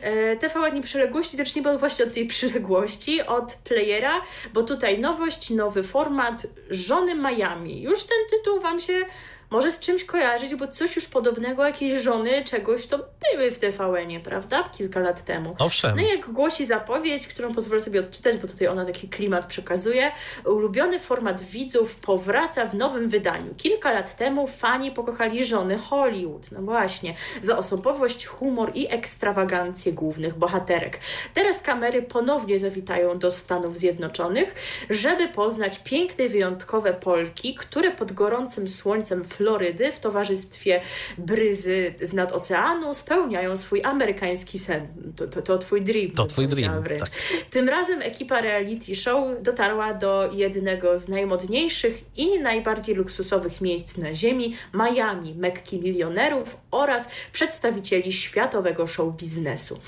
E, 0.00 0.36
TVN 0.36 0.76
i 0.76 0.80
przyległości, 0.80 1.36
zacznijmy 1.36 1.78
właśnie 1.78 2.04
od 2.04 2.12
tej 2.12 2.26
przyległości, 2.26 3.22
od 3.22 3.54
playera, 3.54 4.20
bo 4.54 4.62
tutaj 4.62 4.98
nowość, 4.98 5.50
nowy 5.50 5.82
format, 5.82 6.46
Żony 6.70 7.14
Miami. 7.14 7.82
Już 7.82 8.04
ten 8.04 8.18
tytuł 8.30 8.60
Wam 8.60 8.80
się 8.80 9.04
może 9.50 9.70
z 9.70 9.78
czymś 9.78 10.04
kojarzyć, 10.04 10.54
bo 10.54 10.68
coś 10.68 10.96
już 10.96 11.06
podobnego, 11.06 11.66
jakieś 11.66 12.02
żony 12.02 12.44
czegoś 12.44 12.86
to 12.86 12.98
były 12.98 13.50
w 13.50 13.58
TVN-ie, 13.58 14.20
prawda? 14.20 14.62
Kilka 14.62 15.00
lat 15.00 15.24
temu. 15.24 15.56
Owszem. 15.58 15.96
No 15.96 16.02
i 16.02 16.08
jak 16.08 16.32
głosi 16.32 16.64
zapowiedź, 16.64 17.28
którą 17.28 17.54
pozwolę 17.54 17.80
sobie 17.80 18.00
odczytać, 18.00 18.36
bo 18.36 18.48
tutaj 18.48 18.68
ona 18.68 18.84
taki 18.84 19.08
klimat 19.08 19.46
przekazuje. 19.46 20.12
Ulubiony 20.46 20.98
format 20.98 21.42
widzów 21.42 21.96
powraca 21.96 22.66
w 22.66 22.74
nowym 22.74 23.08
wydaniu. 23.08 23.54
Kilka 23.56 23.92
lat 23.92 24.16
temu 24.16 24.46
fani 24.46 24.90
pokochali 24.90 25.44
żony 25.44 25.78
Hollywood. 25.78 26.52
No 26.52 26.62
właśnie. 26.62 27.14
Za 27.40 27.58
osobowość, 27.58 28.26
humor 28.26 28.72
i 28.74 28.86
ekstrawagancję 28.90 29.92
głównych 29.92 30.38
bohaterek. 30.38 31.00
Teraz 31.34 31.62
kamery 31.62 32.02
ponownie 32.02 32.58
zawitają 32.58 33.18
do 33.18 33.30
Stanów 33.30 33.78
Zjednoczonych, 33.78 34.54
żeby 34.90 35.28
poznać 35.28 35.80
piękne, 35.84 36.28
wyjątkowe 36.28 36.94
Polki, 36.94 37.54
które 37.54 37.90
pod 37.90 38.12
gorącym 38.12 38.68
słońcem 38.68 39.24
Florydy 39.38 39.92
w 39.92 39.98
towarzystwie 39.98 40.80
bryzy 41.18 41.94
z 42.00 42.12
nad 42.12 42.32
oceanu 42.32 42.94
spełniają 42.94 43.56
swój 43.56 43.82
amerykański 43.84 44.58
sen. 44.58 44.88
To, 45.16 45.26
to, 45.26 45.42
to 45.42 45.58
twój 45.58 45.82
dream. 45.82 46.10
To 46.10 46.26
twój 46.26 46.48
dream. 46.48 46.82
Tak. 46.98 47.08
Tym 47.50 47.68
razem 47.68 48.02
ekipa 48.02 48.40
reality 48.40 48.94
show 48.94 49.42
dotarła 49.42 49.94
do 49.94 50.30
jednego 50.32 50.98
z 50.98 51.08
najmodniejszych 51.08 52.04
i 52.16 52.40
najbardziej 52.40 52.94
luksusowych 52.94 53.60
miejsc 53.60 53.96
na 53.96 54.14
ziemi, 54.14 54.56
Miami, 54.74 55.34
Mekki 55.34 55.80
milionerów 55.80 56.56
oraz 56.70 57.08
przedstawicieli 57.32 58.12
światowego 58.12 58.86
show 58.86 59.16
biznesu. 59.16 59.78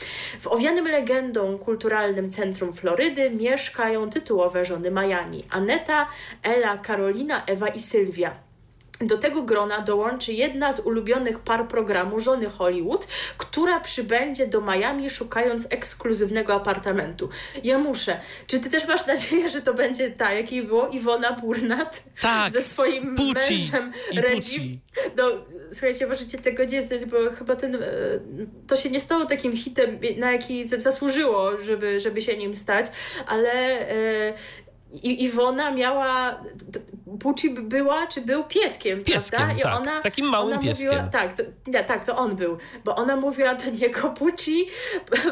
W 0.40 0.46
owianym 0.46 0.88
legendą 0.88 1.59
kulturalnym 1.59 2.30
centrum 2.30 2.72
Florydy 2.72 3.30
mieszkają 3.30 4.11
tytułowe 4.11 4.64
żony 4.64 4.90
Miami. 4.90 5.44
Aneta, 5.51 6.07
Ela, 6.42 6.78
Karolina, 6.78 7.46
Ewa 7.46 7.68
i 7.68 7.80
Sylwia. 7.80 8.49
Do 9.01 9.18
tego 9.18 9.42
grona 9.42 9.80
dołączy 9.80 10.32
jedna 10.32 10.72
z 10.72 10.80
ulubionych 10.80 11.38
par 11.38 11.68
programu 11.68 12.20
żony 12.20 12.48
Hollywood, 12.48 13.07
która 13.38 13.80
przybędzie 13.80 14.46
do 14.46 14.61
Miami 14.61 15.11
szukając 15.11 15.66
ekskluzywnego 15.70 16.55
apartamentu. 16.55 17.28
Ja 17.64 17.78
muszę. 17.78 18.20
Czy 18.46 18.61
ty 18.61 18.70
też 18.70 18.86
masz 18.86 19.07
nadzieję, 19.07 19.48
że 19.48 19.61
to 19.61 19.74
będzie 19.74 20.11
ta, 20.11 20.32
jakiej 20.32 20.62
było 20.62 20.88
Iwona 20.88 21.32
Burnat 21.32 22.03
tak, 22.20 22.53
ze 22.53 22.62
swoim 22.62 23.14
Pucci 23.14 23.34
mężem 23.34 23.92
Reggie? 24.14 24.78
No, 25.16 25.24
słuchajcie, 25.70 26.07
możecie 26.07 26.38
tego 26.38 26.64
nie 26.64 26.82
znać, 26.82 27.05
bo 27.05 27.16
chyba 27.38 27.57
ten, 27.57 27.74
e, 27.74 27.78
to 28.66 28.76
się 28.76 28.90
nie 28.90 29.01
stało 29.01 29.26
takim 29.26 29.57
hitem, 29.57 29.98
na 30.16 30.32
jaki 30.32 30.68
zasłużyło, 30.68 31.59
żeby, 31.59 32.01
żeby 32.01 32.20
się 32.20 32.36
nim 32.36 32.57
stać, 32.57 32.86
ale 33.26 33.53
e, 33.88 34.34
i 34.93 35.24
Iwona 35.24 35.70
miała, 35.70 36.41
Pucci 37.20 37.51
była, 37.51 38.07
czy 38.07 38.20
był 38.20 38.45
pieskiem, 38.45 39.05
pieskiem 39.05 39.38
prawda? 39.38 39.59
I 39.59 39.62
tak, 39.62 39.80
ona, 39.80 40.01
takim 40.01 40.26
małym 40.26 40.49
ona 40.49 40.59
pieskiem. 40.59 40.91
Mówiła, 40.91 41.09
tak, 41.09 41.36
to, 41.36 41.43
nie, 41.66 41.84
tak, 41.84 42.05
to 42.05 42.16
on 42.16 42.36
był, 42.36 42.59
bo 42.84 42.97
ona 42.97 43.16
mówiła 43.16 43.55
do 43.55 43.70
niego 43.70 44.11
Pucci, 44.11 44.66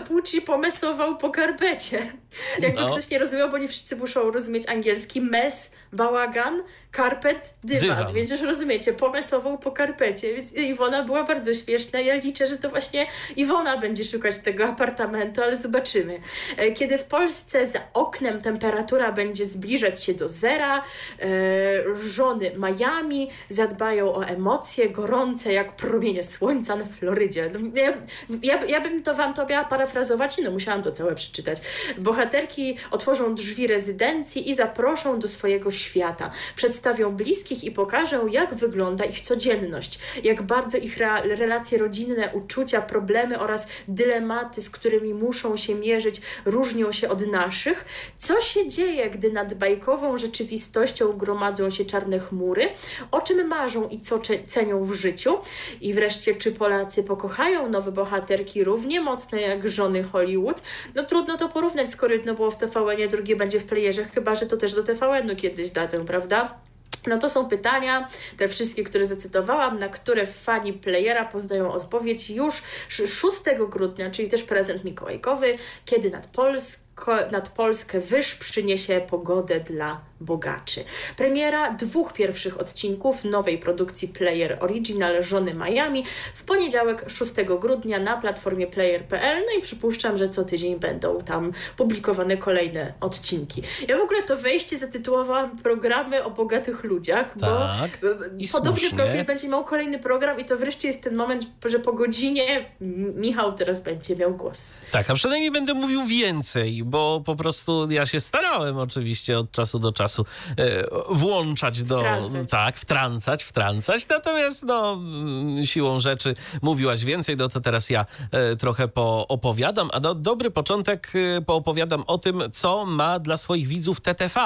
Pucci 0.09 0.43
pomesował 0.43 1.17
po 1.17 1.31
karpecie. 1.31 2.13
Jakby 2.63 2.81
no. 2.81 2.91
ktoś 2.91 3.11
nie 3.11 3.19
rozumiał, 3.19 3.51
bo 3.51 3.59
nie 3.59 3.69
wszyscy 3.69 3.97
muszą 3.97 4.31
rozumieć 4.31 4.69
angielski, 4.69 5.21
mes, 5.21 5.71
bałagan, 5.93 6.63
karpet, 6.91 7.55
dywan. 7.65 7.97
dywan. 7.97 8.15
Więc 8.15 8.31
już 8.31 8.41
rozumiecie, 8.41 8.93
pomesował 8.93 9.59
po 9.59 9.73
karpecie, 9.73 10.35
więc 10.35 10.53
Iwona 10.53 11.03
była 11.03 11.25
bardzo 11.25 11.55
śmieszna. 11.55 12.01
Ja 12.01 12.15
liczę, 12.15 12.47
że 12.47 12.57
to 12.57 12.71
właśnie 12.71 13.07
Iwona 13.37 13.77
będzie 13.77 14.05
szukać 14.05 14.39
tego 14.39 14.65
apartamentu, 14.65 15.43
ale 15.43 15.57
zobaczymy. 15.57 16.21
E, 16.57 16.73
kiedy 16.73 16.99
w 16.99 17.05
Polsce 17.05 17.67
za 17.67 17.81
oknem 17.95 18.43
temperatura 18.43 19.13
będzie 19.13 19.45
zbliżać 19.49 20.05
się 20.05 20.15
do 20.15 20.29
zera, 20.29 20.83
e, 21.21 21.99
żony 22.09 22.51
Miami 22.57 23.31
zadbają 23.49 24.15
o 24.15 24.25
emocje 24.27 24.91
gorące 24.91 25.53
jak 25.53 25.77
promienie 25.77 26.23
słońca 26.23 26.77
na 26.77 26.85
Florydzie. 26.85 27.51
No, 27.55 27.61
ja, 27.75 27.95
ja, 28.43 28.65
ja 28.65 28.81
bym 28.81 29.03
to 29.03 29.15
wam 29.15 29.35
to 29.35 29.47
miała 29.47 29.65
parafrazować, 29.65 30.39
no 30.45 30.51
musiałam 30.51 30.83
to 30.83 30.93
całe 30.93 31.15
przeczytać. 31.15 31.59
Bohaterki 31.99 32.77
otworzą 32.91 33.35
drzwi 33.35 33.67
rezydencji 33.67 34.51
i 34.51 34.55
zaproszą 34.55 35.19
do 35.19 35.29
swojego 35.29 35.71
świata. 35.71 36.29
Przedstawią 36.57 37.17
bliskich 37.17 37.65
i 37.65 37.71
pokażą, 37.71 38.27
jak 38.27 38.55
wygląda 38.55 39.05
ich 39.05 39.21
codzienność, 39.21 39.99
jak 40.25 40.43
bardzo 40.43 40.79
ich 40.79 41.01
re 41.01 41.37
relacje 41.37 41.79
rodzinne, 41.79 42.31
uczucia, 42.33 42.83
problemy 42.83 43.39
oraz 43.39 43.67
dylematy, 43.89 44.61
z 44.61 44.71
którymi 44.71 45.15
muszą 45.15 45.57
się 45.57 45.75
mierzyć, 45.75 46.21
różnią 46.45 46.93
się 46.93 47.09
od 47.09 47.27
naszych. 47.27 47.85
Co 48.19 48.41
się 48.41 48.69
dzieje, 48.69 49.11
gdy 49.11 49.31
nad 49.39 49.55
bajkową 49.55 50.19
rzeczywistością 50.19 51.13
gromadzą 51.13 51.71
się 51.71 51.85
czarne 51.85 52.19
chmury? 52.19 52.69
O 53.11 53.21
czym 53.21 53.49
marzą 53.49 53.89
i 53.89 54.01
co 54.01 54.21
cenią 54.47 54.85
w 54.85 54.95
życiu? 54.95 55.39
I 55.81 55.95
wreszcie, 55.95 56.35
czy 56.35 56.53
Polacy 56.53 57.03
pokochają 57.03 57.69
nowe 57.69 57.93
bohaterki 57.93 58.65
równie 58.65 59.01
mocno 59.01 59.39
jak 59.39 59.69
żony 59.69 60.03
Hollywood? 60.03 60.63
No 60.95 61.05
trudno 61.05 61.37
to 61.37 61.49
porównać, 61.49 61.91
skoro 61.91 62.13
jedno 62.15 62.35
było 62.35 62.51
w 62.51 62.57
TVN, 62.57 63.09
drugie 63.11 63.37
będzie 63.37 63.61
w 63.61 63.65
playerze, 63.65 64.05
chyba 64.05 64.35
że 64.35 64.47
to 64.47 64.57
też 64.57 64.75
do 64.75 64.83
TVN-u 64.83 65.37
kiedyś 65.37 65.71
dadzą, 65.71 66.05
prawda? 66.05 66.59
No 67.07 67.19
to 67.19 67.29
są 67.29 67.49
pytania, 67.49 68.09
te 68.37 68.49
wszystkie, 68.49 68.85
które 68.85 69.07
zacytowałam, 69.07 69.79
na 69.79 69.89
które 69.89 70.27
fani 70.27 70.73
playera 70.73 71.25
poznają 71.25 71.73
odpowiedź 71.73 72.31
już 72.31 72.63
6 72.89 73.21
grudnia, 73.69 74.11
czyli 74.11 74.29
też 74.29 74.43
prezent 74.43 74.85
mikołajkowy, 74.85 75.57
kiedy 75.85 76.11
nad 76.11 76.27
Polską 76.27 76.88
nad 77.33 77.49
Polskę 77.49 78.01
wyż 78.01 78.35
przyniesie 78.35 79.01
pogodę 79.11 79.61
dla 79.61 80.01
bogaczy. 80.21 80.85
Premiera 81.17 81.71
dwóch 81.71 82.13
pierwszych 82.13 82.61
odcinków 82.61 83.25
nowej 83.25 83.59
produkcji 83.59 84.09
Player 84.09 84.57
Original 84.61 85.23
Żony 85.23 85.55
Miami 85.55 86.05
w 86.35 86.43
poniedziałek 86.43 87.05
6 87.11 87.33
grudnia 87.61 87.99
na 87.99 88.17
platformie 88.17 88.67
player.pl. 88.67 89.43
No 89.47 89.59
i 89.59 89.63
przypuszczam, 89.63 90.17
że 90.17 90.29
co 90.29 90.45
tydzień 90.45 90.79
będą 90.79 91.21
tam 91.21 91.53
publikowane 91.77 92.37
kolejne 92.37 92.93
odcinki. 93.01 93.63
Ja 93.89 93.97
w 93.97 94.01
ogóle 94.01 94.23
to 94.23 94.37
wejście 94.37 94.79
zatytułowałam 94.79 95.57
programy 95.57 96.25
o 96.25 96.31
bogatych 96.31 96.85
ludziach, 96.85 97.35
Tak, 97.41 97.91
bo 98.01 98.09
i 98.39 98.49
podobny 98.49 98.81
słusznie. 98.81 98.97
profil 98.99 99.25
będzie 99.25 99.49
miał 99.49 99.65
kolejny 99.65 99.99
program 99.99 100.41
i 100.41 100.45
to 100.45 100.57
wreszcie 100.57 100.89
jest 100.89 101.03
ten 101.03 101.15
moment, 101.17 101.43
że 101.65 101.79
po 101.79 101.93
godzinie 101.93 102.71
Michał 103.15 103.53
teraz 103.53 103.83
będzie 103.83 104.17
miał 104.17 104.35
głos. 104.35 104.71
Tak, 104.91 105.11
a 105.11 105.15
przynajmniej 105.15 105.51
będę 105.51 105.75
mówił 105.75 106.07
więcej, 106.07 106.85
bo 106.89 107.23
po 107.25 107.37
prostu 107.37 107.91
ja 107.91 108.07
się 108.07 108.21
starałem 108.21 108.79
oczywiście 108.79 109.39
od 109.39 109.51
czasu 109.51 109.79
do 109.79 109.93
czasu 109.93 110.25
e, 110.57 110.85
włączać 111.11 111.83
do... 111.83 111.99
Wtrącać. 111.99 112.51
Tak, 112.51 112.79
wtrącać, 112.79 113.45
wtrącać. 113.45 114.09
Natomiast 114.09 114.63
no, 114.63 114.93
mm, 114.93 115.67
siłą 115.67 116.01
rzeczy 116.01 116.35
mówiłaś 116.63 117.05
więcej, 117.05 117.37
no 117.37 117.49
to 117.49 117.61
teraz 117.61 117.91
ja 117.91 118.07
e, 118.31 118.57
trochę 118.57 118.89
poopowiadam. 118.89 119.91
A 119.93 120.01
no, 120.01 120.15
dobry 120.15 120.51
początek 120.51 121.13
e, 121.15 121.43
poopowiadam 121.43 122.05
o 122.07 122.19
tym, 122.19 122.43
co 122.53 122.85
ma 122.85 123.19
dla 123.19 123.37
swoich 123.37 123.67
widzów 123.67 124.01
TTV. 124.01 124.41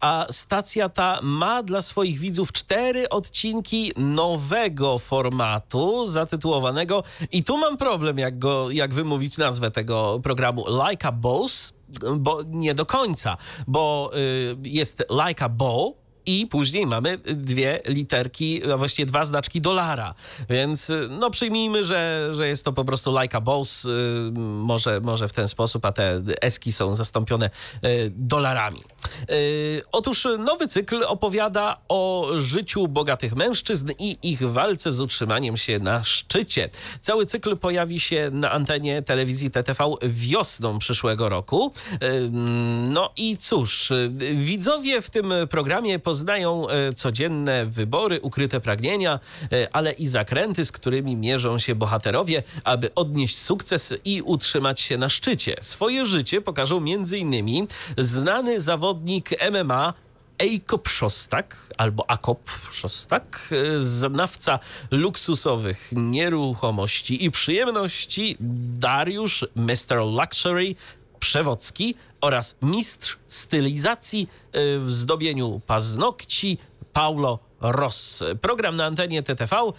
A 0.00 0.26
stacja 0.30 0.88
ta 0.88 1.18
ma 1.22 1.62
dla 1.62 1.82
swoich 1.82 2.18
widzów 2.18 2.52
cztery 2.52 3.08
odcinki 3.08 3.92
nowego 3.96 4.98
formatu 4.98 6.06
zatytułowanego 6.06 7.02
i 7.32 7.44
tu 7.44 7.58
mam 7.58 7.76
problem, 7.76 8.18
jak, 8.18 8.38
go, 8.38 8.70
jak 8.70 8.94
wymówić 8.94 9.38
nazwę 9.38 9.70
tego 9.70 10.20
programu. 10.22 10.64
Like 10.88 11.08
a 11.08 11.12
Boss, 11.12 11.72
bo 12.16 12.42
nie 12.46 12.74
do 12.74 12.86
końca, 12.86 13.36
bo 13.66 14.10
y, 14.16 14.56
jest 14.62 15.02
Like 15.26 15.44
a 15.44 15.48
Bow, 15.48 16.01
i 16.26 16.46
później 16.46 16.86
mamy 16.86 17.18
dwie 17.18 17.80
literki, 17.86 18.70
a 18.72 18.76
właściwie 18.76 19.06
dwa 19.06 19.24
znaczki 19.24 19.60
dolara. 19.60 20.14
Więc 20.50 20.90
y, 20.90 21.08
no 21.10 21.30
przyjmijmy, 21.30 21.84
że, 21.84 22.28
że 22.32 22.48
jest 22.48 22.64
to 22.64 22.72
po 22.72 22.84
prostu 22.84 23.20
like 23.20 23.36
a 23.36 23.40
boss, 23.40 23.84
y, 23.84 23.88
może, 24.36 25.00
może 25.00 25.28
w 25.28 25.32
ten 25.32 25.48
sposób, 25.48 25.84
a 25.84 25.92
te 25.92 26.22
eski 26.40 26.72
są 26.72 26.94
zastąpione 26.94 27.50
y, 27.84 28.12
dolarami. 28.16 28.82
Otóż 29.92 30.26
nowy 30.38 30.68
cykl 30.68 31.04
opowiada 31.04 31.80
o 31.88 32.28
życiu 32.36 32.88
bogatych 32.88 33.34
mężczyzn 33.36 33.90
i 33.98 34.18
ich 34.22 34.50
walce 34.50 34.92
z 34.92 35.00
utrzymaniem 35.00 35.56
się 35.56 35.78
na 35.78 36.04
szczycie. 36.04 36.70
Cały 37.00 37.26
cykl 37.26 37.56
pojawi 37.56 38.00
się 38.00 38.30
na 38.32 38.50
antenie 38.50 39.02
telewizji 39.02 39.50
TTV 39.50 39.84
wiosną 40.02 40.78
przyszłego 40.78 41.28
roku. 41.28 41.72
Y, 42.02 42.30
No 42.88 43.12
i 43.16 43.36
cóż, 43.36 43.92
widzowie 44.34 45.02
w 45.02 45.10
tym 45.10 45.32
programie 45.50 45.98
poznają 46.12 46.68
e, 46.68 46.92
codzienne 46.92 47.66
wybory, 47.66 48.20
ukryte 48.20 48.60
pragnienia, 48.60 49.20
e, 49.52 49.76
ale 49.76 49.92
i 49.92 50.06
zakręty, 50.06 50.64
z 50.64 50.72
którymi 50.72 51.16
mierzą 51.16 51.58
się 51.58 51.74
bohaterowie, 51.74 52.42
aby 52.64 52.94
odnieść 52.94 53.38
sukces 53.38 53.94
i 54.04 54.22
utrzymać 54.22 54.80
się 54.80 54.98
na 54.98 55.08
szczycie. 55.08 55.56
Swoje 55.60 56.06
życie 56.06 56.40
pokażą 56.40 56.76
m.in. 56.76 57.66
znany 57.98 58.60
zawodnik 58.60 59.30
MMA 59.52 59.94
Ejkop 60.38 60.88
Szostak 60.88 61.56
albo 61.78 62.10
Akop 62.10 62.50
Szostak, 62.72 63.48
e, 63.50 63.80
znawca 63.80 64.58
luksusowych 64.90 65.90
nieruchomości 65.92 67.24
i 67.24 67.30
przyjemności 67.30 68.36
Dariusz 68.78 69.44
Mr. 69.56 69.96
Luxury 70.18 70.74
Przewocki 71.20 71.94
oraz 72.22 72.56
mistrz 72.62 73.18
stylizacji 73.26 74.22
y, 74.22 74.80
w 74.80 74.92
zdobieniu 74.92 75.60
paznokci 75.66 76.58
Paulo 76.92 77.38
Ross. 77.62 78.24
Program 78.40 78.76
na 78.76 78.84
antenie 78.84 79.22
TTV 79.22 79.56
y, 79.60 79.72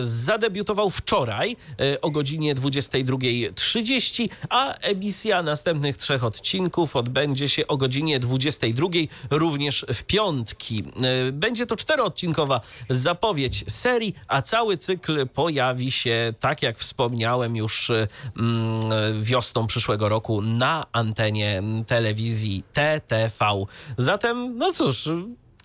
zadebiutował 0.00 0.90
wczoraj 0.90 1.56
y, 1.80 2.00
o 2.00 2.10
godzinie 2.10 2.54
22.30, 2.54 4.28
a 4.50 4.74
emisja 4.74 5.42
następnych 5.42 5.96
trzech 5.96 6.24
odcinków 6.24 6.96
odbędzie 6.96 7.48
się 7.48 7.66
o 7.66 7.76
godzinie 7.76 8.20
22.00 8.20 9.08
również 9.30 9.86
w 9.94 10.02
piątki. 10.02 10.84
Y, 11.28 11.32
Będzie 11.32 11.66
to 11.66 11.76
czteroodcinkowa 11.76 12.60
zapowiedź 12.88 13.64
serii, 13.68 14.14
a 14.28 14.42
cały 14.42 14.76
cykl 14.76 15.26
pojawi 15.26 15.92
się, 15.92 16.32
tak 16.40 16.62
jak 16.62 16.78
wspomniałem 16.78 17.56
już 17.56 17.90
mm, 17.90 19.22
wiosną 19.22 19.66
przyszłego 19.66 20.08
roku 20.08 20.42
na 20.42 20.86
antenie 20.92 21.62
telewizji 21.86 22.62
TTV. 22.72 23.64
Zatem, 23.96 24.58
no 24.58 24.72
cóż, 24.72 25.08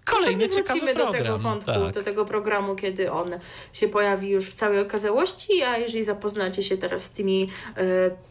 kolejny 0.05 0.49
ciekawy 0.49 0.79
wrócimy 0.79 0.93
do 0.93 1.03
program. 1.03 1.23
tego 1.23 1.37
wątku, 1.37 1.71
tak. 1.71 1.93
do 1.93 2.03
tego 2.03 2.25
programu, 2.25 2.75
kiedy 2.75 3.11
on 3.11 3.39
się 3.73 3.87
pojawi 3.87 4.29
już 4.29 4.45
w 4.45 4.53
całej 4.53 4.79
okazałości, 4.79 5.63
a 5.63 5.77
jeżeli 5.77 6.03
zapoznacie 6.03 6.63
się 6.63 6.77
teraz 6.77 7.03
z 7.03 7.11
tymi 7.11 7.49
e, 7.77 7.81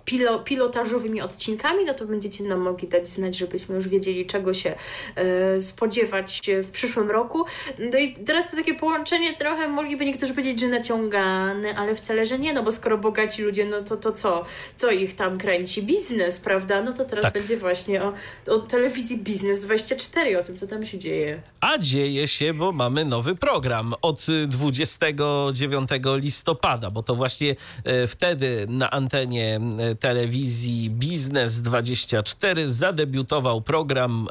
pilo, 0.05 0.39
pilotażowymi 0.39 1.21
odcinkami, 1.21 1.85
no 1.85 1.95
to 1.95 2.07
będziecie 2.07 2.45
nam 2.45 2.61
mogli 2.61 2.89
dać 2.89 3.09
znać, 3.09 3.37
żebyśmy 3.37 3.75
już 3.75 3.89
wiedzieli, 3.89 4.27
czego 4.27 4.55
się 4.55 4.75
e, 5.17 5.61
spodziewać 5.61 6.43
w 6.63 6.71
przyszłym 6.71 7.11
roku. 7.11 7.45
No 7.79 7.99
i 7.99 8.15
teraz 8.15 8.51
to 8.51 8.57
takie 8.57 8.75
połączenie 8.75 9.37
trochę 9.37 9.69
mogliby 9.69 10.05
niektórzy 10.05 10.35
powiedzieć, 10.35 10.61
że 10.61 10.69
naciągane, 10.69 11.75
ale 11.77 11.95
wcale, 11.95 12.27
że 12.27 12.39
nie, 12.39 12.53
no 12.53 12.63
bo 12.63 12.73
skoro 12.73 12.99
bogaci 12.99 13.43
ludzie, 13.43 13.65
no 13.65 13.83
to, 13.83 13.97
to 13.97 14.13
co? 14.13 14.45
Co 14.77 14.91
ich 14.91 15.15
tam 15.15 15.39
kręci? 15.39 15.83
Biznes, 15.83 16.41
prawda? 16.41 16.83
No 16.83 16.93
to 16.93 17.05
teraz 17.05 17.23
Tak. 17.23 17.33
będzie 17.33 17.57
właśnie 17.57 18.03
o, 18.03 18.13
o 18.47 18.59
telewizji 18.59 19.19
Biznes 19.19 19.61
24, 19.61 20.39
o 20.39 20.43
tym, 20.43 20.57
co 20.57 20.67
tam 20.67 20.87
się 20.87 20.99
dzieje. 20.99 21.43
A 21.65 21.79
dzieje 21.79 22.29
się, 22.29 22.55
bo 22.55 22.73
mamy 22.73 23.05
nowy 23.05 23.35
program 23.35 23.95
od 24.03 24.29
y, 24.29 24.47
29 24.47 25.91
listopada, 26.17 26.91
bo 26.91 27.03
to 27.03 27.15
właśnie 27.15 27.57
e, 27.85 28.07
wtedy 28.07 28.67
na 28.69 28.91
antenie 28.91 29.61
e, 29.79 29.95
telewizji 29.95 30.91
Biznes 30.91 31.63
24 31.63 32.73
zadebiutował 32.73 33.61
program 33.61 34.29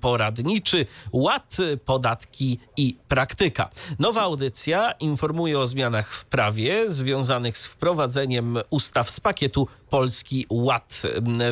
poradniczy 0.00 0.86
Ład, 1.12 1.56
podatki 1.84 2.58
i 2.76 2.96
praktyka. 3.08 3.70
Nowa 3.98 4.22
audycja 4.22 4.92
informuje 4.92 5.58
o 5.58 5.66
zmianach 5.66 6.14
w 6.14 6.24
prawie 6.24 6.90
związanych 6.90 7.58
z 7.58 7.66
wprowadzeniem 7.66 8.58
ustaw 8.70 9.10
z 9.10 9.20
pakietu 9.20 9.68
Polski 9.90 10.46
Ład. 10.50 11.02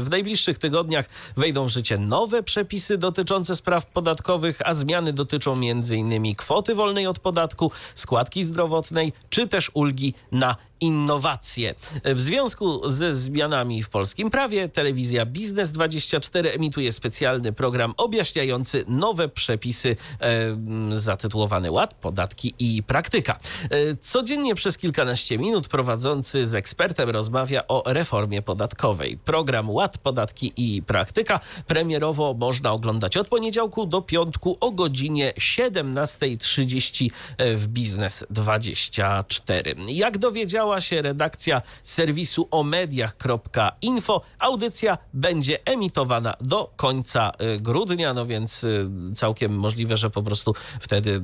W 0.01 0.11
najbliższych 0.11 0.59
tygodniach 0.59 1.07
wejdą 1.37 1.65
w 1.65 1.69
życie 1.69 1.99
nowe 1.99 2.43
przepisy 2.43 2.99
dotyczące 2.99 3.57
spraw 3.57 3.87
podatkowych, 3.87 4.59
a 4.65 4.75
zmiany 4.75 5.10
dotyczą 5.13 5.53
m.in. 5.53 6.35
kwoty 6.35 6.75
wolnej 6.75 7.07
od 7.07 7.19
podatku, 7.19 7.71
składki 7.95 8.45
zdrowotnej 8.45 9.13
czy 9.31 9.49
też 9.49 9.71
ulgi 9.75 10.15
na 10.33 10.57
innowacje. 10.81 11.75
W 12.05 12.21
związku 12.21 12.89
ze 12.89 13.15
zmianami 13.15 13.83
w 13.83 13.89
polskim 13.89 14.31
prawie 14.31 14.69
telewizja 14.69 15.27
Biznes 15.27 15.73
24 15.73 16.53
emituje 16.53 16.93
specjalny 16.93 17.53
program 17.53 17.95
objaśniający 17.97 18.85
nowe 18.89 19.29
przepisy 19.29 19.97
e, 20.21 20.57
zatytułowany 20.93 21.71
Ład, 21.71 21.95
podatki 21.95 22.55
i 22.59 22.83
praktyka. 22.83 23.39
E, 23.71 23.97
codziennie 23.97 24.55
przez 24.55 24.79
kilkanaście 24.79 25.39
minut 25.39 25.69
prowadzący 25.69 26.47
z 26.47 26.55
ekspertem 26.55 27.11
rozmawia 27.11 27.67
o 27.69 27.83
reformie 27.87 28.43
podatkowej. 28.43 29.19
Program 29.19 29.71
Ład, 29.71 29.99
podatki 29.99 30.53
i 30.57 30.83
praktyka 30.83 31.41
premierowo 31.67 32.35
można 32.35 32.73
oglądać 32.73 33.17
od 33.17 33.29
poniedziałku 33.29 33.87
do 33.87 34.03
piątku 34.03 34.57
o 34.61 34.71
godzinie 34.71 35.33
17.30 35.39 37.11
w 37.39 37.67
Biznes 37.67 38.25
24. 38.31 39.75
Jak 39.89 40.19
dowiedziała 40.19 40.70
się 40.79 41.03
redakcja 41.03 41.63
serwisu 41.83 42.49
o 42.51 42.65
audycja 44.39 44.99
będzie 45.15 45.65
emitowana 45.65 46.35
do 46.41 46.73
końca 46.77 47.33
y, 47.41 47.61
grudnia, 47.61 48.15
no 48.15 48.27
więc 48.27 48.65
y, 48.65 48.89
całkiem 49.15 49.59
możliwe, 49.59 49.97
że 49.97 50.11
po 50.11 50.23
prostu 50.23 50.55
wtedy 50.81 51.23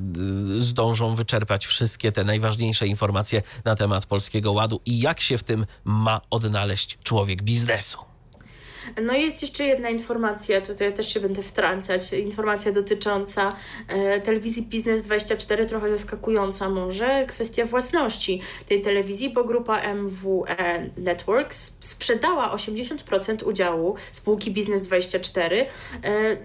y, 0.55 0.59
zdążą 0.59 1.15
wyczerpać 1.15 1.65
wszystkie 1.65 2.11
te 2.11 2.23
najważniejsze 2.23 2.87
informacje 2.87 3.41
na 3.65 3.75
temat 3.75 4.05
Polskiego 4.05 4.51
Ładu 4.51 4.81
i 4.85 4.99
jak 4.99 5.21
się 5.21 5.37
w 5.37 5.43
tym 5.43 5.65
ma 5.83 6.21
odnaleźć 6.29 6.97
człowiek 7.03 7.43
biznesu. 7.43 8.16
No 9.03 9.13
i 9.13 9.21
jest 9.21 9.41
jeszcze 9.41 9.65
jedna 9.65 9.89
informacja, 9.89 10.61
tutaj 10.61 10.93
też 10.93 11.13
się 11.13 11.19
będę 11.19 11.43
wtrącać, 11.43 12.13
informacja 12.13 12.71
dotycząca 12.71 13.55
e, 13.87 14.21
telewizji 14.21 14.63
Biznes 14.63 15.01
24, 15.01 15.65
trochę 15.65 15.89
zaskakująca 15.89 16.69
może, 16.69 17.25
kwestia 17.25 17.65
własności 17.65 18.41
tej 18.67 18.81
telewizji, 18.81 19.29
bo 19.29 19.43
grupa 19.43 19.93
MWE 19.93 20.89
Networks 20.97 21.77
sprzedała 21.79 22.55
80% 22.55 23.47
udziału 23.47 23.95
spółki 24.11 24.51
Biznes 24.51 24.87
24 24.87 25.65
e, 26.03 26.37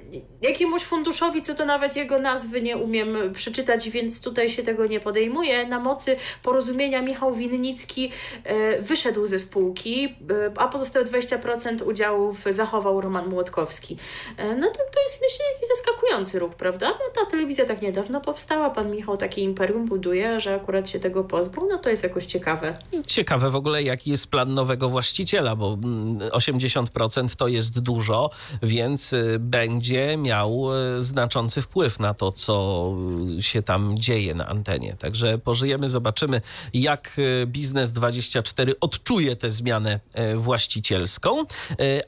jakiemuś 0.42 0.82
funduszowi, 0.82 1.42
co 1.42 1.54
to 1.54 1.64
nawet 1.64 1.96
jego 1.96 2.18
nazwy 2.18 2.62
nie 2.62 2.76
umiem 2.76 3.16
przeczytać, 3.34 3.90
więc 3.90 4.20
tutaj 4.20 4.50
się 4.50 4.62
tego 4.62 4.86
nie 4.86 5.00
podejmuję. 5.00 5.66
Na 5.66 5.80
mocy 5.80 6.16
porozumienia 6.42 7.02
Michał 7.02 7.34
Winnicki 7.34 8.12
e, 8.44 8.80
wyszedł 8.80 9.26
ze 9.26 9.38
spółki, 9.38 10.04
e, 10.04 10.52
a 10.56 10.68
pozostałe 10.68 11.04
20% 11.04 11.88
udziałów 11.88 12.31
zachował 12.50 13.00
Roman 13.00 13.28
Młotkowski. 13.28 13.96
No 14.38 14.66
to, 14.66 14.78
to 14.78 15.00
jest 15.02 15.18
myślę 15.22 15.44
jakiś 15.52 15.68
zaskakujący 15.68 16.38
ruch, 16.38 16.54
prawda? 16.54 16.88
No 16.88 17.24
ta 17.24 17.30
telewizja 17.30 17.64
tak 17.64 17.82
niedawno 17.82 18.20
powstała, 18.20 18.70
pan 18.70 18.90
Michał 18.90 19.16
takie 19.16 19.42
imperium 19.42 19.86
buduje, 19.86 20.40
że 20.40 20.54
akurat 20.54 20.88
się 20.88 21.00
tego 21.00 21.24
pozbył, 21.24 21.68
no 21.68 21.78
to 21.78 21.90
jest 21.90 22.02
jakoś 22.02 22.26
ciekawe. 22.26 22.78
Ciekawe 23.06 23.50
w 23.50 23.56
ogóle 23.56 23.82
jaki 23.82 24.10
jest 24.10 24.30
plan 24.30 24.54
nowego 24.54 24.88
właściciela, 24.88 25.56
bo 25.56 25.76
80% 26.30 27.18
mm, 27.18 27.28
to 27.36 27.48
jest 27.48 27.80
dużo, 27.80 28.30
więc 28.62 29.12
y, 29.12 29.36
będzie 29.40 30.16
miał 30.16 30.68
y, 30.98 31.02
znaczący 31.02 31.62
wpływ 31.62 32.00
na 32.00 32.14
to, 32.14 32.32
co 32.32 32.92
się 33.40 33.62
tam 33.62 33.98
dzieje 33.98 34.34
na 34.34 34.46
antenie. 34.46 34.96
Także 34.98 35.38
pożyjemy, 35.38 35.88
zobaczymy 35.88 36.40
jak 36.74 37.16
Biznes24 37.46 38.72
odczuje 38.80 39.36
tę 39.36 39.50
zmianę 39.50 40.00
właścicielską. 40.36 41.44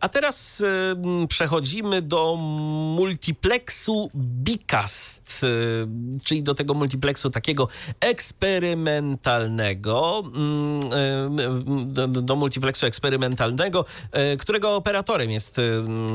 A 0.00 0.08
teraz 0.14 0.62
przechodzimy 1.28 2.02
do 2.02 2.36
multiplexu 2.96 4.10
Bicast, 4.14 5.40
czyli 6.24 6.42
do 6.42 6.54
tego 6.54 6.74
multiplexu 6.74 7.30
takiego 7.30 7.68
eksperymentalnego, 8.00 10.22
do, 11.86 12.08
do 12.08 12.36
multiplexu 12.36 12.86
eksperymentalnego, 12.86 13.84
którego 14.38 14.76
operatorem 14.76 15.30
jest 15.30 15.60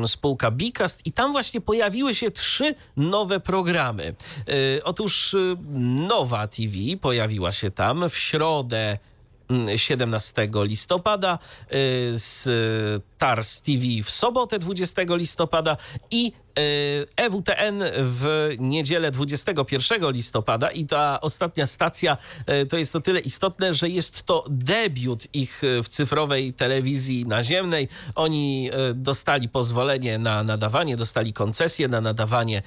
spółka 0.05 0.51
Bicast 0.51 1.01
i 1.05 1.11
tam 1.11 1.31
właśnie 1.31 1.61
pojawiły 1.61 2.15
się 2.15 2.31
trzy 2.31 2.75
nowe 2.97 3.39
programy. 3.39 4.15
Otóż 4.83 5.35
Nowa 6.09 6.47
TV 6.47 6.75
pojawiła 7.01 7.51
się 7.51 7.71
tam 7.71 8.09
w 8.09 8.17
środę 8.17 8.97
17 9.77 10.49
listopada, 10.63 11.39
Stars 12.17 13.61
TV 13.61 14.03
w 14.03 14.09
sobotę 14.09 14.59
20 14.59 15.01
listopada 15.09 15.77
i 16.11 16.31
EWTN 17.15 17.81
e 17.81 17.91
w 17.97 18.49
niedzielę 18.59 19.11
21 19.11 20.11
listopada 20.11 20.71
i 20.71 20.85
ta 20.85 21.21
ostatnia 21.21 21.65
stacja 21.65 22.17
e, 22.45 22.65
to 22.65 22.77
jest 22.77 22.93
to 22.93 23.01
tyle 23.01 23.19
istotne, 23.19 23.73
że 23.73 23.89
jest 23.89 24.23
to 24.23 24.45
debiut 24.49 25.27
ich 25.33 25.61
w 25.83 25.89
cyfrowej 25.89 26.53
telewizji 26.53 27.25
naziemnej. 27.25 27.87
Oni 28.15 28.69
e, 28.73 28.93
dostali 28.93 29.49
pozwolenie 29.49 30.17
na 30.17 30.43
nadawanie, 30.43 30.97
dostali 30.97 31.33
koncesję 31.33 31.87
na 31.87 32.01
nadawanie 32.01 32.61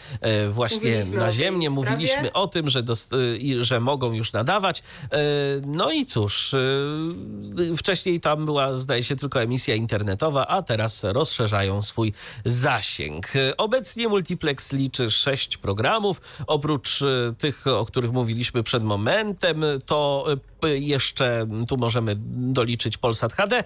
właśnie 0.49 0.91
Mówiliśmy 0.91 1.17
naziemnie. 1.17 1.69
O 1.69 1.73
Mówiliśmy 1.73 2.33
o 2.33 2.47
tym, 2.47 2.69
że, 2.69 2.83
że 3.61 3.81
mogą 3.81 4.13
już 4.13 4.33
nadawać. 4.33 4.83
No 5.67 5.93
i 5.93 6.07
cóż, 6.07 6.55
wcześniej 7.77 8.21
tam 8.21 8.45
była 8.45 8.75
zdaje 8.75 9.05
się 9.05 9.17
tylko 9.17 9.43
emisja 9.43 9.75
internetowa, 9.75 10.47
a 10.47 10.63
teraz 10.63 11.05
rozszerzają 11.05 11.83
swój 11.83 12.13
zasięg. 12.45 13.27
Obecnie 13.59 13.82
Multiplex 14.09 14.73
liczy 14.73 15.11
sześć 15.11 15.57
programów. 15.57 16.21
Oprócz 16.47 17.03
e, 17.03 17.35
tych, 17.39 17.67
o 17.67 17.87
których 17.87 18.13
mówiliśmy 18.13 18.63
przed 18.63 18.83
momentem, 18.83 19.65
to 19.87 20.27
e, 20.33 20.52
jeszcze 20.69 21.47
tu 21.69 21.77
możemy 21.77 22.15
doliczyć 22.19 22.97
Polsat 22.97 23.33
HD, 23.33 23.65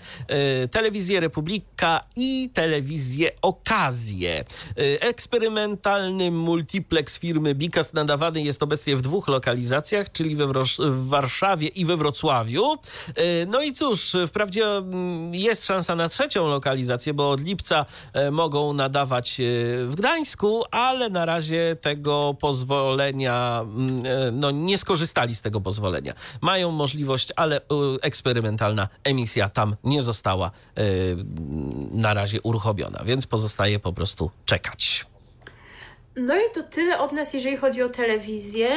y, 0.64 0.68
Telewizję 0.68 1.20
Republika 1.20 2.04
i 2.16 2.50
Telewizję 2.54 3.30
Okazję. 3.42 4.44
Y, 4.78 5.00
eksperymentalny 5.00 6.30
multiplex 6.30 7.18
firmy 7.18 7.54
Bikas 7.54 7.92
nadawany 7.92 8.42
jest 8.42 8.62
obecnie 8.62 8.96
w 8.96 9.00
dwóch 9.00 9.28
lokalizacjach, 9.28 10.12
czyli 10.12 10.36
we 10.36 10.46
w 10.78 11.08
Warszawie 11.08 11.68
i 11.68 11.84
we 11.84 11.96
Wrocławiu. 11.96 12.74
Y, 12.74 13.46
no 13.48 13.62
i 13.62 13.72
cóż, 13.72 14.16
wprawdzie 14.26 14.64
mm, 14.64 15.34
jest 15.34 15.66
szansa 15.66 15.96
na 15.96 16.08
trzecią 16.08 16.48
lokalizację, 16.48 17.14
bo 17.14 17.30
od 17.30 17.40
lipca 17.40 17.86
mogą 18.30 18.72
nadawać 18.72 19.40
w 19.84 19.94
Gdańsku, 19.94 20.62
ale 20.70 21.10
na 21.10 21.24
razie 21.24 21.76
tego 21.80 22.36
pozwolenia, 22.40 23.60
mm, 23.62 24.02
no 24.40 24.50
nie 24.50 24.78
skorzystali 24.78 25.34
z 25.34 25.42
tego 25.42 25.60
pozwolenia. 25.60 26.14
Mają 26.40 26.70
możliwość, 26.70 26.85
ale 27.36 27.60
y, 27.60 27.62
eksperymentalna 28.02 28.88
emisja 29.04 29.48
tam 29.48 29.76
nie 29.84 30.02
została 30.02 30.50
y, 30.78 31.16
na 31.92 32.14
razie 32.14 32.40
uruchomiona, 32.42 33.04
więc 33.04 33.26
pozostaje 33.26 33.78
po 33.78 33.92
prostu 33.92 34.30
czekać. 34.44 35.06
No 36.16 36.36
i 36.36 36.54
to 36.54 36.62
tyle 36.62 36.98
od 36.98 37.12
nas, 37.12 37.34
jeżeli 37.34 37.56
chodzi 37.56 37.82
o 37.82 37.88
telewizję, 37.88 38.68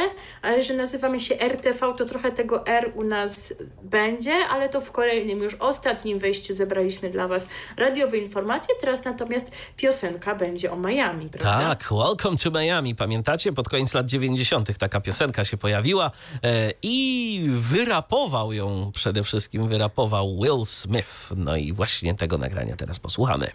ale 0.42 0.64
że 0.64 0.74
nazywamy 0.74 1.20
się 1.20 1.40
RTV, 1.40 1.94
to 1.98 2.06
trochę 2.06 2.32
tego 2.32 2.68
R 2.68 2.92
u 2.96 3.04
nas 3.04 3.54
będzie, 3.84 4.34
ale 4.52 4.70
to 4.70 4.82
w 4.82 4.92
kolejnym, 4.92 5.40
już 5.40 5.56
ostatnim 5.56 6.20
wejściu 6.20 6.54
zebraliśmy 6.54 7.10
dla 7.10 7.28
Was 7.28 7.48
radiowe 7.78 8.18
informacje, 8.18 8.76
teraz 8.82 9.06
natomiast 9.06 9.52
piosenka 9.78 10.36
będzie 10.36 10.72
o 10.72 10.76
Miami, 10.76 11.30
prawda? 11.30 11.76
Tak, 11.76 11.90
Welcome 11.92 12.38
to 12.38 12.52
Miami. 12.52 12.96
Pamiętacie? 12.96 13.54
Pod 13.54 13.70
koniec 13.70 13.94
lat 13.94 14.06
90. 14.06 14.78
taka 14.78 15.02
piosenka 15.02 15.46
się 15.46 15.58
pojawiła 15.58 16.12
e, 16.44 16.74
i 16.82 17.46
wyrapował 17.48 18.54
ją, 18.54 18.92
przede 18.96 19.24
wszystkim 19.24 19.68
wyrapował 19.68 20.40
Will 20.42 20.66
Smith. 20.66 21.32
No 21.36 21.56
i 21.56 21.74
właśnie 21.74 22.16
tego 22.16 22.38
nagrania 22.38 22.76
teraz 22.76 23.00
posłuchamy. 23.00 23.52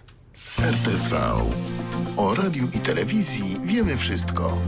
RTV. 0.58 1.20
O 2.16 2.34
radiu 2.34 2.68
i 2.74 2.80
telewizji 2.80 3.56
wiemy 3.62 3.96
wszystko. 3.96 4.58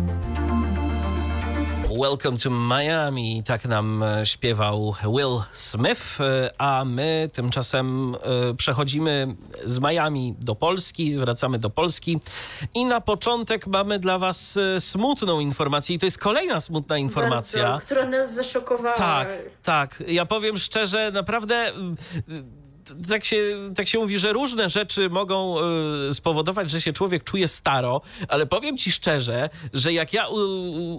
Welcome 2.00 2.38
to 2.38 2.50
Miami, 2.50 3.42
tak 3.46 3.64
nam 3.64 4.02
e, 4.02 4.26
śpiewał 4.26 4.94
Will 5.02 5.40
Smith, 5.52 6.20
e, 6.20 6.50
a 6.58 6.84
my 6.84 7.30
tymczasem 7.32 8.14
e, 8.14 8.54
przechodzimy 8.54 9.36
z 9.64 9.78
Miami 9.78 10.34
do 10.38 10.54
Polski, 10.54 11.16
wracamy 11.16 11.58
do 11.58 11.70
Polski 11.70 12.20
i 12.74 12.84
na 12.84 13.00
początek 13.00 13.66
mamy 13.66 13.98
dla 13.98 14.18
Was 14.18 14.58
smutną 14.78 15.40
informację 15.40 15.96
i 15.96 15.98
to 15.98 16.06
jest 16.06 16.18
kolejna 16.18 16.60
smutna 16.60 16.98
informacja. 16.98 17.62
Bardzo, 17.62 17.86
która 17.86 18.06
nas 18.06 18.34
zaszokowała. 18.34 18.96
Tak, 18.96 19.28
tak. 19.62 20.02
Ja 20.08 20.26
powiem 20.26 20.58
szczerze, 20.58 21.10
naprawdę 21.10 21.72
tak 23.08 23.24
się, 23.24 23.36
tak 23.76 23.88
się 23.88 23.98
mówi, 23.98 24.18
że 24.18 24.32
różne 24.32 24.68
rzeczy 24.68 25.10
mogą 25.10 25.56
y, 26.08 26.14
spowodować, 26.14 26.70
że 26.70 26.80
się 26.80 26.92
człowiek 26.92 27.24
czuje 27.24 27.48
staro, 27.48 28.00
ale 28.28 28.46
powiem 28.46 28.78
ci 28.78 28.92
szczerze, 28.92 29.50
że 29.72 29.92
jak 29.92 30.12
ja 30.12 30.26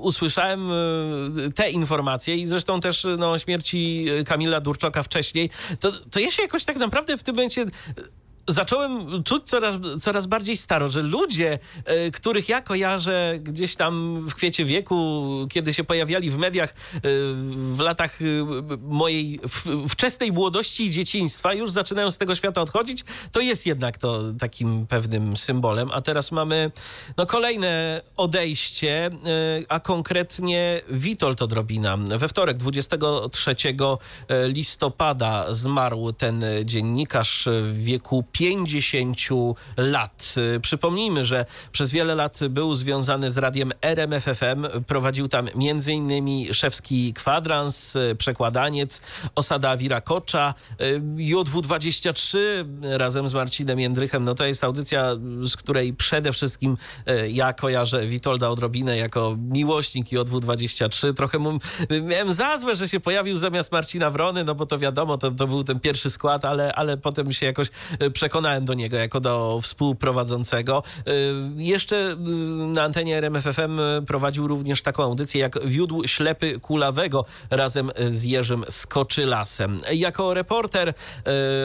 usłyszałem 0.01 0.71
y, 0.71 1.51
te 1.55 1.69
informacje 1.69 2.35
i 2.35 2.45
zresztą 2.45 2.79
też 2.79 3.07
no, 3.17 3.37
śmierci 3.37 4.05
Kamila 4.25 4.61
Durczoka 4.61 5.03
wcześniej, 5.03 5.49
to, 5.79 5.91
to 6.11 6.19
ja 6.19 6.31
się 6.31 6.41
jakoś 6.41 6.65
tak 6.65 6.77
naprawdę 6.77 7.17
w 7.17 7.23
tym 7.23 7.35
momencie 7.35 7.65
zacząłem 8.47 9.23
czuć 9.23 9.43
coraz, 9.43 9.75
coraz 9.99 10.25
bardziej 10.25 10.57
staro, 10.57 10.89
że 10.89 11.01
ludzie, 11.01 11.59
e, 11.85 12.11
których 12.11 12.49
ja 12.49 12.61
kojarzę 12.61 13.39
gdzieś 13.41 13.75
tam 13.75 14.25
w 14.29 14.35
kwiecie 14.35 14.65
wieku, 14.65 15.27
kiedy 15.49 15.73
się 15.73 15.83
pojawiali 15.83 16.29
w 16.29 16.37
mediach 16.37 16.69
e, 16.69 16.99
w 17.53 17.79
latach 17.79 18.21
e, 18.21 18.25
mojej 18.81 19.39
wczesnej 19.89 20.31
młodości 20.31 20.85
i 20.85 20.89
dzieciństwa, 20.89 21.53
już 21.53 21.71
zaczynają 21.71 22.11
z 22.11 22.17
tego 22.17 22.35
świata 22.35 22.61
odchodzić, 22.61 23.03
to 23.31 23.39
jest 23.39 23.65
jednak 23.65 23.97
to 23.97 24.33
takim 24.39 24.87
pewnym 24.87 25.37
symbolem. 25.37 25.91
A 25.91 26.01
teraz 26.01 26.31
mamy 26.31 26.71
no, 27.17 27.25
kolejne 27.25 28.01
odejście, 28.17 29.09
a 29.69 29.79
konkretnie 29.79 30.81
Witold 30.89 31.41
Odrobina. 31.41 31.97
We 31.97 32.27
wtorek, 32.27 32.57
23 32.57 33.55
listopada 34.47 35.53
zmarł 35.53 36.13
ten 36.13 36.43
dziennikarz 36.65 37.47
w 37.61 37.83
wieku 37.83 38.23
50 38.37 39.17
lat. 39.77 40.35
Przypomnijmy, 40.61 41.25
że 41.25 41.45
przez 41.71 41.91
wiele 41.91 42.15
lat 42.15 42.39
był 42.49 42.75
związany 42.75 43.31
z 43.31 43.37
radiem 43.37 43.71
RMFFM. 43.81 44.65
Prowadził 44.87 45.27
tam 45.27 45.47
m.in. 45.47 46.53
Szewski 46.53 47.13
Kwadrans, 47.13 47.97
przekładaniec, 48.17 49.01
Osada 49.35 49.77
Wirakocza, 49.77 50.53
JW23 51.15 52.37
razem 52.81 53.29
z 53.29 53.33
Marcinem 53.33 53.79
Jędrychem. 53.79 54.23
No 54.23 54.35
to 54.35 54.45
jest 54.45 54.63
audycja, 54.63 55.15
z 55.43 55.55
której 55.55 55.93
przede 55.93 56.31
wszystkim 56.31 56.77
ja 57.29 57.53
kojarzę 57.53 58.07
Witolda 58.07 58.49
odrobinę 58.49 58.97
jako 58.97 59.35
miłośnik 59.39 60.07
JW23. 60.07 61.13
Trochę 61.13 61.39
mu, 61.39 61.59
miałem 62.01 62.33
za 62.33 62.57
złe, 62.57 62.75
że 62.75 62.89
się 62.89 62.99
pojawił 62.99 63.37
zamiast 63.37 63.71
Marcina 63.71 64.09
Wrony, 64.09 64.43
no 64.43 64.55
bo 64.55 64.65
to 64.65 64.79
wiadomo, 64.79 65.17
to, 65.17 65.31
to 65.31 65.47
był 65.47 65.63
ten 65.63 65.79
pierwszy 65.79 66.09
skład, 66.09 66.45
ale, 66.45 66.73
ale 66.73 66.97
potem 66.97 67.31
się 67.31 67.45
jakoś 67.45 67.67
przekonałem 68.13 68.26
przekonałem 68.27 68.65
do 68.65 68.73
niego 68.73 68.97
jako 68.97 69.19
do 69.19 69.59
współprowadzącego. 69.61 70.83
Y, 71.07 71.11
jeszcze 71.57 72.11
y, 72.11 72.15
na 72.67 72.83
antenie 72.83 73.17
RMFFM 73.17 73.79
prowadził 74.07 74.47
również 74.47 74.81
taką 74.81 75.03
audycję 75.03 75.41
jak 75.41 75.67
Wiódł 75.67 76.07
Ślepy 76.07 76.59
Kulawego 76.59 77.25
razem 77.49 77.91
z 78.07 78.23
Jerzym 78.23 78.65
Skoczylasem. 78.69 79.77
Jako 79.91 80.33
reporter 80.33 80.89
y, 80.89 80.93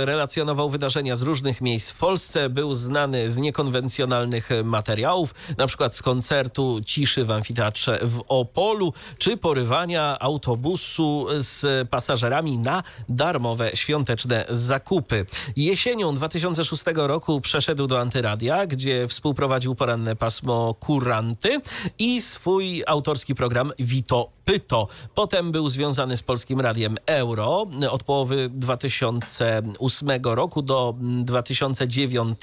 relacjonował 0.05 0.71
wydarzenia 0.71 1.17
z 1.17 1.23
różnych 1.23 1.61
miejsc 1.61 1.91
w 1.91 1.97
Polsce. 1.97 2.49
Był 2.49 2.75
znany 2.75 3.31
z 3.31 3.39
niekonwencjonalnych 3.39 4.49
materiałów, 4.65 5.35
na 5.59 5.67
przykład 5.67 5.97
z 5.97 6.03
koncertu 6.03 6.81
Ciszy 6.87 7.25
w 7.25 7.31
Amfiteatrze 7.31 7.99
w 8.03 8.25
Opolu, 8.29 8.93
czy 9.19 9.37
porywania 9.37 10.19
autobusu 10.21 11.27
z 11.39 11.89
pasażerami 11.89 12.59
na 12.59 12.83
darmowe 13.09 13.71
świąteczne 13.75 14.45
zakupy. 14.49 15.27
Jesienią 15.57 16.15
2000 16.15 16.52
2006 16.53 16.85
roku 16.97 17.41
przeszedł 17.41 17.87
do 17.87 18.01
Antyradia, 18.01 18.67
gdzie 18.67 19.09
współprowadził 19.09 19.75
poranne 19.75 20.17
pasmo 20.17 20.75
Kuranty 20.75 21.61
i 21.99 22.23
swój 22.23 22.83
autorski 22.87 23.35
program 23.35 23.73
Vito 23.79 24.31
Pyto. 24.45 24.89
Potem 25.15 25.53
był 25.53 25.69
związany 25.69 26.17
z 26.17 26.23
Polskim 26.23 26.61
Radiem 26.61 26.97
Euro 27.07 27.67
od 27.91 28.03
połowy 28.03 28.49
2008 28.49 30.11
roku 30.25 30.63
do 30.63 30.95
2009 31.01 32.41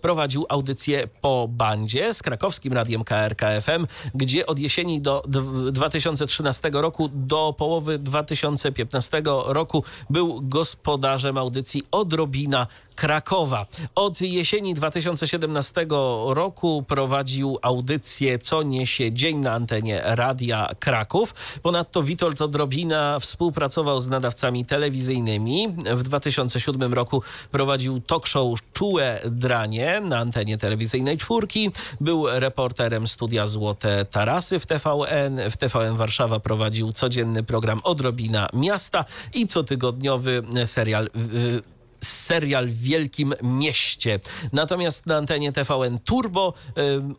prowadził 0.00 0.46
audycję 0.48 1.08
po 1.20 1.48
bandzie 1.48 2.14
z 2.14 2.22
krakowskim 2.22 2.72
radiem 2.72 3.04
KRKFM, 3.04 3.86
gdzie 4.14 4.46
od 4.46 4.58
jesieni 4.58 5.00
do 5.00 5.22
2013 5.72 6.70
roku 6.72 7.08
do 7.12 7.54
połowy 7.58 7.98
2015 7.98 9.22
roku 9.46 9.84
był 10.10 10.40
gospodarzem 10.42 11.38
audycji 11.38 11.82
Odrobina 11.90 12.66
Krakowa. 12.94 13.66
Od 13.94 14.20
jesieni 14.20 14.74
2017 14.74 15.86
roku 16.26 16.84
prowadził 16.88 17.58
audycję 17.62 18.38
Co 18.38 18.62
niesie 18.62 19.12
dzień 19.12 19.38
na 19.38 19.52
antenie 19.52 20.02
Radia 20.04 20.68
Kraków. 20.78 21.33
Ponadto 21.62 22.02
Witold 22.02 22.42
Odrobina 22.42 23.18
współpracował 23.18 24.00
z 24.00 24.08
nadawcami 24.08 24.64
telewizyjnymi. 24.64 25.76
W 25.94 26.02
2007 26.02 26.94
roku 26.94 27.22
prowadził 27.50 28.00
talk 28.00 28.26
show 28.26 28.58
Czułe 28.72 29.20
Dranie 29.30 30.00
na 30.00 30.18
antenie 30.18 30.58
telewizyjnej 30.58 31.18
czwórki. 31.18 31.70
Był 32.00 32.26
reporterem 32.30 33.06
studia 33.06 33.46
Złote 33.46 34.04
Tarasy 34.04 34.58
w 34.58 34.66
TVN. 34.66 35.50
W 35.50 35.56
TVN 35.56 35.96
Warszawa 35.96 36.40
prowadził 36.40 36.92
codzienny 36.92 37.42
program 37.42 37.80
Odrobina 37.84 38.48
Miasta 38.52 39.04
i 39.34 39.48
cotygodniowy 39.48 40.42
serial 40.64 41.10
serial 42.04 42.68
w 42.68 42.82
Wielkim 42.82 43.34
Mieście. 43.42 44.20
Natomiast 44.52 45.06
na 45.06 45.16
antenie 45.16 45.52
TVN 45.52 45.98
Turbo 45.98 46.54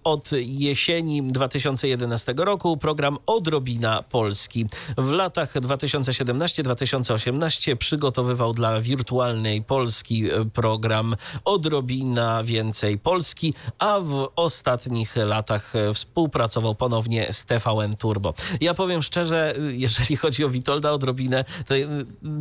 od 0.03 0.31
jesieni 0.45 1.23
2011 1.23 2.33
roku 2.37 2.77
program 2.77 3.17
Odrobina 3.25 4.03
Polski. 4.03 4.65
W 4.97 5.11
latach 5.11 5.55
2017-2018 5.55 7.75
przygotowywał 7.75 8.53
dla 8.53 8.81
wirtualnej 8.81 9.61
Polski 9.61 10.31
e, 10.31 10.45
program 10.45 11.15
Odrobina 11.45 12.43
Więcej 12.43 12.97
Polski, 12.97 13.53
a 13.79 13.99
w 13.99 14.29
ostatnich 14.35 15.15
latach 15.15 15.75
e, 15.75 15.93
współpracował 15.93 16.75
ponownie 16.75 17.33
z 17.33 17.45
TVN 17.45 17.95
Turbo. 17.95 18.33
Ja 18.61 18.73
powiem 18.73 19.01
szczerze, 19.01 19.55
jeżeli 19.71 20.15
chodzi 20.15 20.45
o 20.45 20.49
Witolda 20.49 20.91
Odrobinę, 20.91 21.45
to, 21.67 21.73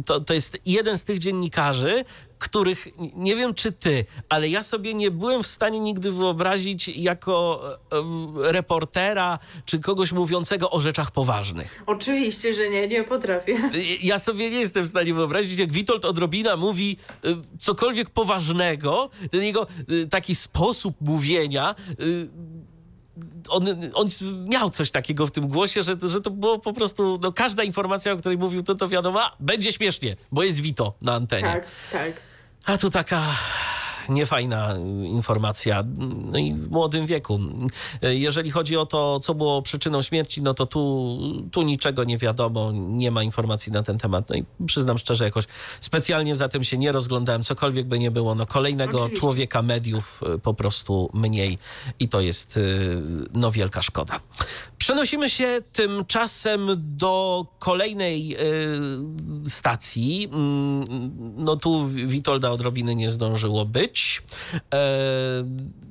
to, 0.06 0.20
to 0.20 0.34
jest 0.34 0.58
jeden 0.66 0.98
z 0.98 1.04
tych 1.04 1.18
dziennikarzy, 1.18 2.04
których 2.38 2.88
nie 3.16 3.36
wiem 3.36 3.54
czy 3.54 3.72
ty, 3.72 4.04
ale 4.28 4.48
ja 4.48 4.62
sobie 4.62 4.94
nie 4.94 5.10
byłem 5.10 5.42
w 5.42 5.46
stanie 5.46 5.80
nigdy 5.80 6.10
wyobrazić 6.10 6.88
jako 6.88 7.62
reportera 8.36 9.38
czy 9.64 9.78
kogoś 9.78 10.12
mówiącego 10.12 10.70
o 10.70 10.80
rzeczach 10.80 11.10
poważnych. 11.10 11.82
Oczywiście, 11.86 12.52
że 12.52 12.70
nie, 12.70 12.88
nie 12.88 13.04
potrafię. 13.04 13.56
Ja 14.02 14.18
sobie 14.18 14.50
nie 14.50 14.58
jestem 14.60 14.84
w 14.84 14.88
stanie 14.88 15.14
wyobrazić, 15.14 15.58
jak 15.58 15.72
Witold 15.72 16.04
Odrobina 16.04 16.56
mówi 16.56 16.96
y, 17.26 17.36
cokolwiek 17.58 18.10
poważnego, 18.10 19.10
ten 19.30 19.42
jego 19.42 19.66
y, 19.90 20.08
taki 20.08 20.34
sposób 20.34 20.96
mówienia 21.00 21.74
y, 22.00 22.28
on, 23.48 23.66
on 23.94 24.08
miał 24.48 24.70
coś 24.70 24.90
takiego 24.90 25.26
w 25.26 25.30
tym 25.30 25.48
głosie, 25.48 25.82
że, 25.82 25.96
że 26.02 26.20
to 26.20 26.30
było 26.30 26.58
po 26.58 26.72
prostu, 26.72 27.18
no, 27.22 27.32
każda 27.32 27.62
informacja, 27.62 28.12
o 28.12 28.16
której 28.16 28.38
mówił, 28.38 28.62
to, 28.62 28.74
to 28.74 28.88
wiadomo, 28.88 29.22
a, 29.22 29.36
będzie 29.40 29.72
śmiesznie, 29.72 30.16
bo 30.32 30.42
jest 30.42 30.60
Wito 30.60 30.94
na 31.02 31.14
antenie. 31.14 31.52
Tak, 31.52 31.66
tak. 31.92 32.12
A 32.64 32.78
tu 32.78 32.90
taka 32.90 33.22
niefajna 34.08 34.76
informacja. 35.04 35.84
No 36.32 36.38
i 36.38 36.54
w 36.54 36.70
młodym 36.70 37.06
wieku. 37.06 37.40
Jeżeli 38.02 38.50
chodzi 38.50 38.76
o 38.76 38.86
to, 38.86 39.20
co 39.20 39.34
było 39.34 39.62
przyczyną 39.62 40.02
śmierci, 40.02 40.42
no 40.42 40.54
to 40.54 40.66
tu, 40.66 41.18
tu 41.52 41.62
niczego 41.62 42.04
nie 42.04 42.18
wiadomo, 42.18 42.72
nie 42.72 43.10
ma 43.10 43.22
informacji 43.22 43.72
na 43.72 43.82
ten 43.82 43.98
temat. 43.98 44.28
No 44.28 44.36
i 44.36 44.44
przyznam 44.66 44.98
szczerze, 44.98 45.24
jakoś 45.24 45.44
specjalnie 45.80 46.34
za 46.34 46.48
tym 46.48 46.64
się 46.64 46.78
nie 46.78 46.92
rozglądałem, 46.92 47.42
cokolwiek 47.42 47.86
by 47.86 47.98
nie 47.98 48.10
było. 48.10 48.34
No 48.34 48.46
kolejnego 48.46 48.96
Oczywiście. 48.96 49.20
człowieka 49.20 49.62
mediów 49.62 50.20
y, 50.34 50.38
po 50.38 50.54
prostu 50.54 51.10
mniej 51.14 51.58
i 52.00 52.08
to 52.08 52.20
jest 52.20 52.56
y, 52.56 53.02
no 53.32 53.50
wielka 53.50 53.82
szkoda. 53.82 54.20
Przenosimy 54.84 55.30
się 55.30 55.62
tymczasem 55.72 56.68
do 56.76 57.46
kolejnej 57.58 58.36
y, 59.46 59.50
stacji. 59.50 60.28
Mm, 60.32 60.84
no 61.36 61.56
tu 61.56 61.86
Witolda 61.88 62.50
odrobiny 62.50 62.94
nie 62.94 63.10
zdążyło 63.10 63.64
być. 63.64 64.22
E, 64.52 64.58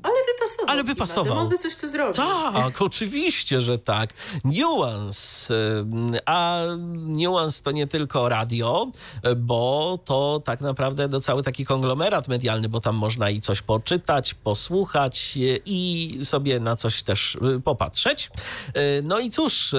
ale 0.04 0.16
by 0.16 0.40
pasował. 0.40 0.68
Ale 0.68 0.84
by 0.84 0.96
pasował. 0.96 1.38
Mógłby 1.38 1.58
coś 1.58 1.76
tu 1.76 1.88
zrobić. 1.88 2.18
Tak, 2.18 2.82
oczywiście, 2.82 3.62
że 3.62 3.80
tak. 3.80 4.10
Nuance. 4.44 5.54
Y, 5.54 6.20
a 6.26 6.62
Nuance 6.98 7.64
to 7.64 7.72
nie 7.72 7.88
tylko 7.88 8.30
radio, 8.30 8.92
bo 9.38 10.00
to 10.06 10.42
tak 10.46 10.62
naprawdę 10.62 11.08
no, 11.08 11.20
cały 11.20 11.44
taki 11.44 11.66
konglomerat 11.66 12.28
medialny, 12.28 12.70
bo 12.70 12.80
tam 12.80 12.96
można 12.96 13.30
i 13.30 13.42
coś 13.42 13.62
poczytać, 13.62 14.34
posłuchać 14.34 15.34
y, 15.38 15.62
i 15.66 16.18
sobie 16.24 16.60
na 16.60 16.76
coś 16.76 17.04
też 17.04 17.36
y, 17.36 17.62
popatrzeć. 17.62 18.30
No 19.04 19.20
i 19.20 19.30
cóż, 19.30 19.76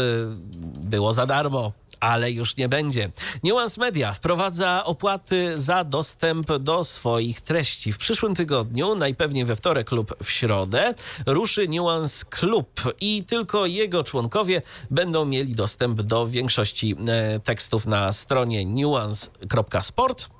było 0.80 1.12
za 1.12 1.26
darmo 1.26 1.72
ale 2.04 2.32
już 2.32 2.56
nie 2.56 2.68
będzie. 2.68 3.10
Nuance 3.44 3.80
Media 3.80 4.12
wprowadza 4.12 4.84
opłaty 4.84 5.52
za 5.58 5.84
dostęp 5.84 6.56
do 6.56 6.84
swoich 6.84 7.40
treści. 7.40 7.92
W 7.92 7.98
przyszłym 7.98 8.34
tygodniu, 8.34 8.94
najpewniej 8.94 9.44
we 9.44 9.56
wtorek 9.56 9.92
lub 9.92 10.14
w 10.24 10.30
środę, 10.30 10.94
ruszy 11.26 11.68
Nuance 11.68 12.26
Club 12.30 12.80
i 13.00 13.24
tylko 13.24 13.66
jego 13.66 14.04
członkowie 14.04 14.62
będą 14.90 15.24
mieli 15.24 15.54
dostęp 15.54 16.02
do 16.02 16.26
większości 16.26 16.96
e, 17.08 17.40
tekstów 17.40 17.86
na 17.86 18.12
stronie 18.12 18.66
nuance.sport 18.66 20.33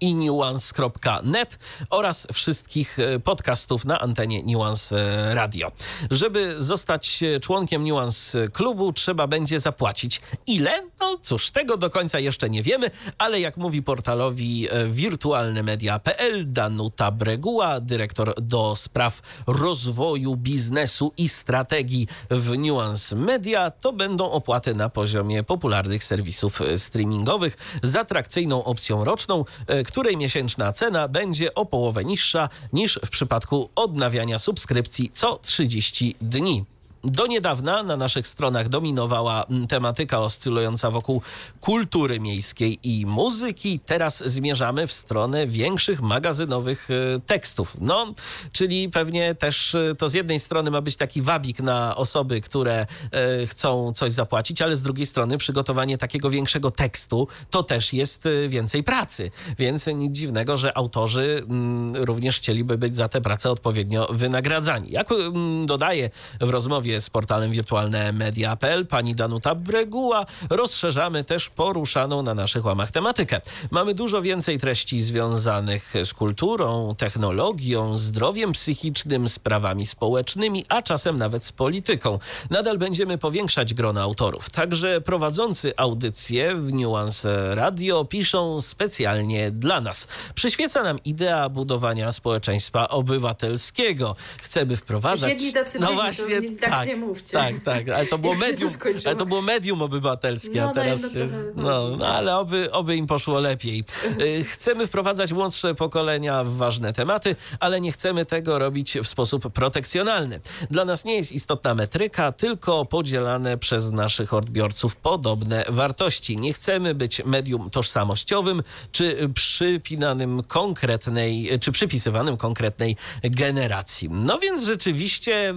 i 0.00 0.14
nuance.net 0.14 1.58
oraz 1.90 2.26
wszystkich 2.32 2.98
e, 2.98 3.20
podcastów 3.20 3.84
na 3.84 4.00
antenie 4.00 4.42
Nuance 4.42 4.96
e, 4.96 5.34
Radio. 5.34 5.72
Żeby 6.10 6.54
zostać 6.58 7.22
e, 7.22 7.40
członkiem 7.40 7.88
Nuance 7.88 8.48
Klubu, 8.48 8.92
trzeba 8.92 9.26
będzie 9.26 9.60
zapłacić. 9.60 10.20
Ile? 10.46 10.82
No 11.00 11.18
cóż, 11.22 11.50
tego 11.50 11.76
do 11.76 11.90
końca 11.90 12.18
jeszcze 12.18 12.50
nie 12.50 12.62
wiemy, 12.62 12.90
ale 13.18 13.40
jak 13.40 13.56
mówi 13.56 13.82
portalowi 13.82 14.68
wirtualnemedia.pl 14.86 16.52
Danuta 16.52 17.10
Breguła, 17.10 17.80
dyrektor 17.80 18.34
do 18.42 18.76
spraw 18.76 19.22
rozwoju 19.46 20.36
biznesu 20.36 21.12
i 21.16 21.28
strategii 21.28 22.08
w 22.30 22.58
Nuance 22.58 23.16
Media, 23.16 23.70
to 23.70 23.92
będą 23.92 24.30
opłaty 24.30 24.74
na 24.74 24.88
poziomie 24.88 25.42
popularnych 25.42 26.04
serwisów 26.04 26.60
streamingowych 26.76 27.56
z 27.82 27.96
atrakcyjną 27.96 28.64
opcją 28.64 29.04
roczną, 29.04 29.44
której 29.84 30.16
miesięczna 30.16 30.72
cena 30.72 31.08
będzie 31.08 31.54
o 31.54 31.66
połowę 31.66 32.04
niższa 32.04 32.48
niż 32.72 33.00
w 33.04 33.10
przypadku 33.10 33.70
odnawiania 33.74 34.38
subskrypcji 34.38 35.10
co 35.14 35.38
30 35.42 36.14
dni. 36.20 36.64
Do 37.04 37.26
niedawna 37.26 37.82
na 37.82 37.96
naszych 37.96 38.26
stronach 38.26 38.68
dominowała 38.68 39.44
mm, 39.44 39.66
tematyka 39.66 40.20
oscylująca 40.20 40.90
wokół 40.90 41.22
kultury 41.60 42.20
miejskiej 42.20 42.78
i 42.82 43.06
muzyki. 43.06 43.80
Teraz 43.86 44.22
zmierzamy 44.26 44.86
w 44.86 44.92
stronę 44.92 45.46
większych 45.46 46.02
magazynowych 46.02 46.88
e, 46.90 47.20
tekstów. 47.20 47.76
No, 47.80 48.14
czyli 48.52 48.88
pewnie 48.88 49.34
też 49.34 49.74
e, 49.74 49.94
to 49.98 50.08
z 50.08 50.14
jednej 50.14 50.40
strony 50.40 50.70
ma 50.70 50.80
być 50.80 50.96
taki 50.96 51.22
wabik 51.22 51.60
na 51.60 51.96
osoby, 51.96 52.40
które 52.40 52.86
e, 53.12 53.46
chcą 53.46 53.92
coś 53.92 54.12
zapłacić, 54.12 54.62
ale 54.62 54.76
z 54.76 54.82
drugiej 54.82 55.06
strony 55.06 55.38
przygotowanie 55.38 55.98
takiego 55.98 56.30
większego 56.30 56.70
tekstu 56.70 57.28
to 57.50 57.62
też 57.62 57.92
jest 57.92 58.24
więcej 58.48 58.82
pracy. 58.82 59.30
Więc 59.58 59.86
nic 59.86 60.16
dziwnego, 60.16 60.56
że 60.56 60.76
autorzy 60.76 61.42
mm, 61.48 61.96
również 61.96 62.36
chcieliby 62.36 62.78
być 62.78 62.96
za 62.96 63.08
tę 63.08 63.20
pracę 63.20 63.50
odpowiednio 63.50 64.08
wynagradzani. 64.10 64.90
Jak 64.90 65.12
mm, 65.12 65.66
dodaje 65.66 66.10
w 66.40 66.48
rozmowie 66.48 66.87
z 66.98 67.10
portalem 67.10 67.50
wirtualne 67.50 68.12
media.pl 68.12 68.86
pani 68.86 69.14
Danuta 69.14 69.54
Breguła 69.54 70.26
rozszerzamy 70.50 71.24
też 71.24 71.48
poruszaną 71.48 72.22
na 72.22 72.34
naszych 72.34 72.64
łamach 72.64 72.90
tematykę. 72.90 73.40
Mamy 73.70 73.94
dużo 73.94 74.22
więcej 74.22 74.58
treści 74.58 75.02
związanych 75.02 75.94
z 76.04 76.14
kulturą, 76.14 76.94
technologią, 76.98 77.98
zdrowiem 77.98 78.52
psychicznym, 78.52 79.28
sprawami 79.28 79.86
społecznymi, 79.86 80.64
a 80.68 80.82
czasem 80.82 81.16
nawet 81.16 81.44
z 81.44 81.52
polityką. 81.52 82.18
Nadal 82.50 82.78
będziemy 82.78 83.18
powiększać 83.18 83.74
grono 83.74 84.00
autorów. 84.00 84.50
Także 84.50 85.00
prowadzący 85.00 85.72
audycje 85.76 86.54
w 86.54 86.72
Nuance 86.72 87.54
Radio 87.54 88.04
piszą 88.04 88.60
specjalnie 88.60 89.50
dla 89.50 89.80
nas. 89.80 90.08
Przyświeca 90.34 90.82
nam 90.82 90.98
idea 91.04 91.48
budowania 91.48 92.12
społeczeństwa 92.12 92.88
obywatelskiego. 92.88 94.16
Chcemy 94.42 94.76
wprowadzać... 94.76 95.30
Jedni 95.30 95.52
tacy 95.52 95.78
no 95.78 95.86
byli, 95.86 95.98
właśnie, 95.98 96.40
tak 96.60 96.72
tak, 96.78 96.88
nie 96.88 96.96
mówcie. 96.96 97.32
tak, 97.32 97.54
tak, 97.64 97.88
ale 97.88 98.06
to 98.06 98.18
było 98.18 98.34
medium, 98.46 98.72
ale 99.04 99.16
to 99.16 99.26
było 99.26 99.42
medium 99.42 99.82
obywatelskie, 99.82 100.60
No, 100.60 100.70
a 100.70 100.72
teraz 100.72 101.02
no, 101.02 101.08
no, 101.14 101.20
jest, 101.20 101.48
no, 101.54 101.96
no 101.96 102.06
ale 102.06 102.36
oby, 102.36 102.72
oby 102.72 102.96
im 102.96 103.06
poszło 103.06 103.40
lepiej. 103.40 103.84
Y, 104.20 104.44
Chcemy 104.44 104.86
wprowadzać 104.86 105.32
młodsze 105.32 105.74
pokolenia 105.74 106.44
w 106.44 106.56
ważne 106.56 106.92
tematy, 106.92 107.36
ale 107.60 107.80
nie 107.80 107.92
chcemy 107.92 108.26
tego 108.26 108.58
robić 108.58 108.98
w 108.98 109.06
sposób 109.06 109.52
protekcjonalny. 109.52 110.40
Dla 110.70 110.84
nas 110.84 111.04
nie 111.04 111.14
jest 111.14 111.32
istotna 111.32 111.74
metryka, 111.74 112.32
tylko 112.32 112.84
podzielane 112.84 113.58
przez 113.58 113.90
naszych 113.90 114.34
odbiorców 114.34 114.96
podobne 114.96 115.64
wartości. 115.68 116.38
Nie 116.38 116.52
chcemy 116.52 116.94
być 116.94 117.24
medium 117.24 117.70
tożsamościowym, 117.70 118.62
czy 118.92 119.28
przypinanym 119.34 120.42
konkretnej, 120.42 121.50
czy 121.60 121.72
przypisywanym 121.72 122.36
konkretnej 122.36 122.96
generacji. 123.22 124.08
No 124.10 124.38
więc 124.38 124.62
rzeczywiście 124.64 125.50
y, 125.50 125.54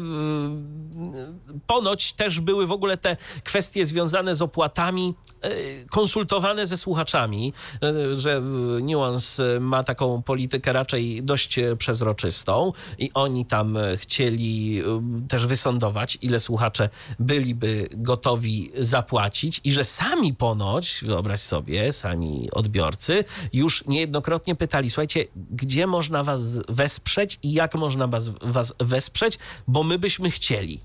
ponoć 1.67 2.13
też 2.13 2.39
były 2.39 2.67
w 2.67 2.71
ogóle 2.71 2.97
te 2.97 3.17
kwestie 3.43 3.85
związane 3.85 4.35
z 4.35 4.41
opłatami 4.41 5.15
y, 5.45 5.85
konsultowane 5.89 6.65
ze 6.65 6.77
słuchaczami, 6.77 7.53
y, 7.83 8.19
że 8.19 8.37
y, 8.37 8.41
Nuance 8.83 9.59
ma 9.59 9.83
taką 9.83 10.21
politykę 10.21 10.73
raczej 10.73 11.23
dość 11.23 11.59
e, 11.59 11.75
przezroczystą 11.75 12.73
i 12.99 13.11
oni 13.13 13.45
tam 13.45 13.77
e, 13.77 13.97
chcieli 13.97 14.83
też 15.29 15.47
wysądować, 15.47 16.17
ile 16.21 16.39
słuchacze 16.39 16.89
byliby 17.19 17.89
gotowi 17.91 18.71
zapłacić 18.77 19.61
i 19.63 19.71
że 19.71 19.83
sami 19.83 20.33
ponoć, 20.33 21.03
wyobraź 21.05 21.39
sobie, 21.39 21.91
sami 21.91 22.49
odbiorcy 22.51 23.23
już 23.53 23.85
niejednokrotnie 23.87 24.55
pytali, 24.55 24.89
słuchajcie, 24.89 25.25
gdzie 25.51 25.87
można 25.87 26.23
was 26.23 26.57
wesprzeć 26.69 27.39
i 27.43 27.53
jak 27.53 27.75
można 27.75 28.07
was, 28.07 28.31
was 28.41 28.73
wesprzeć, 28.79 29.39
bo 29.67 29.83
my 29.83 29.99
byśmy 29.99 30.31
chcieli. 30.31 30.79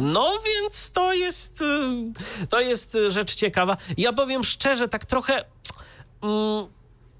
No 0.00 0.32
więc 0.46 0.90
to 0.90 1.12
jest, 1.14 1.60
y, 1.60 2.46
to 2.48 2.60
jest 2.60 2.96
rzecz 3.08 3.34
ciekawa. 3.34 3.76
Ja 3.96 4.12
powiem 4.12 4.44
szczerze, 4.44 4.88
tak 4.88 5.04
trochę, 5.04 5.44
mm, 6.22 6.66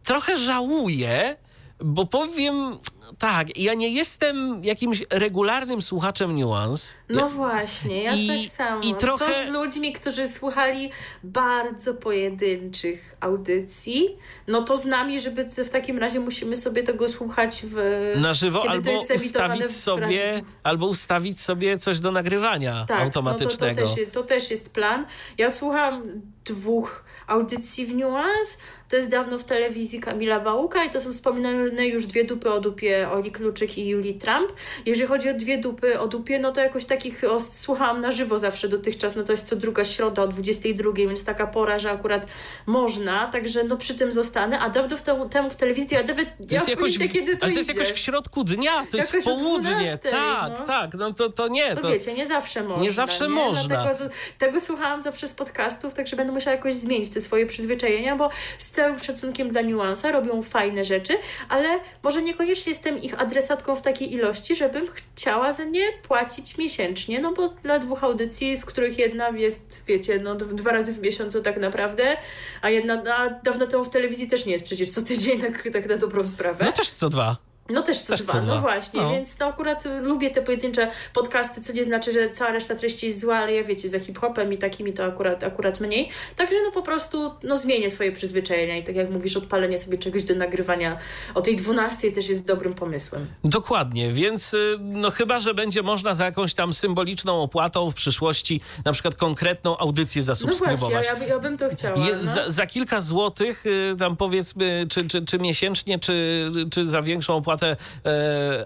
trochę 0.04 0.38
żałuję, 0.38 1.36
bo 1.80 2.06
powiem 2.06 2.78
tak, 3.18 3.58
ja 3.58 3.74
nie 3.74 3.88
jestem 3.88 4.64
jakimś 4.64 5.02
regularnym 5.10 5.82
słuchaczem 5.82 6.38
Nuance. 6.40 6.94
No 7.08 7.28
właśnie, 7.28 8.02
ja 8.02 8.12
I- 8.12 8.26
tak 8.28 8.56
samo. 8.56 8.82
i 8.82 8.94
trochę- 8.94 9.26
Co 9.44 9.50
z 9.50 9.54
ludźmi, 9.54 9.92
którzy 9.92 10.26
słuchali 10.26 10.90
bardzo 11.24 11.94
pojedynczych 11.94 13.16
audycji? 13.20 14.16
No 14.46 14.62
to 14.62 14.76
z 14.76 14.86
nami, 14.86 15.20
żeby 15.20 15.44
w 15.44 15.70
takim 15.70 15.98
razie 15.98 16.20
musimy 16.20 16.56
sobie 16.56 16.82
tego 16.82 17.08
słuchać 17.08 17.62
w 17.64 17.76
Na 18.16 18.34
żywo 18.34 18.62
kiedy 18.62 18.82
to 18.82 18.90
albo 18.90 19.04
ustawić 19.16 19.72
sobie, 19.72 20.42
albo 20.62 20.86
ustawić 20.86 21.40
sobie 21.40 21.78
coś 21.78 22.00
do 22.00 22.12
nagrywania 22.12 22.84
Tak, 22.88 23.00
automatycznego. 23.02 23.80
No 23.80 23.86
to, 23.86 23.94
to, 23.94 24.00
też, 24.00 24.12
to 24.12 24.22
też 24.22 24.50
jest 24.50 24.70
plan. 24.72 25.06
Ja 25.38 25.50
słucham 25.50 26.02
dwóch 26.44 27.04
audycji 27.26 27.86
w 27.86 27.94
Nuance. 27.94 28.58
To 28.92 28.96
jest 28.96 29.08
dawno 29.08 29.38
w 29.38 29.44
telewizji 29.44 30.00
Kamila 30.00 30.40
Bałuka 30.40 30.84
i 30.84 30.90
to 30.90 31.00
są 31.00 31.12
wspominane 31.12 31.86
już 31.86 32.06
dwie 32.06 32.24
dupy 32.24 32.50
o 32.50 32.60
dupie 32.60 33.10
Oli 33.10 33.32
Kluczyk 33.32 33.78
i 33.78 33.88
Julii 33.88 34.14
Trump. 34.14 34.52
Jeżeli 34.86 35.08
chodzi 35.08 35.30
o 35.30 35.34
dwie 35.34 35.58
dupy 35.58 36.00
o 36.00 36.06
dupie, 36.08 36.38
no 36.38 36.52
to 36.52 36.60
jakoś 36.60 36.84
takich 36.84 37.24
o, 37.24 37.40
słuchałam 37.40 38.00
na 38.00 38.10
żywo 38.10 38.38
zawsze 38.38 38.68
dotychczas, 38.68 39.16
no 39.16 39.22
to 39.22 39.32
jest 39.32 39.46
co 39.46 39.56
druga 39.56 39.84
środa 39.84 40.22
o 40.22 40.28
22, 40.28 40.92
więc 40.92 41.24
taka 41.24 41.46
pora, 41.46 41.78
że 41.78 41.90
akurat 41.90 42.26
można, 42.66 43.26
także 43.26 43.64
no 43.64 43.76
przy 43.76 43.94
tym 43.94 44.12
zostanę, 44.12 44.58
a 44.58 44.68
dawno 44.68 44.96
w 44.96 45.02
temu, 45.02 45.28
temu 45.28 45.50
w 45.50 45.56
telewizji, 45.56 45.96
a 45.96 46.02
nawet 46.02 46.28
To 46.48 46.54
jest 46.54 46.68
ja 46.68 46.74
jakoś, 46.74 46.96
pojęcia, 46.96 47.14
kiedy 47.18 47.36
to 47.36 47.44
ale 47.44 47.52
to 47.52 47.58
jest 47.58 47.70
idzie. 47.70 47.78
jakoś 47.80 47.94
w 47.94 47.98
środku 47.98 48.44
dnia, 48.44 48.72
to 48.90 48.96
jest 48.96 49.10
w 49.10 49.14
Jakoś 49.14 49.24
południe. 49.24 49.70
12, 49.70 49.98
Tak, 49.98 50.52
no. 50.58 50.66
tak, 50.66 50.94
no 50.94 51.12
to, 51.14 51.28
to 51.28 51.48
nie. 51.48 51.74
No 51.74 51.80
To, 51.80 51.88
wiecie, 51.90 52.14
nie 52.14 52.26
zawsze 52.26 52.62
można. 52.62 52.84
nie 52.84 52.92
zawsze 52.92 53.28
można. 53.28 53.68
Dlatego 53.68 53.98
to- 53.98 54.14
tego 54.38 54.60
słuchałam 54.60 55.02
zawsze 55.02 55.28
z 55.28 55.34
podcastów, 55.34 55.94
także 55.94 56.16
będę 56.16 56.32
musiała 56.32 56.56
jakoś 56.56 56.74
zmienić 56.74 57.10
te 57.10 57.20
swoje 57.20 57.46
przyzwyczajenia, 57.46 58.16
bo 58.16 58.30
z 58.58 58.70
całym 58.82 58.98
szacunkiem 58.98 59.48
dla 59.48 59.60
niuansa 59.62 60.12
robią 60.12 60.42
fajne 60.42 60.84
rzeczy, 60.84 61.12
ale 61.48 61.80
może 62.02 62.22
niekoniecznie 62.22 62.70
jestem 62.70 63.02
ich 63.02 63.20
adresatką 63.20 63.76
w 63.76 63.82
takiej 63.82 64.12
ilości, 64.12 64.54
żebym 64.54 64.86
chciała 64.92 65.52
za 65.52 65.64
nie 65.64 65.92
płacić 65.92 66.58
miesięcznie, 66.58 67.20
no 67.20 67.32
bo 67.32 67.48
dla 67.48 67.78
dwóch 67.78 68.04
audycji, 68.04 68.56
z 68.56 68.64
których 68.64 68.98
jedna 68.98 69.28
jest, 69.28 69.84
wiecie, 69.86 70.18
no 70.18 70.34
dwa 70.34 70.72
razy 70.72 70.92
w 70.92 71.00
miesiącu 71.00 71.42
tak 71.42 71.60
naprawdę, 71.60 72.16
a 72.62 72.70
jedna 72.70 73.02
a 73.18 73.30
dawno 73.30 73.66
temu 73.66 73.84
w 73.84 73.88
telewizji 73.88 74.28
też 74.28 74.46
nie 74.46 74.52
jest 74.52 74.64
przecież 74.64 74.90
co 74.90 75.02
tydzień, 75.02 75.40
tak, 75.40 75.68
tak 75.72 75.88
na 75.88 75.96
dobrą 75.96 76.28
sprawę. 76.28 76.64
no 76.64 76.72
też 76.72 76.90
co 76.90 77.08
dwa. 77.08 77.51
No 77.72 77.82
też 77.82 78.00
co 78.00 78.06
Też 78.12 78.22
dwa, 78.22 78.32
co 78.32 78.38
no 78.38 78.44
dwa. 78.44 78.60
właśnie, 78.60 79.02
No. 79.02 79.10
więc 79.10 79.38
no 79.38 79.46
akurat 79.46 79.84
lubię 80.02 80.30
te 80.30 80.42
pojedyncze 80.42 80.88
podcasty, 81.14 81.60
co 81.60 81.72
nie 81.72 81.84
znaczy, 81.84 82.12
że 82.12 82.30
cała 82.30 82.50
reszta 82.52 82.74
treści 82.74 83.06
jest 83.06 83.20
zła, 83.20 83.36
ale 83.36 83.52
ja 83.52 83.64
wiecie, 83.64 83.88
za 83.88 83.98
hip-hopem 84.00 84.52
i 84.52 84.58
takimi 84.58 84.92
to 84.92 85.04
akurat, 85.04 85.44
akurat 85.44 85.80
mniej. 85.80 86.08
Także 86.36 86.56
no 86.64 86.70
po 86.70 86.82
prostu 86.82 87.30
no 87.42 87.56
zmienię 87.56 87.90
swoje 87.90 88.12
przyzwyczajenia 88.12 88.76
i 88.76 88.82
tak 88.84 88.96
jak 88.96 89.10
mówisz, 89.10 89.36
odpalenie 89.36 89.78
sobie 89.78 89.98
czegoś 89.98 90.24
do 90.24 90.34
nagrywania 90.34 90.96
o 91.34 91.40
tej 91.40 91.56
12 91.56 92.12
też 92.12 92.28
jest 92.28 92.44
dobrym 92.44 92.74
pomysłem. 92.74 93.26
Dokładnie, 93.44 94.12
więc 94.12 94.54
y, 94.54 94.76
no 94.80 95.10
chyba, 95.10 95.38
że 95.38 95.54
będzie 95.54 95.82
można 95.82 96.14
za 96.14 96.24
jakąś 96.24 96.54
tam 96.54 96.74
symboliczną 96.74 97.42
opłatą 97.42 97.90
w 97.90 97.94
przyszłości 97.94 98.60
na 98.84 98.92
przykład 98.92 99.14
konkretną 99.14 99.78
audycję 99.78 100.20
No 100.20 100.24
zasubskrybować. 100.26 100.80
właśnie, 100.80 101.12
ja, 101.20 101.26
ja 101.26 101.38
bym 101.38 101.56
to 101.56 101.68
chciała. 101.68 102.06
Je, 102.08 102.16
no. 102.16 102.22
za, 102.32 102.50
za 102.50 102.66
kilka 102.66 103.00
złotych, 103.00 103.66
y, 103.66 103.96
tam 103.98 104.16
powiedzmy, 104.16 104.86
czy, 104.90 105.04
czy, 105.08 105.24
czy 105.24 105.38
miesięcznie, 105.38 105.98
czy, 105.98 106.50
czy 106.72 106.86
za 106.86 107.02
większą 107.02 107.34
opłatę, 107.36 107.61
e, 107.66 107.76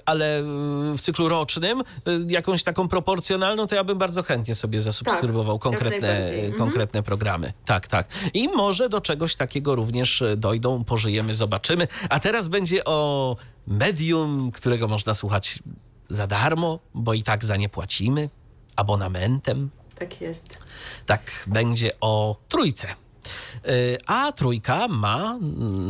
ale 0.05 0.43
w 0.97 1.01
cyklu 1.01 1.29
rocznym, 1.29 1.81
y, 1.81 1.85
jakąś 2.29 2.63
taką 2.63 2.89
proporcjonalną, 2.89 3.67
to 3.67 3.75
ja 3.75 3.85
bym 3.85 3.99
bardzo 3.99 4.23
chętnie 4.23 4.55
sobie 4.55 4.81
zasubskrybował 4.81 5.59
konkretne, 5.59 6.01
najbardziej. 6.01 6.41
Mhm. 6.41 6.59
konkretne 6.59 7.03
programy. 7.03 7.53
Tak, 7.65 7.89
tak. 7.89 8.09
I 8.35 8.49
może 8.49 8.89
do 8.89 9.01
czegoś 9.01 9.37
takiego 9.37 9.75
również 9.75 10.23
e, 10.23 10.37
dojdą, 10.37 10.85
pożyjemy, 10.85 11.35
zobaczymy. 11.35 11.89
A 12.09 12.21
teraz 12.21 12.49
będzie 12.49 12.85
o 12.85 13.37
medium, 13.67 14.53
którego 14.53 14.89
można 14.89 15.15
słuchać 15.15 15.59
za 16.09 16.27
darmo, 16.27 16.79
bo 16.95 17.15
i 17.15 17.23
tak 17.23 17.45
za 17.45 17.57
nie 17.57 17.69
płacimy, 17.69 18.31
abonamentem. 18.77 19.71
Tak 19.99 20.21
jest. 20.21 20.59
Tak, 21.07 21.45
będzie 21.47 21.91
o 22.01 22.37
trójce. 22.49 22.89
Y, 23.69 23.99
A 24.07 24.33
trójka 24.33 24.89
ma 24.89 25.39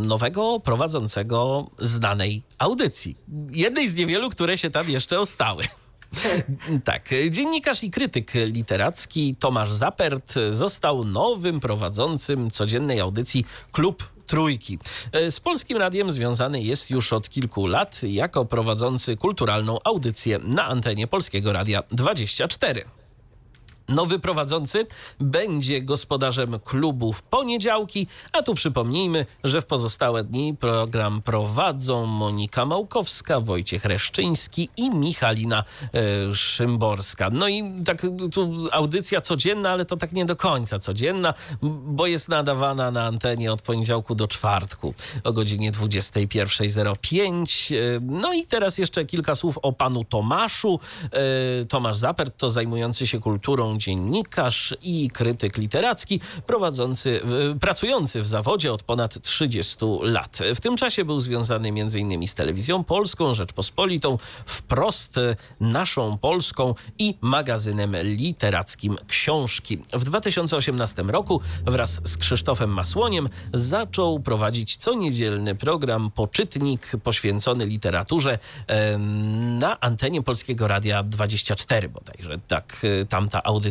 nowego 0.07 0.61
prowadzącego 0.61 1.71
znanej 1.79 2.43
audycji. 2.59 3.17
Jednej 3.51 3.89
z 3.89 3.97
niewielu, 3.97 4.31
które 4.31 4.59
się 4.59 4.71
tam 4.71 4.91
jeszcze 4.91 5.21
ostały. 5.21 5.63
Tak, 6.85 7.09
dziennikarz 7.31 7.85
i 7.85 7.91
krytyk 7.91 8.33
literacki 8.35 9.37
Tomasz 9.39 9.73
Zapert 9.73 10.35
został 10.51 11.05
nowym 11.05 11.61
prowadzącym 11.61 12.51
codziennej 12.51 13.01
audycji 13.01 13.45
Klub 13.73 14.09
Trójki. 14.27 14.79
Z 15.31 15.41
Polskim 15.41 15.79
Radiem 15.79 16.13
związany 16.13 16.63
jest 16.63 16.91
już 16.91 17.13
od 17.13 17.29
kilku 17.29 17.67
lat 17.67 18.03
jako 18.03 18.45
prowadzący 18.45 19.17
kulturalną 19.17 19.79
audycję 19.85 20.39
na 20.39 20.65
antenie 20.65 21.07
Polskiego 21.07 21.53
Radia 21.53 21.83
24. 21.91 22.85
Nowy 23.89 24.19
prowadzący 24.19 24.87
będzie 25.21 25.83
gospodarzem 25.83 26.61
klubu 26.61 27.13
w 27.13 27.23
poniedziałki, 27.23 28.07
a 28.33 28.43
tu 28.43 28.55
przypomnijmy, 28.55 29.27
że 29.45 29.61
w 29.61 29.67
pozostałe 29.67 30.25
dni 30.25 30.57
program 30.57 31.23
prowadzą 31.23 32.07
Monika 32.07 32.65
Małkowska, 32.65 33.41
Wojciech 33.41 33.85
Reszczyński 33.85 34.69
i 34.77 34.91
Michalina 34.91 35.65
e, 35.95 36.35
Szymborska. 36.35 37.31
No 37.31 37.49
i 37.49 37.75
tak 37.85 38.03
tu 38.33 38.65
audycja 38.73 39.21
codzienna, 39.21 39.71
ale 39.71 39.85
to 39.85 39.97
tak 39.97 40.13
nie 40.13 40.25
do 40.25 40.37
końca 40.37 40.79
codzienna, 40.79 41.35
bo 41.87 42.07
jest 42.07 42.29
nadawana 42.29 42.91
na 42.91 43.05
antenie 43.05 43.53
od 43.53 43.63
poniedziałku 43.63 44.15
do 44.15 44.29
czwartku 44.29 44.95
o 45.25 45.33
godzinie 45.33 45.73
21.05. 45.73 47.75
E, 47.75 47.79
No 48.01 48.33
i 48.33 48.47
teraz 48.47 48.79
jeszcze 48.79 49.05
kilka 49.05 49.35
słów 49.35 49.59
o 49.63 49.73
panu 49.73 50.05
Tomaszu. 50.05 50.81
E, 51.13 51.65
Tomasz 51.65 51.97
Zapert 51.97 52.37
to 52.37 52.51
zajmujący 52.51 53.07
się 53.07 53.21
kulturą 53.21 53.76
dziennikarz 53.79 54.75
i 54.83 55.11
krytyk 55.11 55.57
literacki, 55.57 56.21
prowadzący, 56.47 57.21
pracujący 57.61 58.23
w 58.23 58.27
zawodzie 58.27 58.73
od 58.73 58.83
ponad 58.83 59.23
30 59.23 59.77
lat. 60.03 60.39
W 60.55 60.61
tym 60.61 60.77
czasie 60.77 61.05
był 61.05 61.21
związany 61.21 61.69
m.in. 61.69 62.29
z 62.29 62.35
telewizją 62.35 62.85
polską, 62.85 63.35
Rzeczpospolitą, 63.35 64.19
wprost 64.47 65.19
e, 65.19 65.37
naszą 65.61 66.19
polską 66.19 66.75
i 66.99 67.15
magazynem 67.21 67.97
literackim 68.03 68.97
Książki. 69.09 69.79
W 69.93 70.05
2018 70.05 71.03
roku 71.03 71.41
wraz 71.65 72.01
z 72.05 72.17
Krzysztofem 72.17 72.71
Masłoniem 72.71 73.29
zaczął 73.53 74.21
prowadzić 74.21 74.77
co 74.77 74.95
niedzielny 74.95 75.55
program 75.55 76.11
Poczytnik 76.11 76.93
poświęcony 77.03 77.67
literaturze 77.67 78.39
e, 78.67 78.99
na 79.59 79.81
antenie 79.81 80.23
Polskiego 80.23 80.69
Radia 80.69 81.03
24 81.03 81.89
bodajże. 81.89 82.39
Tak, 82.49 82.83
e, 83.01 83.07
tamta 83.07 83.43
audycja 83.45 83.66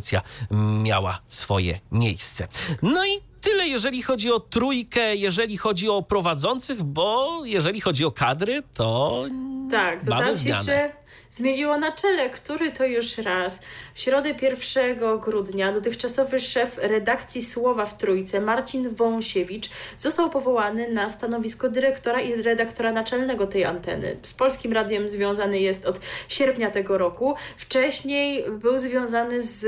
miała 0.84 1.20
swoje 1.28 1.80
miejsce. 1.92 2.48
No 2.82 3.06
i 3.06 3.10
tyle, 3.42 3.68
jeżeli 3.68 4.02
chodzi 4.02 4.32
o 4.32 4.40
trójkę, 4.40 5.16
jeżeli 5.16 5.58
chodzi 5.58 5.90
o 5.90 6.02
prowadzących, 6.02 6.84
bo 6.84 7.42
jeżeli 7.46 7.82
chodzi 7.82 8.06
o 8.06 8.12
kadry, 8.12 8.64
to 8.74 9.24
Tak, 9.72 10.04
to 10.06 10.10
mamy 10.10 10.22
teraz 10.22 10.38
zmianę. 10.38 10.58
jeszcze 10.58 10.92
zmieniło 11.30 11.78
na 11.78 11.92
czele, 11.92 12.30
który 12.30 12.72
to 12.72 12.86
już 12.86 13.18
raz. 13.18 13.60
W 13.96 14.00
środę 14.00 14.34
1 14.42 15.20
grudnia 15.20 15.72
dotychczasowy 15.72 16.40
szef 16.40 16.78
redakcji 16.82 17.42
Słowa 17.42 17.86
w 17.86 17.98
Trójce, 17.98 18.42
Marcin 18.42 18.96
Wąsiewicz, 18.96 19.70
został 19.98 20.30
powołany 20.30 20.90
na 20.90 21.10
stanowisko 21.10 21.70
dyrektora 21.70 22.22
i 22.22 22.42
redaktora 22.42 22.92
naczelnego 22.92 23.48
tej 23.48 23.66
anteny. 23.66 24.18
Z 24.22 24.34
Polskim 24.34 24.74
Radiem 24.74 25.10
związany 25.10 25.60
jest 25.60 25.86
od 25.86 26.00
sierpnia 26.28 26.72
tego 26.72 26.98
roku. 26.98 27.36
Wcześniej 27.58 28.46
był 28.52 28.78
związany 28.78 29.42
z 29.42 29.66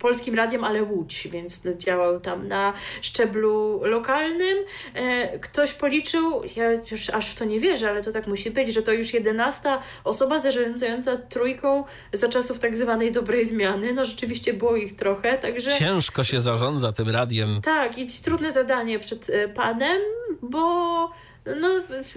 Polskim 0.00 0.34
Radiem, 0.34 0.64
ale 0.64 0.82
Łódź, 0.82 1.28
więc 1.28 1.62
działał 1.76 2.20
tam 2.20 2.48
na 2.48 2.72
szczeblu 3.02 3.80
lokalnym. 3.84 4.58
E, 4.94 5.38
ktoś 5.38 5.72
policzył, 5.72 6.42
ja 6.56 6.72
już 6.90 7.10
aż 7.10 7.30
w 7.30 7.34
to 7.34 7.44
nie 7.44 7.60
wierzę, 7.60 7.90
ale 7.90 8.02
to 8.02 8.12
tak 8.12 8.26
musi 8.26 8.50
być, 8.50 8.72
że 8.72 8.82
to 8.82 8.92
już 8.92 9.14
jedenasta 9.14 9.82
osoba 10.04 10.40
zarządzająca 10.40 11.16
trójką 11.16 11.84
za 12.12 12.28
czasów 12.28 12.58
tak 12.58 12.76
zwanej 12.76 13.12
dobrej 13.12 13.44
zmiany. 13.44 13.61
No 13.94 14.04
rzeczywiście 14.04 14.54
było 14.54 14.76
ich 14.76 14.96
trochę, 14.96 15.38
także... 15.38 15.70
Ciężko 15.70 16.24
się 16.24 16.40
zarządza 16.40 16.92
tym 16.92 17.08
radiem. 17.08 17.60
Tak, 17.64 17.98
i 17.98 18.06
trudne 18.24 18.52
zadanie 18.52 18.98
przed 18.98 19.30
e, 19.30 19.48
panem, 19.48 20.00
bo 20.42 21.10
no, 21.46 21.68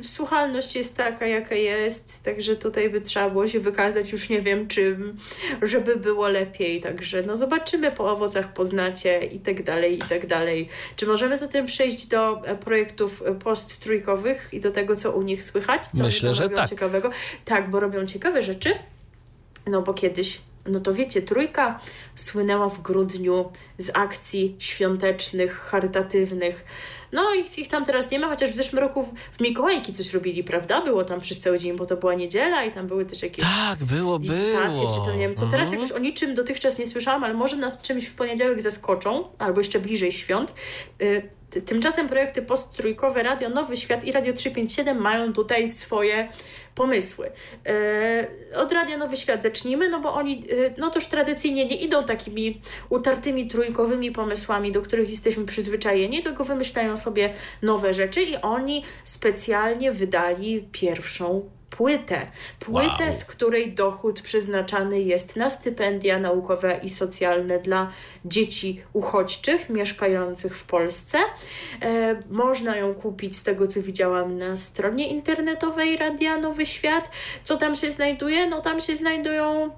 słuchalność 0.04 0.76
jest 0.76 0.98
taka, 0.98 1.26
jaka 1.26 1.56
jest, 1.56 2.24
także 2.24 2.56
tutaj 2.56 2.90
by 2.90 3.02
trzeba 3.02 3.30
było 3.30 3.48
się 3.48 3.60
wykazać 3.60 4.12
już 4.12 4.30
nie 4.30 4.42
wiem 4.42 4.68
czym, 4.68 5.18
żeby 5.62 5.96
było 5.96 6.28
lepiej, 6.28 6.80
także 6.80 7.22
no 7.22 7.36
zobaczymy 7.36 7.92
po 7.92 8.12
owocach 8.12 8.54
poznacie 8.54 9.20
i 9.20 9.40
tak 9.40 9.64
dalej, 9.64 9.98
i 9.98 10.02
tak 10.02 10.28
dalej. 10.28 10.70
Czy 10.96 11.08
możemy 11.08 11.38
zatem 11.38 11.66
przejść 11.66 12.08
do 12.08 12.46
e, 12.46 12.56
projektów 12.56 13.24
e, 13.26 13.36
post-trójkowych 13.36 14.50
i 14.52 14.60
do 14.60 14.72
tego, 14.72 14.96
co 14.96 15.12
u 15.12 15.22
nich 15.22 15.44
słychać? 15.44 15.88
Co 15.88 16.04
Myślę, 16.04 16.34
że 16.34 16.50
tak. 16.50 16.70
ciekawego? 16.70 17.12
Tak, 17.46 17.70
bo 17.70 17.80
robią 17.80 18.06
ciekawe 18.06 18.42
rzeczy, 18.42 18.70
no 19.68 19.82
bo 19.82 19.94
kiedyś 19.94 20.40
no 20.66 20.80
to 20.80 20.94
wiecie, 20.94 21.22
trójka 21.22 21.80
słynęła 22.16 22.70
w 22.70 22.82
grudniu 22.82 23.52
z 23.78 23.92
akcji 23.94 24.56
świątecznych, 24.60 25.60
charytatywnych. 25.60 26.66
No 27.12 27.34
ich, 27.34 27.58
ich 27.58 27.68
tam 27.68 27.86
teraz 27.86 28.12
nie 28.12 28.20
ma, 28.20 28.30
chociaż 28.30 28.50
w 28.50 28.56
zeszłym 28.56 28.80
roku 28.80 29.04
w, 29.04 29.38
w 29.38 29.42
Mikołajki 29.42 29.94
coś 29.94 30.14
robili, 30.14 30.44
prawda? 30.44 30.82
Było 30.82 31.04
tam 31.04 31.20
przez 31.20 31.40
cały 31.40 31.60
dzień, 31.60 31.78
bo 31.78 31.86
to 31.86 31.98
była 31.98 32.14
niedziela 32.14 32.64
i 32.64 32.72
tam 32.72 32.88
były 32.88 33.06
też 33.06 33.24
jakieś 33.24 33.46
tak, 33.46 33.84
było, 33.84 34.18
licytacje, 34.18 34.82
było. 34.82 35.00
czy 35.00 35.06
to 35.06 35.12
nie 35.12 35.20
wiem 35.20 35.36
co. 35.36 35.46
Teraz 35.46 35.70
mhm. 35.70 35.82
jakoś 35.82 35.98
o 35.98 36.00
niczym 36.00 36.34
dotychczas 36.34 36.80
nie 36.80 36.86
słyszałam, 36.86 37.24
ale 37.24 37.34
może 37.34 37.56
nas 37.56 37.82
czymś 37.82 38.06
w 38.06 38.14
poniedziałek 38.14 38.62
zaskoczą, 38.62 39.28
albo 39.40 39.62
jeszcze 39.62 39.80
bliżej 39.80 40.12
świąt. 40.12 40.54
Y 41.02 41.30
Tymczasem 41.66 42.10
projekty 42.10 42.42
posttrójkowe 42.42 43.24
Radio 43.24 43.50
Nowy 43.50 43.78
Świat 43.78 44.04
i 44.04 44.12
Radio 44.12 44.34
357 44.34 44.98
mają 44.98 45.34
tutaj 45.34 45.70
swoje 45.70 46.28
pomysły. 46.76 47.32
E, 47.66 48.28
od 48.56 48.72
Radia 48.72 48.98
Nowy 48.98 49.16
Świat 49.16 49.44
zacznijmy, 49.44 49.90
no 49.90 50.00
bo 50.00 50.14
oni 50.14 50.44
e, 50.50 50.74
no 50.78 50.90
to 50.90 51.00
już 51.00 51.08
tradycyjnie 51.08 51.66
nie 51.66 51.76
idą 51.76 52.04
takimi 52.04 52.62
utartymi 52.90 53.48
trójkowymi 53.48 54.12
pomysłami, 54.12 54.72
do 54.72 54.82
których 54.82 55.10
jesteśmy 55.10 55.46
przyzwyczajeni, 55.46 56.24
tylko 56.24 56.46
wymyślają 56.46 56.98
sobie 56.98 57.34
nowe 57.62 57.94
rzeczy 57.94 58.22
i 58.22 58.36
oni 58.36 58.84
specjalnie 59.04 59.92
wydali 59.92 60.70
pierwszą 60.72 61.50
płytę. 61.78 62.28
Płytę, 62.60 63.04
wow. 63.04 63.14
z 63.14 63.26
której 63.26 63.74
dochód 63.74 64.22
przeznaczany 64.22 65.02
jest 65.02 65.36
na 65.36 65.50
stypendia 65.50 66.20
naukowe 66.20 66.80
i 66.84 66.90
socjalne 66.90 67.60
dla 67.60 67.92
dzieci 68.26 68.82
uchodźczych 68.94 69.70
mieszkających 69.70 70.58
w 70.58 70.64
Polsce. 70.64 71.18
E, 71.82 72.20
można 72.30 72.76
ją 72.76 72.94
kupić 72.94 73.36
z 73.36 73.44
tego, 73.44 73.68
co 73.68 73.82
widziałam 73.82 74.38
na 74.38 74.56
stronie 74.56 75.08
internetowej 75.08 75.98
Radia 75.98 76.38
Nowy 76.38 76.66
Świat. 76.66 77.10
Co 77.44 77.58
tam 77.58 77.76
się 77.76 77.92
znajduje? 77.92 78.50
No 78.50 78.62
tam 78.62 78.80
się 78.80 78.96
znajdują 78.96 79.72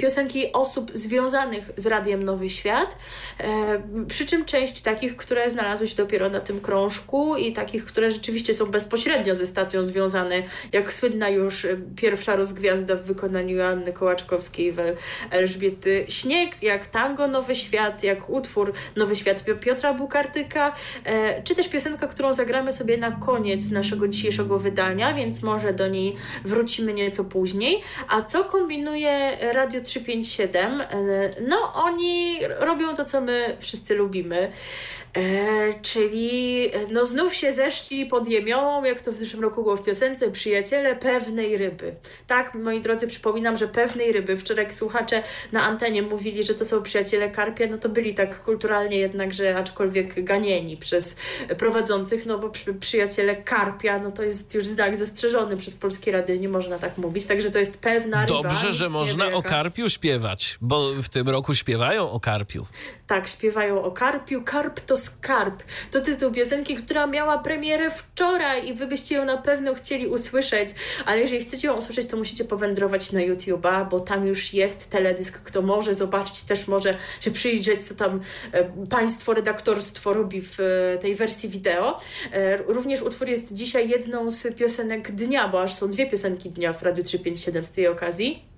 piosenki 0.00 0.52
osób 0.52 0.90
związanych 0.94 1.70
z 1.76 1.86
Radiem 1.86 2.22
Nowy 2.22 2.50
Świat, 2.50 2.96
e, 3.38 3.82
przy 4.08 4.26
czym 4.26 4.44
część 4.44 4.80
takich, 4.80 5.16
które 5.16 5.50
znalazły 5.50 5.88
się 5.88 5.96
dopiero 5.96 6.28
na 6.28 6.40
tym 6.40 6.60
krążku 6.60 7.36
i 7.36 7.52
takich, 7.52 7.84
które 7.84 8.10
rzeczywiście 8.10 8.54
są 8.54 8.66
bezpośrednio 8.66 9.34
ze 9.34 9.46
stacją 9.46 9.84
związane, 9.84 10.42
jak 10.72 10.92
słynna 10.92 11.28
już 11.28 11.64
e, 11.64 11.76
pierwsza 11.96 12.36
rozgwiazda 12.36 12.96
w 12.96 13.02
wykonaniu 13.02 13.62
Anny 13.62 13.92
Kołaczkowskiej 13.92 14.72
w 14.72 14.78
Elżbiety 15.30 16.04
Śnieg, 16.08 16.62
jak 16.62 16.86
tango 16.86 17.28
Nowy 17.28 17.54
Świat, 17.54 18.02
jak 18.02 18.30
utwór 18.30 18.72
Nowy 18.96 19.16
Świat 19.16 19.44
Piotra 19.60 19.94
Bukartyka, 19.94 20.74
e, 21.04 21.42
czy 21.42 21.54
też 21.54 21.68
piosenka, 21.68 22.06
którą 22.06 22.32
zagramy 22.32 22.72
sobie 22.72 22.96
na 22.96 23.10
koniec 23.10 23.70
naszego 23.70 24.08
dzisiejszego 24.08 24.58
wydania, 24.58 25.14
więc 25.14 25.42
może 25.42 25.72
do 25.72 25.88
niej 25.88 26.16
wrócimy 26.44 26.92
nieco 26.92 27.24
później. 27.24 27.82
A 28.08 28.22
co 28.22 28.44
kombinuje 28.44 29.38
Radio 29.52 29.75
Radio 29.76 29.82
357, 29.84 30.80
e, 30.80 30.86
no 31.40 31.72
oni 31.74 32.38
robią 32.58 32.96
to, 32.96 33.04
co 33.04 33.20
my 33.20 33.56
wszyscy 33.60 33.94
lubimy. 33.94 34.52
E, 35.16 35.74
czyli 35.82 36.66
e, 36.72 36.86
no 36.90 37.04
znów 37.04 37.34
się 37.34 37.52
zeszli 37.52 38.06
pod 38.06 38.28
jemiołą, 38.28 38.84
jak 38.84 39.00
to 39.00 39.12
w 39.12 39.16
zeszłym 39.16 39.42
roku 39.42 39.62
było 39.62 39.76
w 39.76 39.82
piosence, 39.82 40.30
przyjaciele 40.30 40.96
pewnej 40.96 41.56
ryby. 41.56 41.94
Tak, 42.26 42.54
moi 42.54 42.80
drodzy, 42.80 43.08
przypominam, 43.08 43.56
że 43.56 43.68
pewnej 43.68 44.12
ryby. 44.12 44.36
Wczoraj 44.36 44.72
słuchacze 44.72 45.22
na 45.52 45.62
antenie 45.62 46.02
mówili, 46.02 46.44
że 46.44 46.54
to 46.54 46.64
są 46.64 46.82
przyjaciele 46.82 47.30
karpia, 47.30 47.66
no 47.70 47.78
to 47.78 47.88
byli 47.88 48.14
tak 48.14 48.42
kulturalnie 48.42 48.96
jednakże, 48.98 49.56
aczkolwiek 49.56 50.24
ganieni 50.24 50.76
przez 50.76 51.16
prowadzących, 51.58 52.26
no 52.26 52.38
bo 52.38 52.50
przy, 52.50 52.74
przyjaciele 52.74 53.36
karpia, 53.36 53.98
no 53.98 54.12
to 54.12 54.22
jest 54.22 54.54
już 54.54 54.66
znak 54.66 54.96
zastrzeżony 54.96 55.56
przez 55.56 55.74
Polskie 55.74 56.12
Radio, 56.12 56.36
nie 56.36 56.48
można 56.48 56.78
tak 56.78 56.98
mówić, 56.98 57.26
także 57.26 57.50
to 57.50 57.58
jest 57.58 57.78
pewna 57.78 58.26
ryba. 58.26 58.42
Dobrze, 58.42 58.72
że 58.72 58.90
można 58.90 59.26
o 59.26 59.42
karpiu 59.42 59.88
śpiewać, 59.88 60.58
bo 60.60 60.92
w 61.02 61.08
tym 61.08 61.28
roku 61.28 61.54
śpiewają 61.54 62.10
o 62.10 62.20
karpiu. 62.20 62.66
Tak, 63.06 63.28
śpiewają 63.28 63.82
o 63.82 63.90
karpiu. 63.90 64.42
Karp 64.42 64.80
to 64.80 64.96
skarb. 65.06 65.62
To 65.90 66.00
tytuł 66.00 66.32
piosenki, 66.32 66.76
która 66.76 67.06
miała 67.06 67.38
premierę 67.38 67.90
wczoraj 67.90 68.68
i 68.68 68.74
wy 68.74 68.86
byście 68.86 69.14
ją 69.14 69.24
na 69.24 69.36
pewno 69.36 69.74
chcieli 69.74 70.06
usłyszeć, 70.06 70.68
ale 71.06 71.20
jeżeli 71.20 71.42
chcecie 71.42 71.68
ją 71.68 71.76
usłyszeć, 71.76 72.08
to 72.08 72.16
musicie 72.16 72.44
powędrować 72.44 73.12
na 73.12 73.20
YouTube'a, 73.20 73.88
bo 73.88 74.00
tam 74.00 74.26
już 74.26 74.54
jest 74.54 74.90
teledysk, 74.90 75.38
kto 75.38 75.62
może 75.62 75.94
zobaczyć, 75.94 76.42
też 76.42 76.68
może 76.68 76.96
się 77.20 77.30
przyjrzeć, 77.30 77.84
co 77.84 77.94
tam 77.94 78.20
e, 78.52 78.64
państwo 78.86 79.34
redaktorstwo 79.34 80.12
robi 80.12 80.42
w 80.42 80.60
e, 80.60 80.98
tej 80.98 81.14
wersji 81.14 81.48
wideo. 81.48 82.00
E, 82.32 82.56
również 82.56 83.02
utwór 83.02 83.28
jest 83.28 83.52
dzisiaj 83.52 83.88
jedną 83.88 84.30
z 84.30 84.56
piosenek 84.56 85.12
dnia, 85.12 85.48
bo 85.48 85.62
aż 85.62 85.74
są 85.74 85.90
dwie 85.90 86.06
piosenki 86.06 86.50
dnia 86.50 86.72
w 86.72 86.82
Radiu 86.82 87.04
357 87.04 87.64
z 87.64 87.70
tej 87.70 87.88
okazji. 87.88 88.55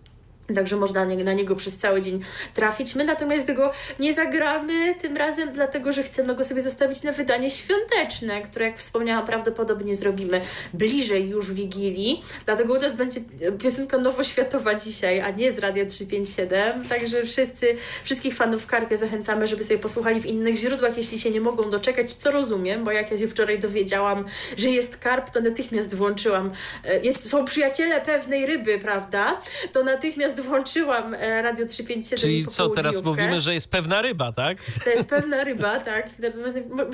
Także 0.55 0.77
można 0.77 1.05
na 1.05 1.33
niego 1.33 1.57
przez 1.57 1.77
cały 1.77 2.01
dzień 2.01 2.21
trafić. 2.55 2.95
My 2.95 3.05
natomiast 3.05 3.47
tego 3.47 3.73
nie 3.99 4.15
zagramy 4.15 4.95
tym 4.95 5.17
razem, 5.17 5.53
dlatego 5.53 5.93
że 5.93 6.03
chcemy 6.03 6.35
go 6.35 6.45
sobie 6.45 6.63
zostawić 6.63 7.03
na 7.03 7.13
wydanie 7.13 7.51
świąteczne, 7.51 8.43
które, 8.43 8.65
jak 8.65 8.79
wspomniałam, 8.79 9.27
prawdopodobnie 9.27 9.95
zrobimy 9.95 10.41
bliżej 10.75 11.29
już 11.29 11.53
Wigilii. 11.53 12.23
Dlatego 12.45 12.75
u 12.75 12.81
nas 12.81 12.97
będzie 12.97 13.21
piosenka 13.63 13.99
nowoświatowa 13.99 14.75
dzisiaj, 14.75 15.21
a 15.21 15.31
nie 15.31 15.53
z 15.53 15.59
Radia 15.59 15.87
357. 15.87 16.89
Także 16.89 17.25
wszyscy, 17.25 17.77
wszystkich 18.05 18.35
fanów 18.35 18.67
Karpia 18.67 18.97
zachęcamy, 18.97 19.47
żeby 19.47 19.63
sobie 19.63 19.79
posłuchali 19.79 20.21
w 20.21 20.27
innych 20.27 20.57
źródłach, 20.57 20.97
jeśli 20.97 21.19
się 21.19 21.31
nie 21.31 21.41
mogą 21.41 21.71
doczekać, 21.71 22.13
co 22.13 22.31
rozumiem, 22.31 22.85
bo 22.85 22.93
jak 22.93 23.11
ja 23.11 23.19
się 23.19 23.29
wczoraj 23.29 23.59
dowiedziałam, 23.59 24.25
że 24.57 24.71
jest 24.71 24.97
Karp, 24.97 25.31
to 25.31 25.41
natychmiast 25.41 25.95
włączyłam. 25.95 26.53
E, 26.85 27.01
jest, 27.01 27.29
są 27.29 27.45
przyjaciele 27.45 28.01
pewnej 28.01 28.47
ryby, 28.47 28.79
prawda? 28.79 29.41
To 29.73 29.83
natychmiast 29.83 30.38
włączyłam 30.43 31.15
e, 31.15 31.43
Radio 31.43 31.67
357. 31.67 32.31
Czyli 32.31 32.47
co, 32.47 32.69
teraz 32.69 33.03
mówimy, 33.03 33.41
że 33.41 33.55
jest 33.55 33.71
pewna 33.71 34.03
ryba, 34.03 34.33
tak? 34.33 34.59
To 34.85 34.91
jest 34.91 35.09
pewna 35.09 35.45
ryba, 35.45 35.81
tak. 35.91 36.09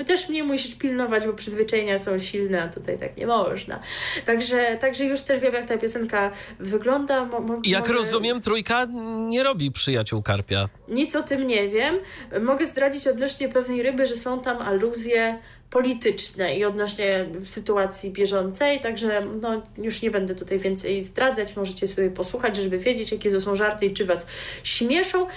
Też 0.07 0.29
mnie 0.29 0.43
musisz 0.43 0.75
pilnować, 0.75 1.25
bo 1.25 1.33
przyzwyczajenia 1.33 1.99
są 1.99 2.19
silne, 2.19 2.63
a 2.63 2.67
tutaj 2.67 2.99
tak 2.99 3.17
nie 3.17 3.27
można. 3.27 3.79
Także, 4.25 4.77
także 4.81 5.05
już 5.05 5.21
też 5.21 5.39
wiem, 5.39 5.53
jak 5.53 5.65
ta 5.65 5.77
piosenka 5.77 6.31
wygląda. 6.59 7.25
Mo, 7.25 7.39
mo, 7.39 7.61
jak 7.65 7.81
mogę... 7.81 7.93
rozumiem, 7.93 8.41
trójka 8.41 8.87
nie 9.27 9.43
robi 9.43 9.71
przyjaciół 9.71 10.21
Karpia. 10.21 10.69
Nic 10.87 11.15
o 11.15 11.23
tym 11.23 11.47
nie 11.47 11.67
wiem. 11.67 11.95
Mogę 12.41 12.65
zdradzić 12.65 13.07
odnośnie 13.07 13.49
pewnej 13.49 13.83
ryby, 13.83 14.07
że 14.07 14.15
są 14.15 14.41
tam 14.41 14.57
aluzje 14.61 15.39
polityczne 15.69 16.57
i 16.57 16.65
odnośnie 16.65 17.25
sytuacji 17.43 18.11
bieżącej, 18.11 18.79
także 18.79 19.27
no, 19.41 19.61
już 19.77 20.01
nie 20.01 20.11
będę 20.11 20.35
tutaj 20.35 20.59
więcej 20.59 21.01
zdradzać, 21.01 21.55
możecie 21.55 21.87
sobie 21.87 22.09
posłuchać, 22.09 22.55
żeby 22.55 22.77
wiedzieć, 22.77 23.11
jakie 23.11 23.31
to 23.31 23.41
są 23.41 23.55
żarty 23.55 23.85
i 23.85 23.93
czy 23.93 24.05
was 24.05 24.25
śmieszą. 24.63 25.27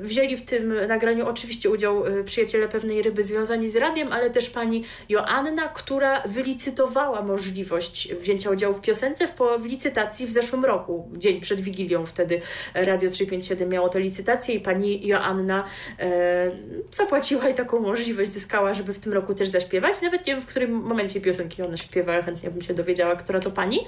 Wzięli 0.00 0.36
w 0.36 0.42
tym 0.42 0.86
nagraniu 0.86 1.26
oczywiście 1.26 1.70
udział 1.70 2.04
przyjaciele 2.24 2.68
pewnej 2.68 3.02
ryby 3.02 3.24
związani 3.24 3.70
z 3.70 3.76
radiem, 3.76 4.12
ale 4.12 4.30
też 4.30 4.50
pani 4.50 4.84
Joanna, 5.08 5.68
która 5.68 6.20
wylicytowała 6.20 7.22
możliwość 7.22 8.14
wzięcia 8.14 8.50
udziału 8.50 8.74
w 8.74 8.80
piosence 8.80 9.28
w, 9.28 9.64
licytacji 9.64 10.26
w 10.26 10.32
zeszłym 10.32 10.64
roku, 10.64 11.10
dzień 11.16 11.40
przed 11.40 11.60
Wigilią 11.60 12.06
wtedy 12.06 12.40
Radio 12.74 13.10
357 13.10 13.68
miało 13.68 13.88
tę 13.88 14.00
licytację 14.00 14.54
i 14.54 14.60
pani 14.60 15.06
Joanna 15.06 15.64
e, 15.98 16.50
zapłaciła 16.90 17.48
i 17.48 17.54
taką 17.54 17.80
możliwość 17.80 18.30
zyskała, 18.30 18.74
żeby 18.74 18.92
w 18.92 18.98
tym 18.98 19.12
roku 19.12 19.34
też 19.34 19.48
zaśpiewać. 19.62 20.02
Nawet 20.02 20.26
nie 20.26 20.32
wiem, 20.32 20.42
w 20.42 20.46
którym 20.46 20.72
momencie 20.72 21.20
piosenki 21.20 21.62
ona 21.62 21.76
śpiewa, 21.76 22.22
chętnie 22.22 22.50
bym 22.50 22.62
się 22.62 22.74
dowiedziała, 22.74 23.16
która 23.16 23.40
to 23.40 23.50
pani, 23.50 23.80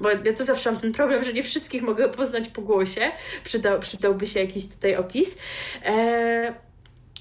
bo 0.00 0.10
ja 0.10 0.32
to 0.36 0.44
zawsze 0.44 0.72
mam 0.72 0.80
ten 0.80 0.92
problem, 0.92 1.24
że 1.24 1.32
nie 1.32 1.42
wszystkich 1.42 1.82
mogę 1.82 2.08
poznać 2.08 2.48
po 2.48 2.62
głosie. 2.62 3.00
Przydał, 3.44 3.80
przydałby 3.80 4.26
się 4.26 4.40
jakiś 4.40 4.68
tutaj 4.68 4.96
opis. 4.96 5.38
E, 5.84 6.71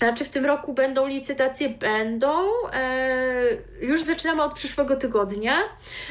a 0.01 0.13
czy 0.13 0.25
w 0.25 0.29
tym 0.29 0.45
roku 0.45 0.73
będą 0.73 1.07
licytacje? 1.07 1.69
Będą. 1.69 2.29
E, 2.73 3.47
już 3.81 4.03
zaczynamy 4.03 4.43
od 4.43 4.53
przyszłego 4.53 4.95
tygodnia. 4.95 5.53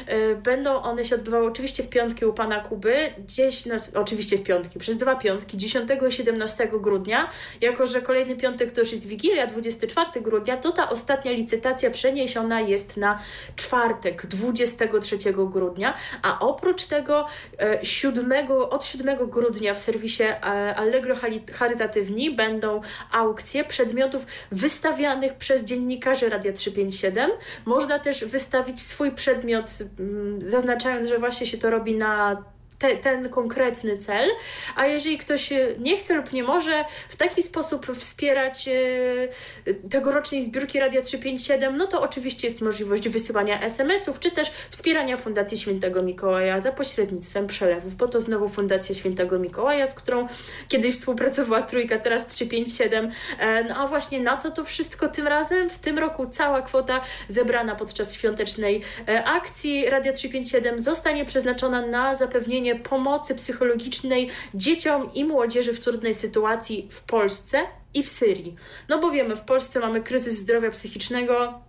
E, 0.07 0.35
będą 0.35 0.81
one 0.81 1.05
się 1.05 1.15
odbywały 1.15 1.47
oczywiście 1.47 1.83
w 1.83 1.89
piątki 1.89 2.25
u 2.25 2.33
pana 2.33 2.59
Kuby, 2.59 2.95
gdzieś, 3.17 3.65
no, 3.65 3.75
oczywiście 3.93 4.37
w 4.37 4.43
piątki, 4.43 4.79
przez 4.79 4.97
dwa 4.97 5.15
piątki, 5.15 5.57
10 5.57 5.89
i 6.07 6.11
17 6.11 6.69
grudnia. 6.73 7.29
Jako, 7.61 7.85
że 7.85 8.01
kolejny 8.01 8.35
piątek 8.35 8.71
to 8.71 8.79
już 8.79 8.91
jest 8.91 9.05
Wigilia, 9.05 9.47
24 9.47 10.21
grudnia, 10.21 10.57
to 10.57 10.71
ta 10.71 10.89
ostatnia 10.89 11.31
licytacja 11.31 11.89
przeniesiona 11.89 12.61
jest 12.61 12.97
na 12.97 13.19
czwartek, 13.55 14.25
23 14.25 15.17
grudnia. 15.33 15.93
A 16.21 16.39
oprócz 16.39 16.85
tego 16.85 17.25
e, 17.59 17.85
7, 17.85 18.31
od 18.69 18.85
7 18.85 19.29
grudnia 19.29 19.73
w 19.73 19.79
serwisie 19.79 20.23
e, 20.23 20.35
Allegro 20.75 21.15
Charytatywni 21.53 22.31
będą 22.35 22.81
aukcje 23.11 23.63
przedmiotów 23.81 24.25
wystawianych 24.51 25.33
przez 25.33 25.63
dziennikarzy 25.63 26.29
Radia 26.29 26.53
357. 26.53 27.31
Można 27.65 27.99
też 27.99 28.25
wystawić 28.25 28.81
swój 28.81 29.11
przedmiot, 29.11 29.71
mm, 29.99 30.41
zaznaczając, 30.41 31.07
że 31.07 31.19
właśnie 31.19 31.47
się 31.47 31.57
to 31.57 31.69
robi 31.69 31.95
na 31.95 32.43
te, 32.81 32.97
ten 32.97 33.29
konkretny 33.29 33.97
cel, 33.97 34.29
a 34.75 34.85
jeżeli 34.85 35.17
ktoś 35.17 35.51
e, 35.51 35.67
nie 35.79 35.97
chce 35.97 36.13
lub 36.13 36.33
nie 36.33 36.43
może 36.43 36.85
w 37.09 37.15
taki 37.15 37.41
sposób 37.41 37.87
wspierać 37.87 38.67
e, 38.67 39.73
tegorocznej 39.89 40.41
zbiórki 40.41 40.79
Radia 40.79 41.01
357, 41.01 41.75
no 41.77 41.87
to 41.87 42.01
oczywiście 42.01 42.47
jest 42.47 42.61
możliwość 42.61 43.09
wysyłania 43.09 43.61
SMS-ów, 43.61 44.19
czy 44.19 44.31
też 44.31 44.51
wspierania 44.69 45.17
Fundacji 45.17 45.57
Świętego 45.57 46.03
Mikołaja 46.03 46.59
za 46.59 46.71
pośrednictwem 46.71 47.47
przelewów, 47.47 47.95
bo 47.95 48.07
to 48.07 48.21
znowu 48.21 48.47
Fundacja 48.47 48.95
Świętego 48.95 49.39
Mikołaja, 49.39 49.87
z 49.87 49.93
którą 49.93 50.27
kiedyś 50.67 50.95
współpracowała 50.95 51.61
Trójka, 51.61 51.99
teraz 51.99 52.27
357. 52.27 53.11
E, 53.39 53.63
no 53.63 53.75
a 53.75 53.87
właśnie 53.87 54.19
na 54.19 54.37
co 54.37 54.51
to 54.51 54.63
wszystko 54.63 55.07
tym 55.07 55.27
razem? 55.27 55.69
W 55.69 55.77
tym 55.77 55.99
roku 55.99 56.27
cała 56.31 56.61
kwota 56.61 57.01
zebrana 57.27 57.75
podczas 57.75 58.13
świątecznej 58.13 58.81
akcji 59.25 59.89
Radia 59.89 60.13
357 60.13 60.79
zostanie 60.79 61.25
przeznaczona 61.25 61.87
na 61.87 62.15
zapewnienie 62.15 62.70
pomocy 62.75 63.35
psychologicznej 63.35 64.29
dzieciom 64.53 65.13
i 65.13 65.25
młodzieży 65.25 65.73
w 65.73 65.79
trudnej 65.79 66.13
sytuacji 66.13 66.87
w 66.91 67.01
Polsce 67.01 67.63
i 67.93 68.03
w 68.03 68.09
Syrii. 68.09 68.55
No 68.89 68.99
bo 68.99 69.11
wiemy, 69.11 69.35
w 69.35 69.41
Polsce 69.41 69.79
mamy 69.79 70.01
kryzys 70.01 70.37
zdrowia 70.37 70.71
psychicznego, 70.71 71.61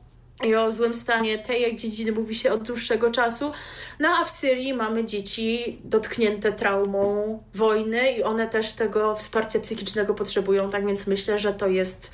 i 0.45 0.55
o 0.55 0.71
złym 0.71 0.95
stanie 0.95 1.39
tej 1.39 1.63
jak 1.63 1.75
dziedziny 1.75 2.13
mówi 2.13 2.35
się 2.35 2.53
od 2.53 2.63
dłuższego 2.63 3.11
czasu. 3.11 3.53
No 4.01 4.09
a 4.21 4.25
w 4.25 4.31
Syrii 4.31 4.75
mamy 4.75 5.05
dzieci 5.05 5.79
dotknięte 5.85 6.53
traumą 6.53 7.43
wojny 7.55 8.13
i 8.13 8.23
one 8.23 8.49
też 8.49 8.73
tego 8.73 9.17
wsparcia 9.17 9.61
psychicznego 9.61 10.15
potrzebują, 10.15 10.71
tak 10.71 10.87
więc 10.87 11.07
myślę, 11.07 11.39
że 11.39 11.53
to 11.53 11.67
jest, 11.67 12.13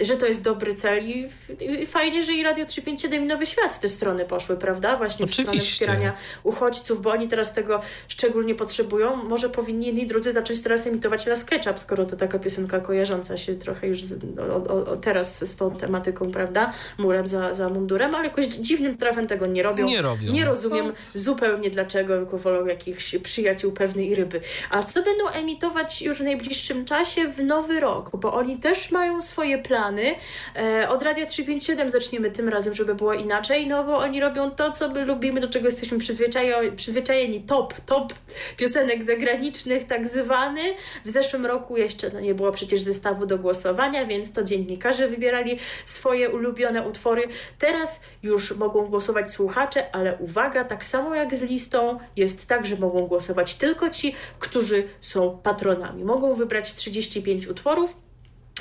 że 0.00 0.16
to 0.16 0.26
jest 0.26 0.42
dobry 0.42 0.74
cel 0.74 1.08
i, 1.08 1.28
i 1.60 1.86
fajnie, 1.86 2.24
że 2.24 2.32
i 2.32 2.42
Radio 2.42 2.66
357 2.66 3.24
i 3.24 3.26
Nowy 3.26 3.46
Świat 3.46 3.72
w 3.72 3.78
te 3.78 3.88
strony 3.88 4.24
poszły, 4.24 4.56
prawda? 4.56 4.96
Właśnie 4.96 5.24
Oczywiście. 5.24 5.42
w 5.42 5.44
stronę 5.44 5.60
wspierania 5.60 6.12
uchodźców, 6.42 7.02
bo 7.02 7.10
oni 7.10 7.28
teraz 7.28 7.54
tego 7.54 7.80
szczególnie 8.08 8.54
potrzebują. 8.54 9.16
Może 9.16 9.48
powinni 9.48 9.86
jedni 9.86 10.06
drudzy 10.06 10.32
zacząć 10.32 10.62
teraz 10.62 10.86
emitować 10.86 11.26
Las 11.26 11.44
Ketchup, 11.44 11.78
skoro 11.78 12.04
to 12.04 12.16
taka 12.16 12.38
piosenka 12.38 12.80
kojarząca 12.80 13.36
się 13.36 13.54
trochę 13.54 13.86
już 13.86 14.02
z, 14.02 14.20
o, 14.38 14.74
o, 14.74 14.96
teraz 14.96 15.50
z 15.50 15.56
tą 15.56 15.76
tematyką, 15.76 16.30
prawda? 16.30 16.72
Murem 16.98 17.28
za 17.28 17.47
za, 17.54 17.68
mundurem, 17.68 18.14
ale 18.14 18.24
jakoś 18.24 18.46
dziwnym 18.46 18.96
trafem 18.96 19.26
tego 19.26 19.46
nie 19.46 19.62
robią. 19.62 19.86
Nie 19.86 20.02
robią. 20.02 20.32
Nie 20.32 20.44
rozumiem 20.44 20.86
no. 20.86 20.92
zupełnie 21.14 21.70
dlaczego, 21.70 22.16
tylko 22.16 22.38
wolą 22.38 22.66
jakichś 22.66 23.16
przyjaciół 23.16 23.72
pewnej 23.72 24.14
ryby. 24.14 24.40
A 24.70 24.82
co 24.82 25.02
będą 25.02 25.28
emitować 25.28 26.02
już 26.02 26.18
w 26.18 26.22
najbliższym 26.22 26.84
czasie 26.84 27.28
w 27.28 27.38
nowy 27.44 27.80
rok? 27.80 28.16
Bo 28.16 28.34
oni 28.34 28.56
też 28.56 28.90
mają 28.90 29.20
swoje 29.20 29.58
plany. 29.58 30.14
E, 30.56 30.88
od 30.88 31.02
Radia 31.02 31.26
357 31.26 31.90
zaczniemy 31.90 32.30
tym 32.30 32.48
razem, 32.48 32.74
żeby 32.74 32.94
było 32.94 33.14
inaczej, 33.14 33.66
no 33.66 33.84
bo 33.84 33.98
oni 33.98 34.20
robią 34.20 34.50
to, 34.50 34.72
co 34.72 34.88
my 34.88 35.04
lubimy, 35.04 35.40
do 35.40 35.48
czego 35.48 35.66
jesteśmy 35.66 35.98
przyzwyczajeni, 35.98 36.76
przyzwyczajeni 36.76 37.40
top, 37.40 37.74
top 37.80 38.14
piosenek 38.56 39.04
zagranicznych, 39.04 39.84
tak 39.84 40.08
zwany. 40.08 40.60
W 41.04 41.10
zeszłym 41.10 41.46
roku 41.46 41.76
jeszcze 41.76 42.10
no, 42.14 42.20
nie 42.20 42.34
było 42.34 42.52
przecież 42.52 42.80
zestawu 42.80 43.26
do 43.26 43.38
głosowania, 43.38 44.06
więc 44.06 44.32
to 44.32 44.42
dziennikarze 44.42 45.08
wybierali 45.08 45.58
swoje 45.84 46.30
ulubione 46.30 46.88
utwory. 46.88 47.28
Teraz 47.58 48.00
już 48.22 48.56
mogą 48.56 48.86
głosować 48.86 49.30
słuchacze, 49.30 49.94
ale 49.94 50.16
uwaga, 50.16 50.64
tak 50.64 50.84
samo 50.84 51.14
jak 51.14 51.34
z 51.34 51.42
listą, 51.42 51.98
jest 52.16 52.46
tak, 52.46 52.66
że 52.66 52.76
mogą 52.76 53.06
głosować 53.06 53.54
tylko 53.54 53.90
ci, 53.90 54.14
którzy 54.38 54.88
są 55.00 55.38
patronami. 55.42 56.04
Mogą 56.04 56.34
wybrać 56.34 56.74
35 56.74 57.46
utworów, 57.46 57.96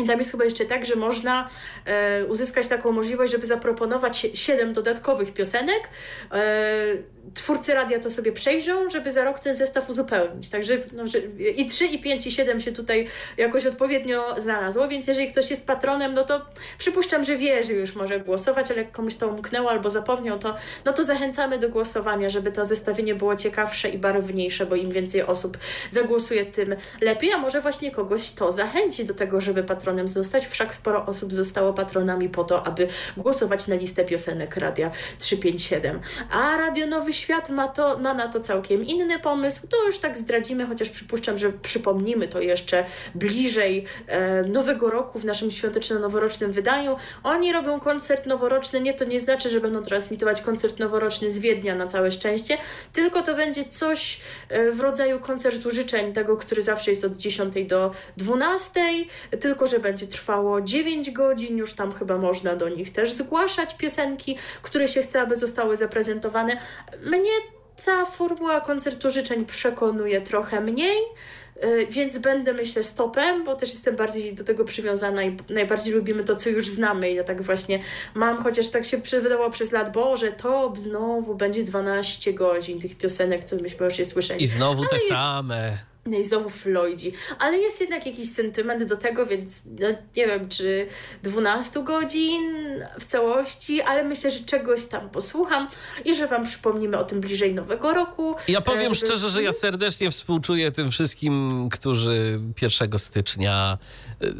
i 0.03 0.07
tam 0.07 0.17
jest 0.19 0.32
chyba 0.32 0.43
jeszcze 0.43 0.65
tak, 0.65 0.86
że 0.86 0.95
można 0.95 1.49
e, 1.86 2.25
uzyskać 2.25 2.67
taką 2.67 2.91
możliwość, 2.91 3.32
żeby 3.32 3.45
zaproponować 3.45 4.28
siedem 4.34 4.73
dodatkowych 4.73 5.34
piosenek. 5.34 5.89
E, 6.32 6.38
twórcy 7.34 7.73
radia 7.73 7.99
to 7.99 8.09
sobie 8.09 8.32
przejrzą, 8.32 8.89
żeby 8.89 9.11
za 9.11 9.23
rok 9.23 9.39
ten 9.39 9.55
zestaw 9.55 9.89
uzupełnić. 9.89 10.49
Także 10.49 10.78
no, 10.93 11.07
że 11.07 11.19
i 11.55 11.65
3, 11.65 11.86
i 11.86 11.99
5, 11.99 12.28
i 12.28 12.32
7 12.32 12.59
się 12.59 12.71
tutaj 12.71 13.07
jakoś 13.38 13.65
odpowiednio 13.65 14.36
znalazło, 14.38 14.88
więc 14.88 15.07
jeżeli 15.07 15.32
ktoś 15.32 15.49
jest 15.49 15.65
patronem, 15.65 16.13
no 16.13 16.23
to 16.23 16.41
przypuszczam, 16.78 17.23
że 17.23 17.36
wie, 17.36 17.63
że 17.63 17.73
już 17.73 17.95
może 17.95 18.19
głosować, 18.19 18.71
ale 18.71 18.82
jak 18.82 18.91
komuś 18.91 19.15
to 19.15 19.28
umknęło 19.28 19.69
albo 19.69 19.89
zapomniał, 19.89 20.39
to, 20.39 20.55
no 20.86 20.93
to 20.93 21.03
zachęcamy 21.03 21.59
do 21.59 21.69
głosowania, 21.69 22.30
żeby 22.30 22.51
to 22.51 22.65
zestawienie 22.65 23.15
było 23.15 23.36
ciekawsze 23.36 23.89
i 23.89 23.97
barwniejsze, 23.97 24.65
bo 24.65 24.75
im 24.75 24.91
więcej 24.91 25.23
osób 25.23 25.57
zagłosuje, 25.89 26.45
tym 26.45 26.75
lepiej, 27.01 27.34
a 27.34 27.38
może 27.38 27.61
właśnie 27.61 27.91
kogoś 27.91 28.32
to 28.32 28.51
zachęci 28.51 29.05
do 29.05 29.13
tego, 29.13 29.41
żeby 29.41 29.63
patronem 29.63 30.07
zostać. 30.07 30.47
Wszak 30.47 30.75
sporo 30.75 31.05
osób 31.05 31.34
zostało 31.34 31.73
patronami 31.73 32.30
po 32.30 32.43
to, 32.43 32.67
aby 32.67 32.88
głosować 33.17 33.67
na 33.67 33.75
listę 33.75 34.05
piosenek 34.05 34.57
Radia 34.57 34.91
357. 35.19 35.99
A 36.32 36.57
Radio 36.57 36.88
Nowy 36.88 37.13
Świat 37.18 37.49
ma, 37.49 37.68
to, 37.68 37.97
ma 37.97 38.13
na 38.13 38.28
to 38.28 38.39
całkiem 38.39 38.86
inny 38.86 39.20
pomysł. 39.20 39.68
To 39.68 39.86
już 39.86 39.99
tak 39.99 40.18
zdradzimy, 40.18 40.65
chociaż 40.65 40.89
przypuszczam, 40.89 41.38
że 41.38 41.51
przypomnimy 41.51 42.28
to 42.28 42.41
jeszcze 42.41 42.86
bliżej 43.15 43.86
e, 44.07 44.43
Nowego 44.43 44.89
Roku 44.89 45.20
w 45.20 45.26
naszym 45.26 45.51
świąteczno-noworocznym 45.51 46.51
wydaniu. 46.51 46.95
Oni 47.24 47.53
robią 47.53 47.80
koncert 47.80 48.26
noworoczny, 48.26 48.82
nie 48.82 48.93
to 48.93 49.05
nie 49.05 49.20
znaczy, 49.20 49.49
że 49.49 49.61
będą 49.61 49.82
transmitować 49.82 50.41
koncert 50.41 50.80
noworoczny 50.80 51.32
z 51.32 51.39
Wiednia 51.39 51.76
na 51.76 51.88
całe 51.88 52.11
szczęście, 52.11 52.57
tylko 52.93 53.22
to 53.22 53.36
będzie 53.36 53.63
coś 53.63 54.20
e, 54.49 54.72
w 54.72 54.80
rodzaju 54.80 55.20
koncertu 55.20 55.72
życzeń, 55.72 56.13
tego, 56.13 56.38
który 56.38 56.61
zawsze 56.61 56.91
jest 56.91 57.03
od 57.03 57.18
10 57.18 57.53
do 57.68 57.91
12, 58.18 58.82
tylko 59.39 59.68
że 59.68 59.80
będzie 59.80 60.07
trwało 60.07 60.61
9 60.61 61.11
godzin, 61.11 61.57
już 61.57 61.74
tam 61.74 61.93
chyba 61.93 62.18
można 62.18 62.55
do 62.55 62.70
nich 62.70 62.91
też 62.91 63.11
zgłaszać 63.11 63.78
piosenki, 63.78 64.38
które 64.61 64.88
się 64.88 65.01
chce, 65.01 65.22
aby 65.22 65.36
zostały 65.36 65.78
zaprezentowane. 65.78 66.57
Mnie 67.08 67.32
ta 67.86 68.05
formuła 68.05 68.62
koncertu 68.62 69.10
życzeń 69.10 69.45
przekonuje 69.45 70.22
trochę 70.22 70.62
mniej, 70.62 70.97
y, 71.64 71.88
więc 71.89 72.18
będę 72.18 72.53
myślę 72.53 72.84
stopem, 72.84 73.43
bo 73.43 73.55
też 73.55 73.70
jestem 73.70 73.95
bardziej 73.95 74.36
do 74.36 74.43
tego 74.43 74.66
przywiązana 74.66 75.24
i 75.24 75.38
najbardziej 75.49 75.93
lubimy 75.93 76.24
to, 76.24 76.36
co 76.36 76.49
już 76.49 76.68
znamy. 76.68 77.12
I 77.12 77.16
ja 77.16 77.24
tak 77.24 77.41
właśnie 77.41 77.80
mam, 78.14 78.43
chociaż 78.43 78.70
tak 78.70 78.86
się 78.86 78.97
wydawało 79.22 79.49
przez 79.49 79.72
lat, 79.72 79.91
Boże, 79.91 80.32
to 80.32 80.74
znowu 80.78 81.36
będzie 81.36 81.64
12 81.64 82.34
godzin 82.34 82.80
tych 82.80 82.97
piosenek, 82.97 83.43
co 83.43 83.55
myśmy 83.55 83.86
już 83.86 83.99
je 83.99 84.05
słyszeli. 84.05 84.43
I 84.43 84.47
znowu 84.47 84.86
te 84.86 84.95
jest... 84.95 85.08
same. 85.08 85.78
No 86.08 86.18
i 86.18 86.24
znowu 86.24 86.49
Floydzi. 86.49 87.14
Ale 87.39 87.58
jest 87.58 87.82
jednak 87.82 88.05
jakiś 88.05 88.32
sentyment 88.32 88.84
do 88.84 88.97
tego, 88.97 89.26
więc 89.26 89.64
no, 89.66 89.88
nie 90.16 90.28
wiem, 90.28 90.49
czy 90.49 90.88
12 91.24 91.84
godzin 91.84 92.41
w 92.99 93.05
całości, 93.05 93.82
ale 93.82 94.03
myślę, 94.03 94.32
że 94.32 94.39
czegoś 94.39 94.86
tam 94.86 95.10
posłucham 95.10 95.70
i 96.05 96.16
że 96.16 96.28
Wam 96.28 96.45
przypomnimy 96.45 96.97
o 96.97 97.03
tym 97.03 97.22
bliżej 97.22 97.53
Nowego 97.53 97.93
Roku. 97.93 98.36
Ja 98.47 98.62
powiem 98.62 98.93
żeby... 98.93 98.95
szczerze, 98.95 99.30
że 99.30 99.43
ja 99.43 99.53
serdecznie 99.53 100.12
współczuję 100.12 100.72
tym 100.72 100.91
wszystkim, 100.91 101.70
którzy 101.72 102.39
1 102.62 102.99
stycznia 102.99 103.78
y, 104.24 104.34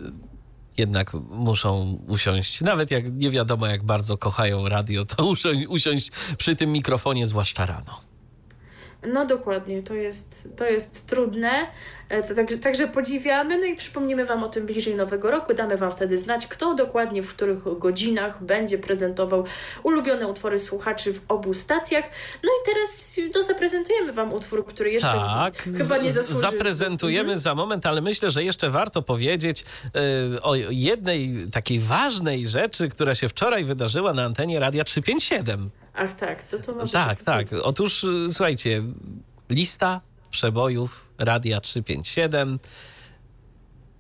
jednak 0.78 1.14
muszą 1.30 2.00
usiąść, 2.08 2.62
nawet 2.62 2.92
jak 2.92 3.14
nie 3.14 3.30
wiadomo 3.30 3.68
jak 3.68 3.84
bardzo 3.84 4.18
kochają 4.18 4.70
radio, 4.70 5.06
to 5.06 5.26
usiąść, 5.30 5.68
usiąść 5.68 6.12
przy 6.38 6.56
tym 6.56 6.72
mikrofonie, 6.72 7.28
zwłaszcza 7.28 7.66
rano. 7.66 8.02
No 9.14 9.26
dokładnie, 9.26 9.84
to 9.84 9.94
jest, 9.94 10.50
to 10.58 10.66
jest 10.66 11.06
trudne, 11.06 11.50
e, 12.10 12.36
także, 12.36 12.58
także 12.58 12.88
podziwiamy, 12.88 13.58
no 13.58 13.66
i 13.66 13.76
przypomnimy 13.76 14.26
Wam 14.26 14.44
o 14.44 14.50
tym 14.50 14.66
bliżej 14.66 14.96
Nowego 14.96 15.32
Roku, 15.32 15.54
damy 15.54 15.78
Wam 15.78 15.92
wtedy 15.92 16.18
znać, 16.18 16.48
kto 16.48 16.74
dokładnie 16.76 17.24
w 17.24 17.30
których 17.30 17.80
godzinach 17.80 18.44
będzie 18.44 18.78
prezentował 18.78 19.44
ulubione 19.84 20.28
utwory 20.28 20.60
słuchaczy 20.60 21.14
w 21.14 21.22
obu 21.28 21.54
stacjach. 21.54 22.06
No 22.44 22.50
i 22.50 22.66
teraz 22.74 23.18
no, 23.36 23.42
zaprezentujemy 23.44 24.14
Wam 24.14 24.34
utwór, 24.34 24.66
który 24.66 24.92
jeszcze 24.92 25.08
tak, 25.08 25.58
chyba 25.78 25.98
nie 25.98 26.12
zasłużył. 26.12 26.42
Zaprezentujemy 26.42 27.22
Mhm. 27.22 27.40
za 27.40 27.56
moment, 27.56 27.86
ale 27.86 28.02
myślę, 28.02 28.32
że 28.32 28.44
jeszcze 28.44 28.70
warto 28.70 29.02
powiedzieć 29.02 29.66
y, 30.36 30.42
o 30.42 30.56
jednej 30.70 31.46
takiej 31.52 31.80
ważnej 31.80 32.48
rzeczy, 32.48 32.90
która 32.90 33.16
się 33.16 33.30
wczoraj 33.30 33.64
wydarzyła 33.64 34.14
na 34.14 34.24
antenie 34.26 34.60
Radia 34.60 34.84
357. 34.84 35.70
Ach 35.98 36.14
tak, 36.16 36.44
to 36.48 36.60
to 36.60 36.76
może 36.76 36.94
Tak, 36.94 37.24
tak. 37.24 37.36
powiedzieć. 37.36 37.66
Otóż 37.66 38.04
y, 38.04 38.28
słuchajcie, 38.34 38.84
lista 39.50 40.02
przebojów 40.32 41.08
Radia 41.18 41.62
357 41.62 42.60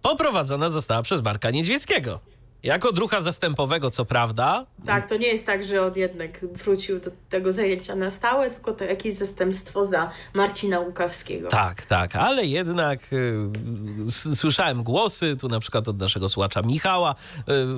poprowadzona 0.01 0.69
została 0.69 1.01
przez 1.01 1.21
Marka 1.23 1.49
Niedźwieckiego. 1.49 2.19
Jako 2.68 2.91
drucha 2.91 3.22
zastępowego, 3.22 3.91
co 3.91 4.05
prawda, 4.05 4.65
Tak, 4.86 5.09
to 5.09 5.18
nie 5.18 5.28
jest 5.28 5.45
tak, 5.45 5.63
że 5.63 5.86
on 5.86 5.91
jednak 5.95 6.45
wrócił 6.53 6.99
do 6.99 7.11
tego 7.30 7.51
zajęcia 7.51 7.95
na 7.95 8.11
stałe, 8.11 8.49
tylko 8.49 8.74
to 8.74 8.84
jakieś 8.84 9.13
zastępstwo 9.13 9.86
za 9.86 10.11
Marcina 10.34 10.80
Łukawskiego. 10.80 11.47
Tak, 11.47 11.86
tak, 11.86 12.15
ale 12.15 12.45
jednak 12.45 12.99
y, 13.13 14.36
słyszałem 14.36 14.84
głosy, 14.84 15.38
tu 15.39 15.47
na 15.47 15.59
przykład 15.59 15.88
od 15.88 15.99
naszego 15.99 16.30
słuchacza 16.30 16.61
Michała, 16.61 17.15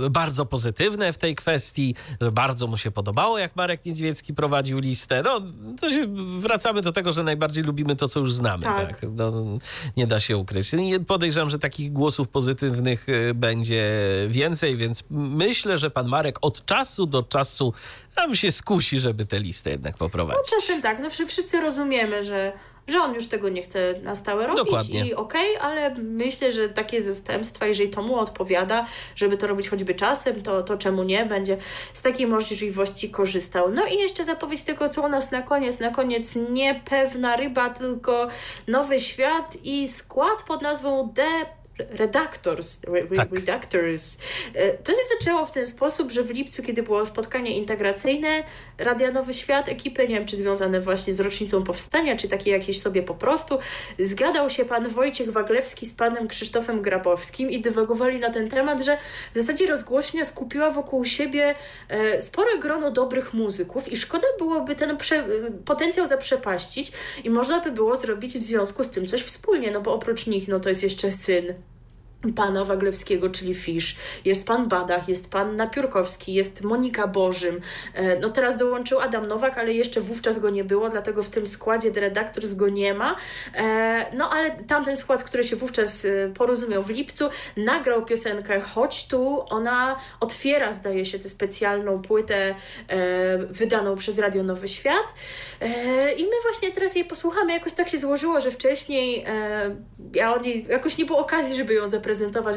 y, 0.05 0.09
bardzo 0.09 0.45
pozytywne 0.45 1.13
w 1.13 1.17
tej 1.17 1.35
kwestii, 1.35 1.95
że 2.21 2.31
bardzo 2.31 2.67
mu 2.67 2.77
się 2.77 2.91
podobało, 2.91 3.37
jak 3.39 3.55
Marek 3.55 3.85
Niedźwiecki 3.85 4.33
prowadził 4.33 4.79
listę. 4.79 5.21
No, 5.23 5.41
to 5.81 5.89
się 5.89 6.05
wracamy 6.39 6.81
do 6.81 6.91
tego, 6.91 7.11
że 7.11 7.23
najbardziej 7.23 7.63
lubimy 7.63 7.95
to, 7.95 8.07
co 8.07 8.19
już 8.19 8.33
znamy. 8.33 8.63
Tak. 8.63 8.87
Tak. 8.87 9.09
No, 9.15 9.33
nie 9.97 10.07
da 10.07 10.19
się 10.19 10.37
ukryć. 10.37 10.71
Podejrzewam, 11.07 11.49
że 11.49 11.59
takich 11.59 11.93
głosów 11.93 12.27
pozytywnych 12.27 13.09
y, 13.09 13.33
będzie 13.33 13.91
więcej, 14.27 14.78
więc 14.79 15.03
myślę, 15.09 15.77
że 15.77 15.91
pan 15.91 16.07
Marek 16.07 16.35
od 16.41 16.65
czasu 16.65 17.05
do 17.05 17.23
czasu 17.23 17.73
nam 18.17 18.35
się 18.35 18.51
skusi, 18.51 18.99
żeby 18.99 19.25
tę 19.25 19.39
listę 19.39 19.69
jednak 19.69 19.97
poprowadzić. 19.97 20.43
Czasem 20.49 20.81
tak, 20.81 20.99
no 20.99 21.09
wszy- 21.09 21.27
wszyscy 21.27 21.61
rozumiemy, 21.61 22.23
że, 22.23 22.51
że 22.87 22.99
on 22.99 23.13
już 23.13 23.27
tego 23.27 23.49
nie 23.49 23.61
chce 23.61 23.95
na 24.03 24.15
stałe 24.15 24.47
robić 24.47 24.63
Dokładnie. 24.65 25.05
i 25.07 25.13
okej, 25.13 25.57
ale 25.57 25.95
myślę, 25.95 26.51
że 26.51 26.69
takie 26.69 27.01
zastępstwa, 27.01 27.65
jeżeli 27.65 27.89
to 27.89 28.01
mu 28.01 28.15
odpowiada, 28.15 28.85
żeby 29.15 29.37
to 29.37 29.47
robić 29.47 29.69
choćby 29.69 29.95
czasem, 29.95 30.43
to, 30.43 30.63
to 30.63 30.77
czemu 30.77 31.03
nie, 31.03 31.25
będzie 31.25 31.57
z 31.93 32.01
takiej 32.01 32.27
możliwości 32.27 33.09
korzystał. 33.09 33.71
No 33.71 33.85
i 33.85 33.95
jeszcze 33.97 34.23
zapowiedź 34.23 34.63
tego, 34.63 34.89
co 34.89 35.01
u 35.01 35.07
nas 35.09 35.31
na 35.31 35.41
koniec. 35.41 35.79
Na 35.79 35.91
koniec 35.91 36.35
nie 36.49 36.81
pewna 36.85 37.35
ryba, 37.35 37.69
tylko 37.69 38.27
nowy 38.67 38.99
świat 38.99 39.57
i 39.63 39.87
skład 39.87 40.43
pod 40.47 40.61
nazwą 40.61 41.13
The 41.15 41.58
Redactors, 41.89 42.79
re, 42.87 43.03
Tak. 43.15 43.31
Redactors. 43.31 44.17
E, 44.53 44.77
To 44.77 44.91
się 44.91 44.99
zaczęło 45.19 45.45
w 45.45 45.51
ten 45.51 45.65
sposób, 45.65 46.11
że 46.11 46.23
w 46.23 46.29
lipcu, 46.29 46.63
kiedy 46.63 46.83
było 46.83 47.05
spotkanie 47.05 47.57
integracyjne 47.57 48.43
Radia 48.77 49.11
Nowy 49.11 49.33
Świat, 49.33 49.69
ekipy, 49.69 50.01
nie 50.01 50.15
wiem 50.15 50.25
czy 50.25 50.35
związane 50.35 50.81
właśnie 50.81 51.13
z 51.13 51.19
rocznicą 51.19 51.63
powstania, 51.63 52.17
czy 52.17 52.27
takie 52.27 52.51
jakieś 52.51 52.81
sobie 52.81 53.03
po 53.03 53.13
prostu, 53.15 53.59
zgadał 53.99 54.49
się 54.49 54.65
pan 54.65 54.87
Wojciech 54.87 55.31
Waglewski 55.31 55.85
z 55.85 55.93
panem 55.93 56.27
Krzysztofem 56.27 56.81
Grabowskim 56.81 57.49
i 57.49 57.61
dywagowali 57.61 58.19
na 58.19 58.29
ten 58.29 58.49
temat, 58.49 58.83
że 58.83 58.97
w 59.35 59.37
zasadzie 59.37 59.67
rozgłośnia 59.67 60.25
skupiła 60.25 60.71
wokół 60.71 61.05
siebie 61.05 61.55
e, 61.89 62.21
spore 62.21 62.57
grono 62.59 62.91
dobrych 62.91 63.33
muzyków 63.33 63.91
i 63.91 63.97
szkoda 63.97 64.27
byłoby 64.37 64.75
ten 64.75 64.97
prze, 64.97 65.27
potencjał 65.65 66.05
zaprzepaścić 66.07 66.91
i 67.23 67.29
można 67.29 67.59
by 67.59 67.71
było 67.71 67.95
zrobić 67.95 68.37
w 68.37 68.43
związku 68.43 68.83
z 68.83 68.89
tym 68.89 69.07
coś 69.07 69.21
wspólnie, 69.21 69.71
no 69.71 69.81
bo 69.81 69.93
oprócz 69.93 70.27
nich, 70.27 70.47
no 70.47 70.59
to 70.59 70.69
jest 70.69 70.83
jeszcze 70.83 71.11
syn 71.11 71.53
pana 72.35 72.65
Waglewskiego, 72.65 73.29
czyli 73.29 73.53
Fisz, 73.53 73.95
jest 74.25 74.47
pan 74.47 74.67
Badach, 74.67 75.09
jest 75.09 75.31
pan 75.31 75.55
Napiórkowski, 75.55 76.33
jest 76.33 76.61
Monika 76.61 77.07
Bożym. 77.07 77.61
E, 77.93 78.19
No 78.19 78.29
teraz 78.29 78.57
dołączył 78.57 78.99
Adam 78.99 79.27
Nowak, 79.27 79.57
ale 79.57 79.73
jeszcze 79.73 80.01
wówczas 80.01 80.39
go 80.39 80.49
nie 80.49 80.63
było, 80.63 80.89
dlatego 80.89 81.23
w 81.23 81.29
tym 81.29 81.47
składzie 81.47 81.91
The 81.91 81.99
Redactors 81.99 82.53
go 82.53 82.69
nie 82.69 82.93
ma. 82.93 83.15
E, 83.55 84.05
No 84.13 84.29
ale 84.29 84.51
tamten 84.51 84.95
skład, 84.95 85.23
który 85.23 85.43
się 85.43 85.55
wówczas 85.55 86.05
e, 86.05 86.29
porozumiał 86.33 86.83
w 86.83 86.89
lipcu, 86.89 87.29
nagrał 87.57 88.05
piosenkę 88.05 88.61
Chodź 88.61 89.07
tu. 89.07 89.45
Ona 89.49 89.95
otwiera, 90.19 90.71
zdaje 90.71 91.05
się, 91.05 91.19
tę 91.19 91.29
specjalną 91.29 92.01
płytę 92.01 92.55
wydaną 93.49 93.95
przez 93.95 94.19
Radio 94.19 94.43
Nowy 94.43 94.67
Świat. 94.67 95.13
I 96.17 96.23
my 96.23 96.31
właśnie 96.43 96.71
teraz 96.71 96.95
jej 96.95 97.05
posłuchamy. 97.05 97.53
Jakoś 97.53 97.73
tak 97.73 97.89
się 97.89 97.97
złożyło, 97.97 98.41
że 98.41 98.51
wcześniej 98.51 99.25
ja 100.13 100.33
o 100.33 100.39
niej, 100.39 100.65
jakoś 100.69 100.97
nie 100.97 101.05
było 101.05 101.19
okazji, 101.19 101.55
żeby 101.55 101.73
ją 101.73 101.89
zaprezentować, 101.89 102.08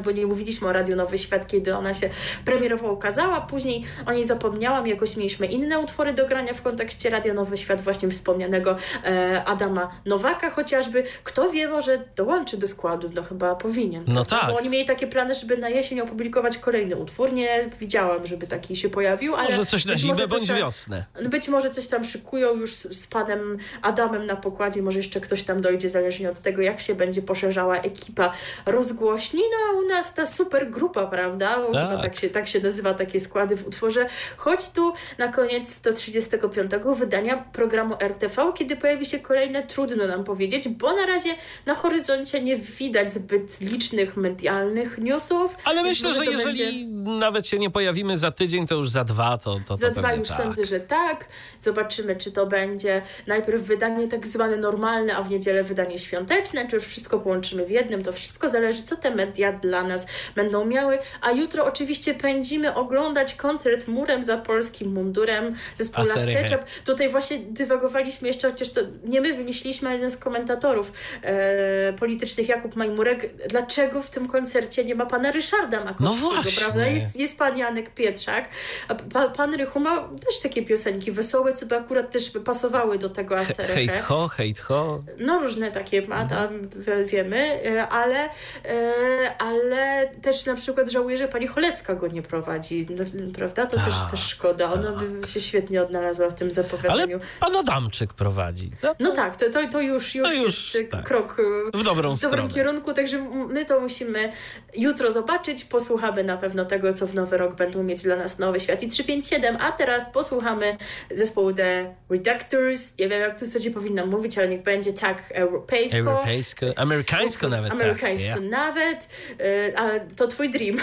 bo 0.05 0.11
nie 0.11 0.27
mówiliśmy 0.27 0.69
o 0.69 0.73
Radio 0.73 0.97
Nowy 0.97 1.19
Świat, 1.19 1.47
kiedy 1.47 1.77
ona 1.77 1.95
się 1.95 2.11
premierowo 2.45 2.93
ukazała. 2.93 3.41
Później 3.41 3.85
o 4.07 4.13
niej 4.13 4.25
zapomniałam, 4.25 4.87
jakoś 4.87 5.17
mieliśmy 5.17 5.47
inne 5.47 5.79
utwory 5.79 6.13
do 6.13 6.27
grania 6.27 6.55
w 6.55 6.63
kontekście 6.63 7.11
Radio 7.11 7.35
Nowy 7.35 7.57
Świat, 7.57 7.81
właśnie 7.81 8.09
wspomnianego 8.09 8.77
e, 9.05 9.43
Adama 9.45 9.91
Nowaka 10.07 10.51
chociażby. 10.51 11.05
Kto 11.25 11.51
wie, 11.51 11.69
może 11.69 12.05
dołączy 12.17 12.57
do 12.57 12.69
składu, 12.69 13.11
no 13.15 13.23
chyba 13.23 13.55
powinien. 13.55 14.05
No 14.09 14.25
tak. 14.25 14.47
Bo 14.47 14.57
oni 14.57 14.69
mieli 14.69 14.85
takie 14.85 15.07
plany, 15.07 15.35
żeby 15.35 15.57
na 15.57 15.69
jesień 15.69 16.01
opublikować 16.01 16.59
kolejny 16.59 16.97
utwór. 16.97 17.33
Nie 17.33 17.71
widziałam, 17.81 18.27
żeby 18.27 18.47
taki 18.47 18.77
się 18.77 18.89
pojawił, 18.89 19.35
ale 19.35 19.49
Może 19.49 19.67
coś 19.67 19.85
na 19.85 19.97
zimę 19.97 20.27
bądź 20.27 20.47
tam- 20.49 20.57
wiosnę. 20.57 21.05
Być 21.29 21.49
może 21.49 21.71
coś 21.71 21.87
tam 21.87 22.05
szykują 22.05 22.55
już 22.55 22.75
z, 22.75 23.03
z 23.03 23.07
panem 23.07 23.59
Adamem 23.83 24.27
na 24.27 24.37
pokładzie, 24.37 24.83
może 24.83 24.99
jeszcze 24.99 25.21
ktoś 25.21 25.43
tam 25.43 25.61
dojdzie, 25.61 25.89
zależnie 25.89 26.31
od 26.31 26.39
tego, 26.39 26.63
jak 26.63 26.81
się 26.81 26.95
będzie 26.95 27.23
poszerzała 27.23 27.77
ekipa 27.77 28.33
rozgłośni. 28.67 29.42
No 29.51 29.57
a 29.71 29.79
u 29.79 29.83
nas 29.89 30.15
ta 30.15 30.27
super 30.27 30.71
grupa, 30.71 31.07
prawda? 31.07 31.59
Bo 31.67 31.73
Tak. 31.73 32.03
tak 32.03 32.17
się, 32.17 32.31
tak 32.31 32.49
się 32.49 32.61
nazywa 32.61 32.95
takie 32.95 33.21
składy 33.21 33.57
w 33.57 33.67
utworze. 33.67 34.07
Chodź 34.37 34.71
tu 34.71 34.93
na 35.19 35.29
koniec 35.29 35.69
135 35.75 36.71
wydania 36.97 37.37
programu 37.53 37.95
RTV, 38.01 38.53
kiedy 38.55 38.77
pojawi 38.77 39.07
się 39.07 39.19
kolejne, 39.19 39.63
trudno 39.67 40.07
nam 40.07 40.25
powiedzieć, 40.25 40.69
bo 40.69 40.93
na 40.93 41.07
razie 41.07 41.31
na 41.67 41.75
horyzoncie 41.75 42.41
nie 42.43 42.57
widać 42.57 43.13
zbyt 43.13 43.61
licznych 43.61 44.17
medialnych 44.17 44.99
newsów. 44.99 45.57
Ale 45.65 45.83
myślę, 45.83 46.15
że 46.15 46.25
jeżeli 46.25 46.85
będzie- 46.87 47.19
nawet 47.21 47.47
się 47.49 47.59
nie 47.59 47.71
pojawimy 47.71 48.17
za 48.17 48.31
tydzień, 48.31 48.67
to 48.67 48.75
już 48.75 48.91
za 48.91 49.05
dwa, 49.05 49.39
to, 49.39 49.55
to, 49.55 49.61
to 49.75 49.77
Za 49.79 49.91
dwa 49.91 50.15
już 50.15 50.29
tak. 50.29 50.37
sądzę, 50.43 50.65
że 50.65 50.81
tak. 50.81 51.29
Zobaczymy, 51.59 52.17
czy 52.17 52.33
to 52.33 52.47
będzie 52.47 53.03
najpierw 53.27 53.63
wydanie 53.63 54.09
tak 54.09 54.27
zwane 54.27 54.57
normalne, 54.57 55.17
a 55.17 55.23
w 55.23 55.31
niedzielę 55.31 55.63
wydanie 55.63 55.99
świąteczne, 55.99 56.69
czy 56.69 56.77
już 56.77 56.85
wszystko 56.85 57.19
połączymy 57.19 57.67
w 57.67 57.71
jednym. 57.71 58.03
To 58.03 58.13
wszystko 58.13 58.49
zależy, 58.49 58.83
co 58.83 58.97
te 58.97 59.11
media 59.15 59.32
dla 59.63 59.83
nas 59.83 60.07
będą 60.35 60.65
miały. 60.65 60.99
A 61.21 61.31
jutro 61.31 61.65
oczywiście 61.65 62.15
pędzimy 62.15 62.75
oglądać 62.75 63.35
koncert 63.35 63.89
murem 63.89 64.23
za 64.23 64.37
polskim 64.39 64.93
mundurem 64.93 65.55
zespołu 65.75 66.07
Las? 66.09 66.25
Ketchup. 66.27 66.61
Tutaj 66.85 67.09
właśnie 67.09 67.39
dywagowaliśmy 67.39 68.29
jeszcze, 68.29 68.51
chociaż 68.51 68.71
to 68.71 68.81
nie 69.05 69.21
my 69.21 69.35
wymyśliliśmy, 69.35 69.89
ale 69.89 69.97
jeden 69.97 70.11
z 70.11 70.17
komentatorów 70.17 70.93
e, 71.23 71.93
politycznych, 71.93 72.49
Jakub 72.49 72.77
Majmurek, 72.77 73.31
dlaczego 73.49 74.03
w 74.03 74.11
tym 74.11 74.29
koncercie 74.29 74.85
nie 74.85 74.95
ma 74.95 75.07
pana 75.07 75.33
Ryszarda 75.33 75.85
Makowskiego, 75.85 76.33
No 76.35 76.43
prawda? 76.59 76.87
Jest, 76.87 77.17
jest 77.21 77.39
pan 77.39 77.59
Janek 77.59 77.95
Pietrzak, 77.95 78.49
a 78.89 78.95
pa, 78.95 79.29
pan 79.29 79.55
Rychu 79.55 79.81
ma 79.81 79.97
też 80.27 80.41
takie 80.43 80.63
piosenki 80.63 81.13
wesołe, 81.13 81.53
co 81.53 81.67
by 81.67 81.77
akurat 81.77 82.11
też 82.11 82.31
pasowały 82.45 82.99
do 82.99 83.09
tego 83.09 83.39
asereche. 83.39 83.75
Hejt 83.75 83.97
ho, 83.97 84.29
hejt 84.29 84.61
ho. 84.61 85.03
No 85.19 85.39
różne 85.39 85.71
takie 85.71 86.07
ma, 86.09 86.25
tam 86.27 86.69
wie- 86.77 87.05
wiemy, 87.05 87.61
e, 87.67 87.89
ale, 87.89 88.29
e, 88.65 89.22
ale 89.39 90.09
też 90.23 90.47
na 90.47 90.55
przykład 90.55 90.91
żałuję, 90.91 91.19
że 91.19 91.29
pani 91.29 91.47
Cholecka 91.47 91.95
go 91.95 92.07
nie 92.09 92.23
prowadzi, 92.23 92.87
no, 92.91 93.05
prawda? 93.35 93.67
To 93.67 93.77
też, 93.77 93.95
Tak, 94.01 94.11
też 94.11 94.21
szkoda, 94.21 94.73
ona 94.73 94.91
by 94.93 95.27
się 95.29 95.41
świetnie 95.41 95.83
odnalazła 95.83 96.31
w 96.31 96.35
tym 96.35 96.47
Ale 96.47 96.55
zapowiadaniu. 96.55 97.21
pan 97.41 97.57
Adamczyk 97.57 98.15
prowadzi. 98.15 98.71
No, 98.83 98.95
No 99.01 99.13
tak, 99.13 99.37
to, 99.37 99.51
to, 99.51 99.69
to 99.69 99.81
już, 99.81 100.15
już, 100.15 100.29
To 100.29 100.35
już, 100.35 100.75
jest 100.75 100.91
tak. 100.91 101.05
krok 101.05 101.37
e, 101.75 101.79
W 101.79 101.83
dobrą 101.83 102.17
w 102.17 102.21
dobrym 102.21 102.47
stronę. 102.47 102.49
kierunku, 102.55 102.93
także 102.93 103.19
my 103.49 103.65
to 103.65 103.81
musimy 103.81 104.33
jutro 104.77 105.11
zobaczyć. 105.11 105.65
Posłuchamy 105.65 106.25
na 106.25 106.37
pewno 106.37 106.65
tego, 106.65 106.93
co 106.93 107.07
w 107.07 107.15
nowy 107.15 107.37
rok 107.37 107.55
będą 107.55 107.83
mieć 107.83 108.03
dla 108.03 108.17
nas 108.17 108.39
Nowy 108.39 108.61
Świat 108.61 108.83
i 108.83 108.87
357, 108.89 109.57
a 109.61 109.73
teraz 109.73 110.13
posłuchamy 110.13 110.77
zespołu 111.11 111.53
The 111.53 111.95
Reductors. 112.11 112.99
Nie 112.99 113.09
wiem, 113.09 113.21
jak 113.21 113.39
tu 113.41 113.47
sobie 113.47 113.71
powinnam 113.71 114.09
mówić, 114.11 114.39
ale 114.39 114.49
niech 114.49 114.63
będzie 114.63 114.93
tak 114.93 115.33
europejsko. 115.35 115.99
Europejsko, 115.99 116.67
amerykańsko 116.77 117.49
nawet. 117.49 117.73
Amerykańsko 117.73 118.35
tak. 118.35 118.43
nawet, 118.43 119.09
e, 119.41 119.79
a 119.79 120.01
to 120.17 120.27
twój 120.27 120.51
dream. 120.51 120.79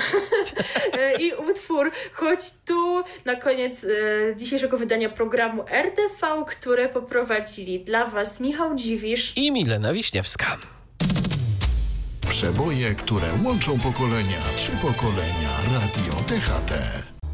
E, 0.93 1.15
I 1.23 1.33
utwór 1.33 1.91
Chodź 2.11 2.51
tu 2.65 3.03
na 3.25 3.35
koniec 3.35 3.83
e, 3.83 3.87
dzisiejszego 4.35 4.77
wydania 4.77 5.09
programu 5.09 5.65
RTV, 5.71 6.45
które 6.47 6.89
poprowadzili 6.89 7.79
dla 7.79 8.05
Was 8.05 8.39
Michał 8.39 8.75
Dziwisz. 8.75 9.33
I 9.35 9.51
Milena 9.51 9.93
Wiśniewska. 9.93 10.57
Przeboje, 12.29 12.95
które 12.95 13.27
łączą 13.43 13.79
pokolenia. 13.79 14.37
Trzy 14.55 14.71
pokolenia. 14.71 15.49
Radio 15.73 16.13
DHT. 16.27 17.18